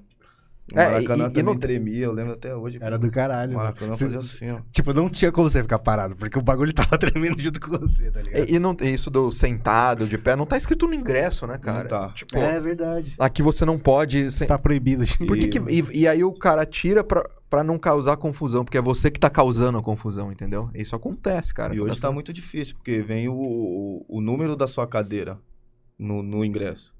[0.75, 2.79] O É, Maracanã e- e também não- tremia, eu lembro até hoje.
[2.81, 3.53] Era do caralho.
[3.53, 4.61] O Maracanã Você- fazia assim, ó.
[4.71, 8.11] Tipo, não tinha como você ficar parado, porque o bagulho tava tremendo junto com você,
[8.11, 8.49] tá ligado?
[8.51, 11.83] E, e não, isso do sentado, de pé, não tá escrito no ingresso, né, cara?
[11.85, 12.09] Não tá.
[12.11, 13.15] Tipo, É verdade.
[13.19, 14.31] aqui você não pode.
[14.31, 15.05] sen- Está proibido.
[15.05, 17.25] de- Por que que- e, e aí o cara tira pra.
[17.49, 20.69] pra não causar confusão, porque é você que tá causando a confusão, entendeu?
[20.75, 21.73] Isso acontece, cara.
[21.73, 25.39] E hoje Acontece tá muito difícil, porque vem o, o, o número da sua cadeira
[25.99, 26.93] no, no ingresso.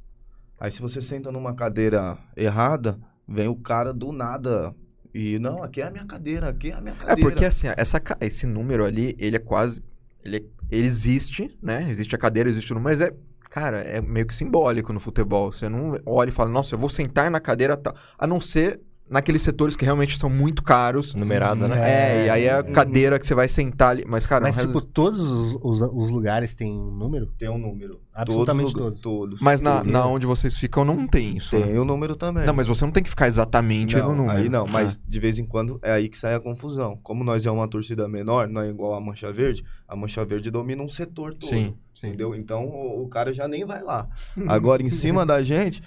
[0.59, 2.99] Aí se você senta numa cadeira errada,
[3.29, 4.75] vem o cara do nada.
[5.15, 7.21] E não, aqui é a minha cadeira, aqui é a minha É cadeira.
[7.31, 9.83] porque assim, essa, esse número ali, ele é quase.
[10.25, 11.87] Ele, é- ele existe, né?
[11.91, 13.13] Existe a cadeira, existe tudo, mas é.
[13.51, 15.51] Cara, é meio que simbólico no futebol.
[15.51, 17.95] Você não olha e fala, nossa, eu vou sentar na cadeira tal.
[18.19, 18.79] A não ser
[19.11, 21.15] naqueles setores que realmente são muito caros.
[21.15, 21.77] Numerada, né?
[21.91, 22.73] É, e aí é a Uhum.
[22.73, 24.05] cadeira que você vai sentar ali.
[24.07, 27.27] Mas, cara, Mas, no tipo, todos os, os, os lugares têm um número?
[27.39, 28.01] Tem um número.
[28.15, 29.01] Absolutamente todos.
[29.01, 29.31] todos.
[29.31, 29.41] todos.
[29.41, 29.93] mas na, Todos.
[29.93, 31.57] na onde vocês ficam não tem isso.
[31.57, 31.67] né?
[31.67, 32.45] Tem o número também.
[32.45, 34.39] Não, mas você não tem que ficar exatamente Não, no número.
[34.39, 34.69] Aí não, Ah.
[34.71, 36.99] mas de vez em quando é aí que sai a confusão.
[37.03, 40.51] Como nós é uma torcida menor, não é igual a Mancha Verde, a Mancha Verde
[40.51, 41.49] domina um setor todo.
[41.49, 42.09] Sim, sim.
[42.09, 42.35] Entendeu?
[42.35, 44.07] Então o, o cara já nem vai lá.
[44.47, 45.83] Agora, em cima da gente,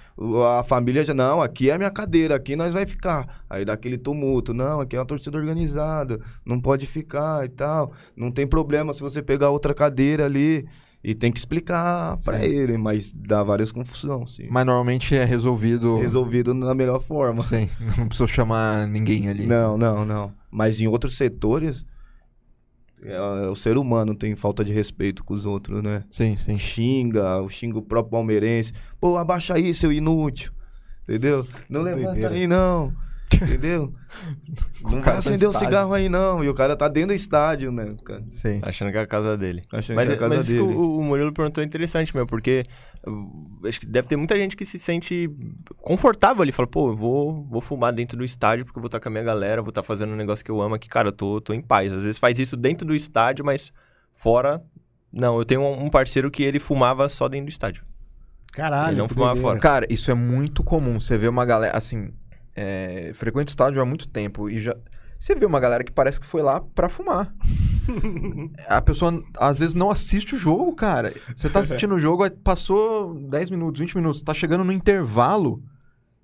[0.58, 1.14] a família já.
[1.14, 3.43] Não, aqui é a minha cadeira, aqui nós vai ficar.
[3.47, 4.56] Aí dá aquele tumulto.
[4.56, 7.93] Não, aqui é uma torcida organizada, não pode ficar e tal.
[8.16, 10.68] Não tem problema se você pegar outra cadeira ali.
[11.04, 12.45] E tem que explicar pra Sim.
[12.45, 14.47] ele, mas dá várias confusões, sim.
[14.52, 15.97] Mas normalmente é resolvido.
[15.97, 17.41] Resolvido na melhor forma.
[17.41, 19.47] Sim, não precisa chamar ninguém ali.
[19.47, 20.32] Não, não, não.
[20.52, 21.84] Mas em outros setores,
[23.52, 26.04] o ser humano tem falta de respeito com os outros, né?
[26.10, 26.58] Sim, sim.
[26.58, 28.74] Xinga, xinga o próprio palmeirense.
[28.99, 30.52] Pô, abaixa aí, seu inútil.
[31.04, 31.45] Entendeu?
[31.70, 32.93] Não levanta aí, não.
[33.36, 33.93] Entendeu?
[34.84, 36.43] Não vai cara acender o cigarro aí, não.
[36.43, 37.95] E o cara tá dentro do estádio, né?
[38.03, 38.59] Cara, Sim.
[38.63, 39.63] Achando que é a casa dele.
[39.71, 40.67] achando Mas, que é a casa mas isso dele.
[40.67, 42.63] que o, o Murilo perguntou é interessante mesmo, porque
[43.07, 45.29] uh, acho que deve ter muita gente que se sente
[45.77, 46.51] confortável ali.
[46.51, 49.11] Fala, pô, eu vou, vou fumar dentro do estádio porque eu vou estar com a
[49.11, 50.89] minha galera, vou estar fazendo um negócio que eu amo aqui.
[50.89, 51.93] Cara, eu tô, tô em paz.
[51.93, 53.71] Às vezes faz isso dentro do estádio, mas
[54.11, 54.61] fora...
[55.13, 57.84] Não, eu tenho um parceiro que ele fumava só dentro do estádio.
[58.53, 59.59] Caralho, Ele não fumava fora.
[59.59, 60.99] Cara, isso é muito comum.
[60.99, 62.13] Você vê uma galera, assim,
[62.56, 64.76] é, frequento estádio há muito tempo e já.
[65.20, 67.32] Você vê uma galera que parece que foi lá pra fumar.
[68.68, 71.14] A pessoa às vezes não assiste o jogo, cara.
[71.36, 75.62] Você tá assistindo o jogo, passou 10 minutos, 20 minutos, tá chegando no intervalo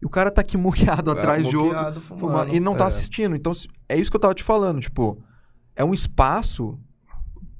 [0.01, 1.65] e o cara tá aqui muqueado Cara, atrás do jogo.
[1.67, 2.55] moqueado, fumando, fumando.
[2.55, 2.87] e não tá É.
[2.87, 3.35] assistindo.
[3.35, 3.51] Então,
[3.89, 5.21] é isso que eu tava te falando, tipo,
[5.75, 6.79] é um espaço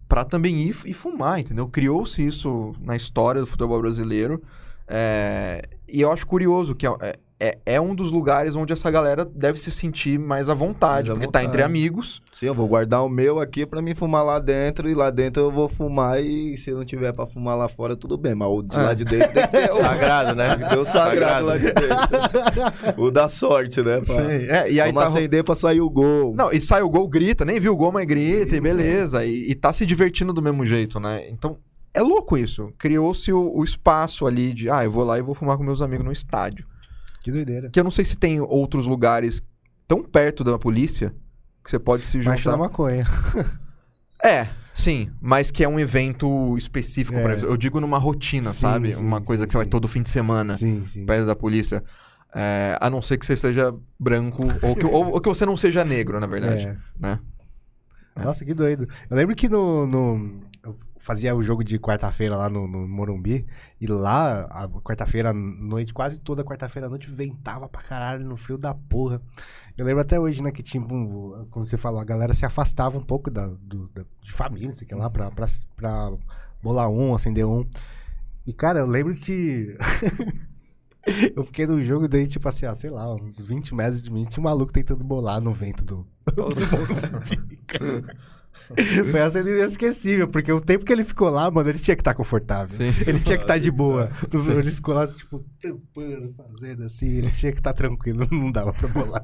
[0.08, 1.68] pra também ir e fumar, entendeu?
[1.68, 4.42] Criou-se isso na história do futebol brasileiro.
[4.88, 9.24] é, e eu acho curioso que é, é, é um dos lugares onde essa galera
[9.24, 11.64] deve se sentir mais à vontade, Mais à porque tá entre vontade.
[11.64, 12.22] amigos.
[12.34, 14.90] Sim, eu vou guardar o meu aqui pra mim fumar lá dentro.
[14.90, 16.20] E lá dentro eu vou fumar.
[16.20, 18.34] E se não tiver pra fumar lá fora, tudo bem.
[18.34, 18.80] Mas o de É.
[18.82, 20.56] lá de dentro tem que ter Sagrado, né?
[20.56, 22.94] Tem que ter o sagrado lá de dentro.
[22.98, 24.02] o da sorte, né?
[24.02, 26.34] Pra, É, e aí Vamos tá acender pra sair o gol.
[26.36, 29.24] Não, e sai o gol, grita, nem viu o gol, mas grita, e beleza.
[29.26, 31.30] E, e tá se divertindo do mesmo jeito, né?
[31.30, 31.58] Então,
[31.94, 32.72] é louco isso.
[32.80, 35.82] Criou-se o, o espaço ali de, ah, eu vou lá e vou fumar com meus
[35.82, 36.66] amigos no estádio.
[37.28, 37.70] Que doideira.
[37.70, 39.42] Que eu não sei se tem outros lugares
[39.86, 41.14] tão perto da polícia
[41.62, 42.56] que você pode se da juntar.
[42.58, 43.04] maconha.
[44.24, 47.22] É, sim, mas que é um evento específico É.
[47.22, 47.46] pra isso.
[47.46, 48.94] Eu digo numa rotina, Sim, sabe?
[48.96, 51.06] sim, Uma coisa sim, que você vai todo fim de semana Sim, sim.
[51.06, 51.84] perto da polícia.
[52.34, 55.56] É, a não ser que você seja branco ou que, ou, ou que você não
[55.56, 56.66] seja negro, na verdade.
[57.00, 57.08] É.
[57.08, 57.20] Né?
[58.16, 58.88] Nossa, que doido.
[59.10, 59.86] Eu lembro que no.
[59.86, 60.42] no-
[61.08, 63.48] fazia o jogo de quarta-feira lá no, no Morumbi.
[63.80, 68.36] E lá, a quarta-feira à noite, quase toda quarta-feira à noite, ventava pra caralho no
[68.36, 69.22] frio da porra.
[69.78, 72.98] Eu lembro até hoje, né, que tinha, um, como você falou, a galera se afastava
[72.98, 75.46] um pouco da, do- da- de família, não sei o que lá, pra, pra,
[75.78, 76.12] pra
[76.62, 77.66] bolar um, acender um.
[78.46, 79.78] E, cara, eu lembro que.
[81.36, 84.26] eu fiquei no jogo, daí, tipo assim, ah, sei lá, uns 20 metros de mim,
[84.26, 86.06] tinha um maluco tentando bolar no vento do.
[89.12, 92.14] Foi essa inesquecível, porque o tempo que ele ficou lá, mano, ele tinha que estar
[92.14, 92.76] confortável.
[92.76, 92.94] Sim.
[93.06, 94.10] Ele tinha que estar de boa.
[94.58, 98.88] Ele ficou lá, tipo, tampando, fazendo assim, ele tinha que estar tranquilo, não dava pra
[98.88, 99.24] bolar.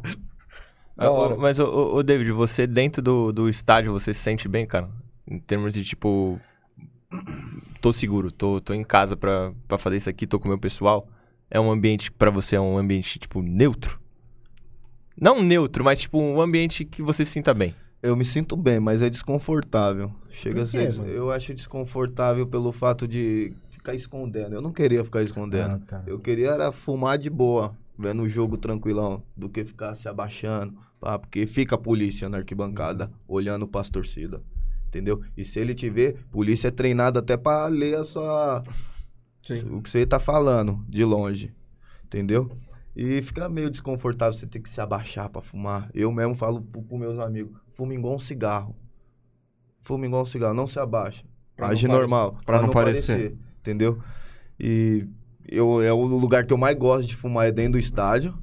[0.98, 4.90] Ah, mas, ô, David, você dentro do, do estádio, você se sente bem, cara?
[5.28, 6.40] Em termos de, tipo...
[7.82, 10.58] Tô seguro, tô, tô em casa pra, pra fazer isso aqui, tô com o meu
[10.58, 11.08] pessoal.
[11.50, 14.00] É um ambiente, pra você, é um ambiente, tipo, neutro?
[15.20, 17.76] Não neutro, mas, tipo, um ambiente que você se sinta bem.
[18.04, 20.12] Eu me sinto bem, mas é desconfortável.
[20.30, 20.92] Chega Por a ser.
[20.92, 21.10] quê, mano?
[21.10, 24.54] Eu acho desconfortável pelo fato de ficar escondendo.
[24.54, 25.76] Eu não queria ficar escondendo.
[25.76, 26.04] Ah, tá.
[26.06, 30.76] Eu queria era fumar de boa, vendo o jogo tranquilão, do que ficar se abaixando,
[31.00, 34.42] pá, porque fica a polícia na arquibancada olhando pras torcidas.
[34.90, 35.22] Entendeu?
[35.38, 38.64] E se ele te ver, polícia é treinado até pra ler a sua
[39.72, 41.54] o que você tá falando de longe.
[42.04, 42.52] Entendeu?
[42.96, 45.90] E fica meio desconfortável você ter que se abaixar pra fumar.
[45.94, 48.76] Eu mesmo falo pro, pro meus amigos, fuma igual um cigarro.
[49.80, 51.24] Fuma igual um cigarro, não se abaixa.
[51.56, 52.32] Pra Age não normal.
[52.32, 53.38] parecer- pra não parecer.
[53.60, 54.00] Entendeu?
[54.60, 55.08] E
[55.48, 58.34] eu, é o lugar que eu mais gosto de fumar é dentro do estádio.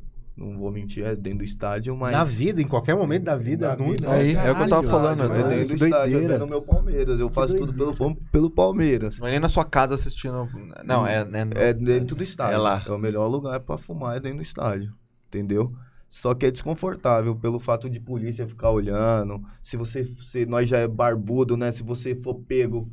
[0.40, 2.12] Não vou mentir, é dentro do estádio, mas.
[2.12, 3.68] Na vida, em qualquer momento da vida.
[3.68, 5.48] Na não- vida, Aí, é o que eu tava falando, É né?
[5.48, 6.34] dentro do que estádio, doideira.
[6.34, 7.20] é no meu Palmeiras.
[7.20, 9.18] Eu faço tudo pelo, pelo Palmeiras.
[9.18, 10.48] Não é nem na sua casa assistindo.
[10.82, 11.22] Não, é.
[11.24, 12.54] no- É dentro do estádio.
[12.54, 12.82] É lá.
[12.86, 14.94] É o melhor lugar pra fumar é dentro do estádio.
[15.28, 15.72] Entendeu?
[16.08, 19.42] Só que é desconfortável pelo fato de polícia ficar olhando.
[19.62, 20.04] Se você.
[20.04, 21.70] Se nós já é barbudo, né?
[21.70, 22.90] Se você for pego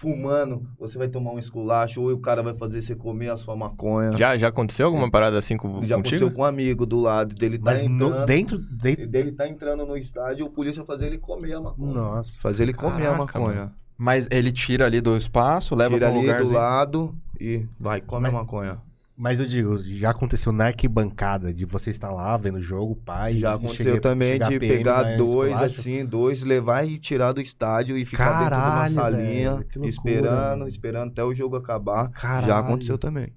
[0.00, 3.54] fumando, você vai tomar um esculacho ou o cara vai fazer você comer a sua
[3.54, 4.12] maconha.
[4.16, 5.94] Já, já aconteceu alguma parada assim com, Já contigo?
[5.94, 8.26] aconteceu com um amigo do lado dele tá Mas no- entrando.
[8.26, 9.06] dentro, dentro.
[9.06, 11.92] Dele tá entrando no estádio, o polícia fazer ele comer a maconha.
[11.92, 12.40] Nossa.
[12.40, 13.72] Fazer ele comer a Caraca, maconha.
[13.98, 16.42] Mas ele tira ali do espaço, leva Tira pra um ali lugar.
[16.42, 18.78] do lado e vai, come a maconha.
[19.22, 23.36] Mas eu digo, já aconteceu na arquibancada de você estar lá vendo o jogo, pai.
[23.36, 25.80] Já aconteceu cheguei- também de PM, pegar dois esculacho.
[25.80, 29.84] assim, dois, levar e tirar do estádio e ficar Caralho, dentro de uma salinha, velho,
[29.84, 30.68] esperando, mano.
[30.68, 32.08] esperando até o jogo acabar.
[32.12, 32.46] Caralho.
[32.46, 33.28] Já aconteceu também.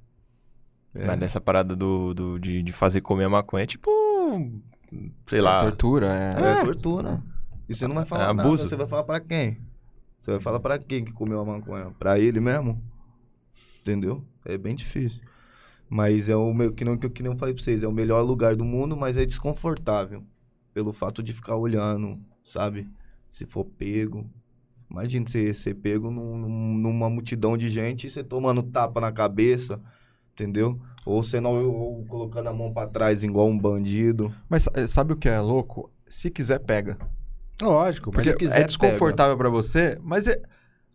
[0.95, 1.05] É.
[1.05, 3.91] Mas nessa parada do, do- de, de fazer comer a maconha é tipo.
[5.26, 5.60] Sei É lá.
[5.60, 6.61] tortura, é.
[6.61, 7.22] É, tortura.
[7.68, 8.69] E você não vai falar É nada, abuso.
[8.69, 9.57] você vai falar pra quem?
[10.18, 11.91] Você vai falar pra quem que comeu a maconha?
[11.99, 12.81] Pra ele mesmo?
[13.81, 14.23] Entendeu?
[14.45, 15.19] É bem difícil.
[15.95, 18.24] Mas é o meu, que não, que nem eu falei pra vocês, é o melhor
[18.24, 20.24] lugar do mundo, mas é desconfortável.
[20.74, 22.90] Pelo fato de ficar olhando, sabe?
[23.30, 24.26] Se for pego.
[24.90, 29.11] Imagina você ser pego num- num- numa multidão de gente e você tomando tapa na
[29.11, 29.80] cabeça,
[30.34, 30.80] entendeu?
[31.06, 34.34] Ou você não ou colocando a mão pra trás igual um bandido.
[34.49, 35.91] Mas eh, sabe o que é louco?
[36.07, 36.98] Se quiser, pega.
[37.61, 40.41] Lógico, mas Porque se quiser, é desconfortável pra você, mas é...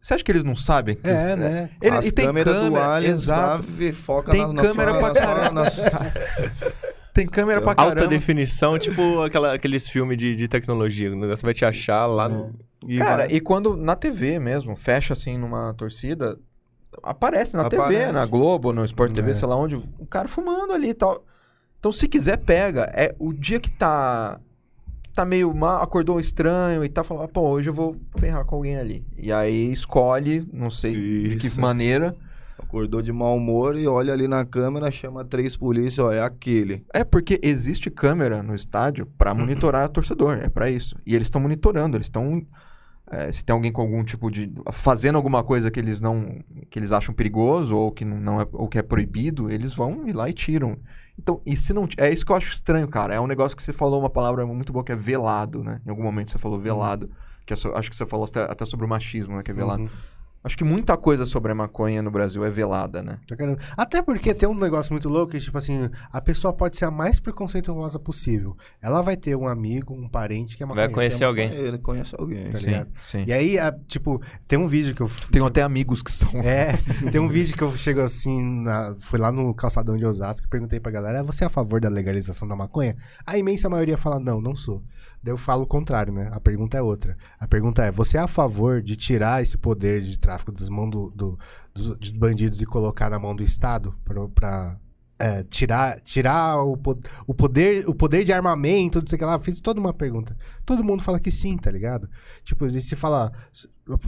[0.00, 0.94] você acha que eles não sabem?
[0.94, 1.70] que- É, né?
[1.82, 3.64] Ele, As e tem câmera, do Allianz exato.
[3.94, 6.12] foca Tem na, na câmera sua, pra na sua- na sua-
[7.14, 8.06] Tem câmera pra Alta caramba.
[8.06, 11.10] definição, tipo aquela, aqueles filmes de, de tecnologia.
[11.12, 12.54] O negócio vai te achar lá no.
[12.86, 16.38] E Cara, vai- e quando na TV mesmo, fecha assim numa torcida,
[17.02, 18.12] aparece na TV, Aparece.
[18.12, 19.34] na Globo, no Sport TV, É.
[19.34, 21.24] sei lá onde, o cara fumando ali e tal.
[21.80, 22.90] Então, se quiser, pega.
[22.94, 24.38] É o dia que tá
[25.14, 28.76] tá meio mal, acordou estranho e tá falando, pô, hoje eu vou ferrar com alguém
[28.76, 29.04] ali.
[29.16, 30.92] E aí escolhe, não sei
[31.30, 31.60] de que Isso.
[31.60, 32.14] maneira.
[32.58, 36.84] Acordou de mau humor e olha ali na câmera, chama três polícias, ó, é aquele.
[36.92, 40.96] É porque existe câmera no estádio pra monitorar o torcedor, é pra isso.
[41.06, 42.44] E eles estão monitorando, eles estão
[43.10, 46.40] é, se tem alguém com algum tipo de fazendo alguma coisa que eles não
[46.70, 50.12] que eles acham perigoso ou que não- é ou que é proibido, eles vão ir
[50.14, 50.76] lá e tiram.
[51.18, 53.14] Então, e se não é isso que eu acho estranho, cara.
[53.14, 55.80] É um negócio que você falou uma palavra muito boa que é velado, né?
[55.86, 57.10] Em algum momento você falou velado,
[57.44, 59.54] que é so- acho que você falou até, até sobre o machismo, né, que é
[59.54, 59.82] velado.
[59.82, 59.88] Uhum.
[60.42, 63.18] Acho que muita coisa sobre a maconha no Brasil é velada, né?
[63.76, 66.90] Até porque tem um negócio muito louco que, tipo assim, a pessoa pode ser a
[66.90, 68.56] mais preconceituosa possível.
[68.80, 71.50] Ela vai ter um amigo, um parente que é Vai maconheiro, conhecer é alguém.
[71.52, 72.44] Ele conhece alguém.
[72.50, 72.88] Tá ligado?
[73.02, 73.24] sim.
[73.26, 75.10] E aí, a- tipo, tem um vídeo que eu.
[75.30, 76.72] Tenho até amigos que são É,
[77.10, 80.50] tem um vídeo que eu chego assim, na, fui lá no calçadão de Osasco e
[80.50, 82.96] perguntei pra galera, "Ah, você é a favor da legalização da maconha?
[83.26, 84.82] A imensa maioria fala, não, não sou.
[85.22, 86.28] Daí eu falo o contrário, né?
[86.32, 87.16] A pergunta é outra.
[87.38, 90.90] A pergunta é, você é a favor de tirar esse poder de tráfico dos mãos
[90.90, 91.38] do, do-
[91.74, 93.94] dos, dos bandidos e colocar na mão do Estado
[94.34, 94.76] pra,
[95.18, 96.78] é, tirar tirar o,
[97.26, 100.36] o poder o poder de armamento, não sei o que lá, fiz toda uma pergunta.
[100.64, 102.08] Todo mundo fala que sim, tá ligado?
[102.44, 103.32] Tipo, se falar,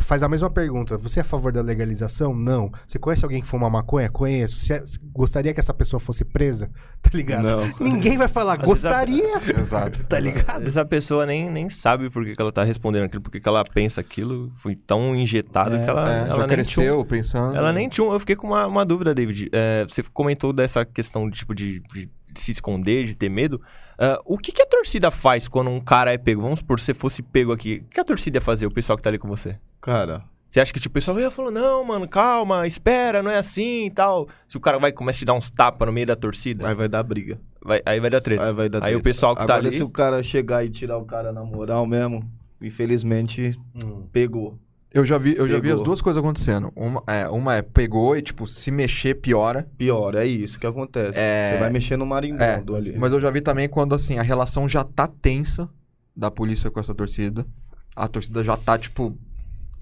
[0.00, 0.96] faz a mesma pergunta.
[0.98, 2.34] Você é a favor da legalização?
[2.34, 2.70] Não.
[2.86, 4.08] Você conhece alguém que fuma maconha?
[4.10, 4.56] Conheço.
[4.56, 4.82] Você é-
[5.12, 6.70] gostaria que essa pessoa fosse presa?
[7.02, 7.42] Tá ligado?
[7.44, 7.60] Não.
[7.80, 9.40] Ninguém vai falar, Às vezes a- gostaria.
[9.58, 10.04] Exato.
[10.04, 10.60] Tá ligado?
[10.60, 13.40] vezes a pessoa nem, nem sabe por que, que ela tá respondendo aquilo, por que,
[13.40, 14.50] que ela pensa aquilo.
[14.58, 17.56] Foi tão injetado É, que ela, É, ela já nem tinha cresceu pensando.
[17.56, 18.06] Ela nem tinha.
[18.06, 19.48] um- Eu fiquei com uma, uma dúvida, David.
[19.52, 23.60] É, você comentou dessa questão de, tipo, de, de se esconder, de ter medo.
[23.98, 26.42] Ah, o que, que a torcida faz quando um cara é pego?
[26.42, 27.82] Vamos supor, se você fosse pego aqui.
[27.86, 29.56] O que a torcida ia fazer, o pessoal que tá ali com você?
[29.80, 33.36] Cara, Você acha que tipo, o pessoal ia falar, não, mano, calma, espera, não é
[33.36, 34.28] assim e tal.
[34.48, 36.74] Se o cara vai começa a te dar uns tapas no meio da torcida, aí
[36.74, 37.40] vai dar briga.
[37.64, 38.42] vai- aí vai dar treta.
[38.44, 39.02] Aí vai dar Aí o treta.
[39.04, 41.86] pessoal que tá Agora, ali- se o cara chegar e tirar o cara na moral
[41.86, 42.28] mesmo,
[42.60, 44.06] infelizmente, Hum.
[44.12, 44.58] pegou.
[44.92, 45.76] Eu já vi, eu já vi Pegou.
[45.76, 46.72] as duas coisas acontecendo.
[46.74, 49.68] Uma é, uma é pegou e, tipo, se mexer piora.
[49.78, 51.16] Pior, é isso que acontece.
[51.16, 52.96] É- Você vai mexer no marimbondo ali.
[52.98, 55.68] Mas eu já vi também quando, assim, a relação já tá tensa
[56.16, 57.46] da polícia com essa torcida.
[57.94, 59.16] A torcida já tá, tipo.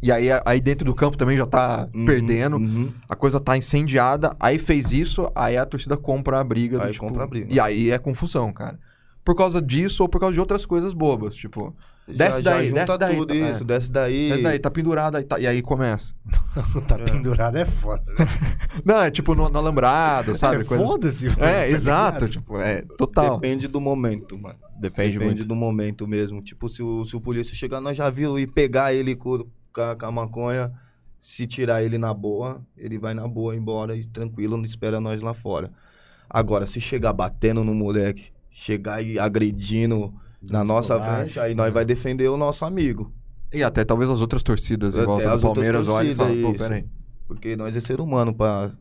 [0.01, 2.57] E aí, aí dentro do campo também já tá Uhum, perdendo.
[2.57, 2.93] uhum.
[3.09, 4.35] A coisa tá incendiada.
[4.39, 6.79] Aí fez isso, aí a torcida compra a briga.
[6.79, 7.53] do, Aí tipo, compra a briga.
[7.53, 8.79] E aí é confusão, cara.
[9.25, 11.35] Por causa disso ou por causa de outras coisas bobas.
[11.35, 11.75] Tipo,
[12.07, 13.67] Desce já, daí, já desce daí, tudo tá- isso, é.
[13.67, 14.29] desce daí.
[14.31, 16.15] "Mas daí tá pendurado, aí tá- e aí começa.
[16.89, 18.03] tá pendurado é foda.
[18.19, 18.27] né?
[18.83, 20.63] Não, é tipo no, no alambrado, sabe?
[20.63, 21.27] É, Coisa- Foda-se.
[21.29, 22.15] mano, É, tá exato.
[22.25, 22.31] ligado?
[22.33, 23.39] Tipo, é total.
[23.39, 24.59] Depende do momento, mano.
[24.81, 25.45] Depende, Depende muito.
[25.47, 26.41] do momento mesmo.
[26.41, 29.45] Tipo, se o, se o polícia chegar, nós já viu e pegar ele com,
[29.79, 30.73] com, a, com a maconha,
[31.21, 35.21] se tirar ele na boa, ele vai na boa embora e tranquilo, não espera nós
[35.21, 35.71] lá fora.
[36.29, 41.85] Agora, se chegar batendo no moleque, chegar e agredindo na nossa frente, aí nós vai
[41.85, 43.13] defender o nosso amigo.
[43.53, 46.15] E até talvez as outras torcidas em Até volta do as outras Palmeiras olhem e
[46.15, 46.85] falam, pô, peraí.
[47.27, 48.73] Porque nós é ser humano, pra...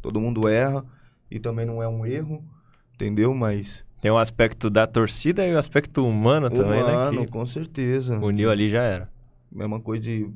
[0.00, 0.84] todo mundo erra
[1.30, 2.42] e também não é um erro,
[2.94, 3.34] entendeu?
[3.34, 7.26] Mas Tem o aspecto da torcida e o aspecto humano também, humano, né?
[7.26, 8.18] Que com certeza.
[8.18, 9.19] uniu ali já era.
[9.50, 10.30] Mesma coisa de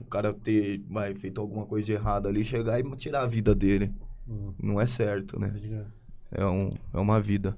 [0.00, 3.54] o cara ter vai, feito alguma coisa de errado ali, chegar e tirar a vida
[3.54, 3.92] dele.
[4.28, 4.52] Hum.
[4.62, 5.52] Não é certo, né?
[6.30, 7.56] É, um, é uma vida.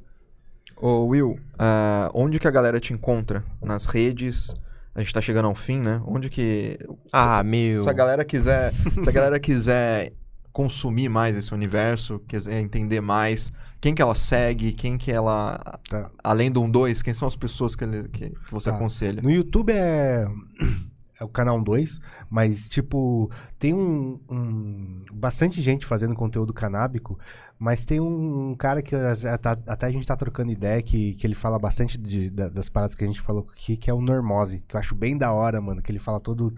[0.77, 3.45] Ô, Will, ah, onde que a galera te encontra?
[3.61, 4.55] Nas redes?
[4.95, 6.03] A gente tá chegando ao fim, né?
[6.07, 6.79] Onde que...
[7.13, 7.83] Ah, se, meu.
[7.83, 8.73] se a galera quiser...
[8.73, 10.13] se a galera quiser
[10.53, 15.79] consumir mais esse universo, quiser entender mais, quem que ela segue, quem que ela...
[15.89, 16.11] Tá.
[16.23, 18.77] Além do 1-2, quem são as pessoas que, ele- que, você Tá.
[18.77, 19.23] aconselha?
[19.23, 20.27] No YouTube é.
[21.21, 22.01] É o canal 2,
[22.31, 27.19] mas, tipo, tem um, um- Bastante gente fazendo conteúdo canábico,
[27.59, 28.97] mas tem um, cara que
[29.43, 32.71] tá- até a gente tá trocando ideia, que, que ele fala bastante de- da- das
[32.71, 35.31] paradas que a gente falou aqui, que é o Normose, que eu acho bem da
[35.31, 36.55] hora, mano, que ele fala todo.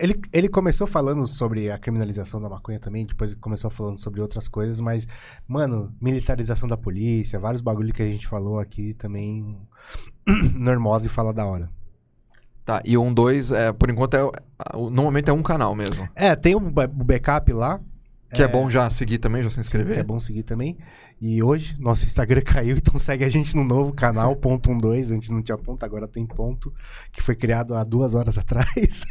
[0.00, 4.48] Ele, ele começou falando sobre a criminalização da maconha também, depois começou falando sobre outras
[4.48, 5.06] coisas, mas,
[5.46, 9.58] mano, militarização da polícia, vários bagulho que a gente falou aqui também.
[10.58, 11.70] Normose fala da hora.
[12.64, 14.20] Tá, e o 1-2, é, por enquanto, é,
[14.74, 16.08] no momento é um canal mesmo.
[16.14, 17.80] É, tem o, o backup lá,
[18.34, 19.98] Que é, bom já seguir também, já se que inscrever.
[19.98, 20.78] é bom seguir também.
[21.20, 25.14] E hoje, nosso Instagram caiu, então segue a gente no novo canal, ponto 12.
[25.14, 26.72] Antes não tinha ponto, agora tem ponto,
[27.12, 29.04] que foi criado há duas horas atrás.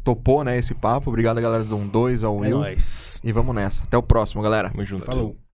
[0.07, 1.09] topou né, esse papo.
[1.09, 2.59] Obrigado a galera do 1-2, ao É Will.
[2.59, 3.19] nóis.
[3.21, 3.83] E vamos nessa.
[3.83, 4.69] Até o próximo, galera.
[4.69, 5.03] Tamo junto.
[5.03, 5.37] Falou.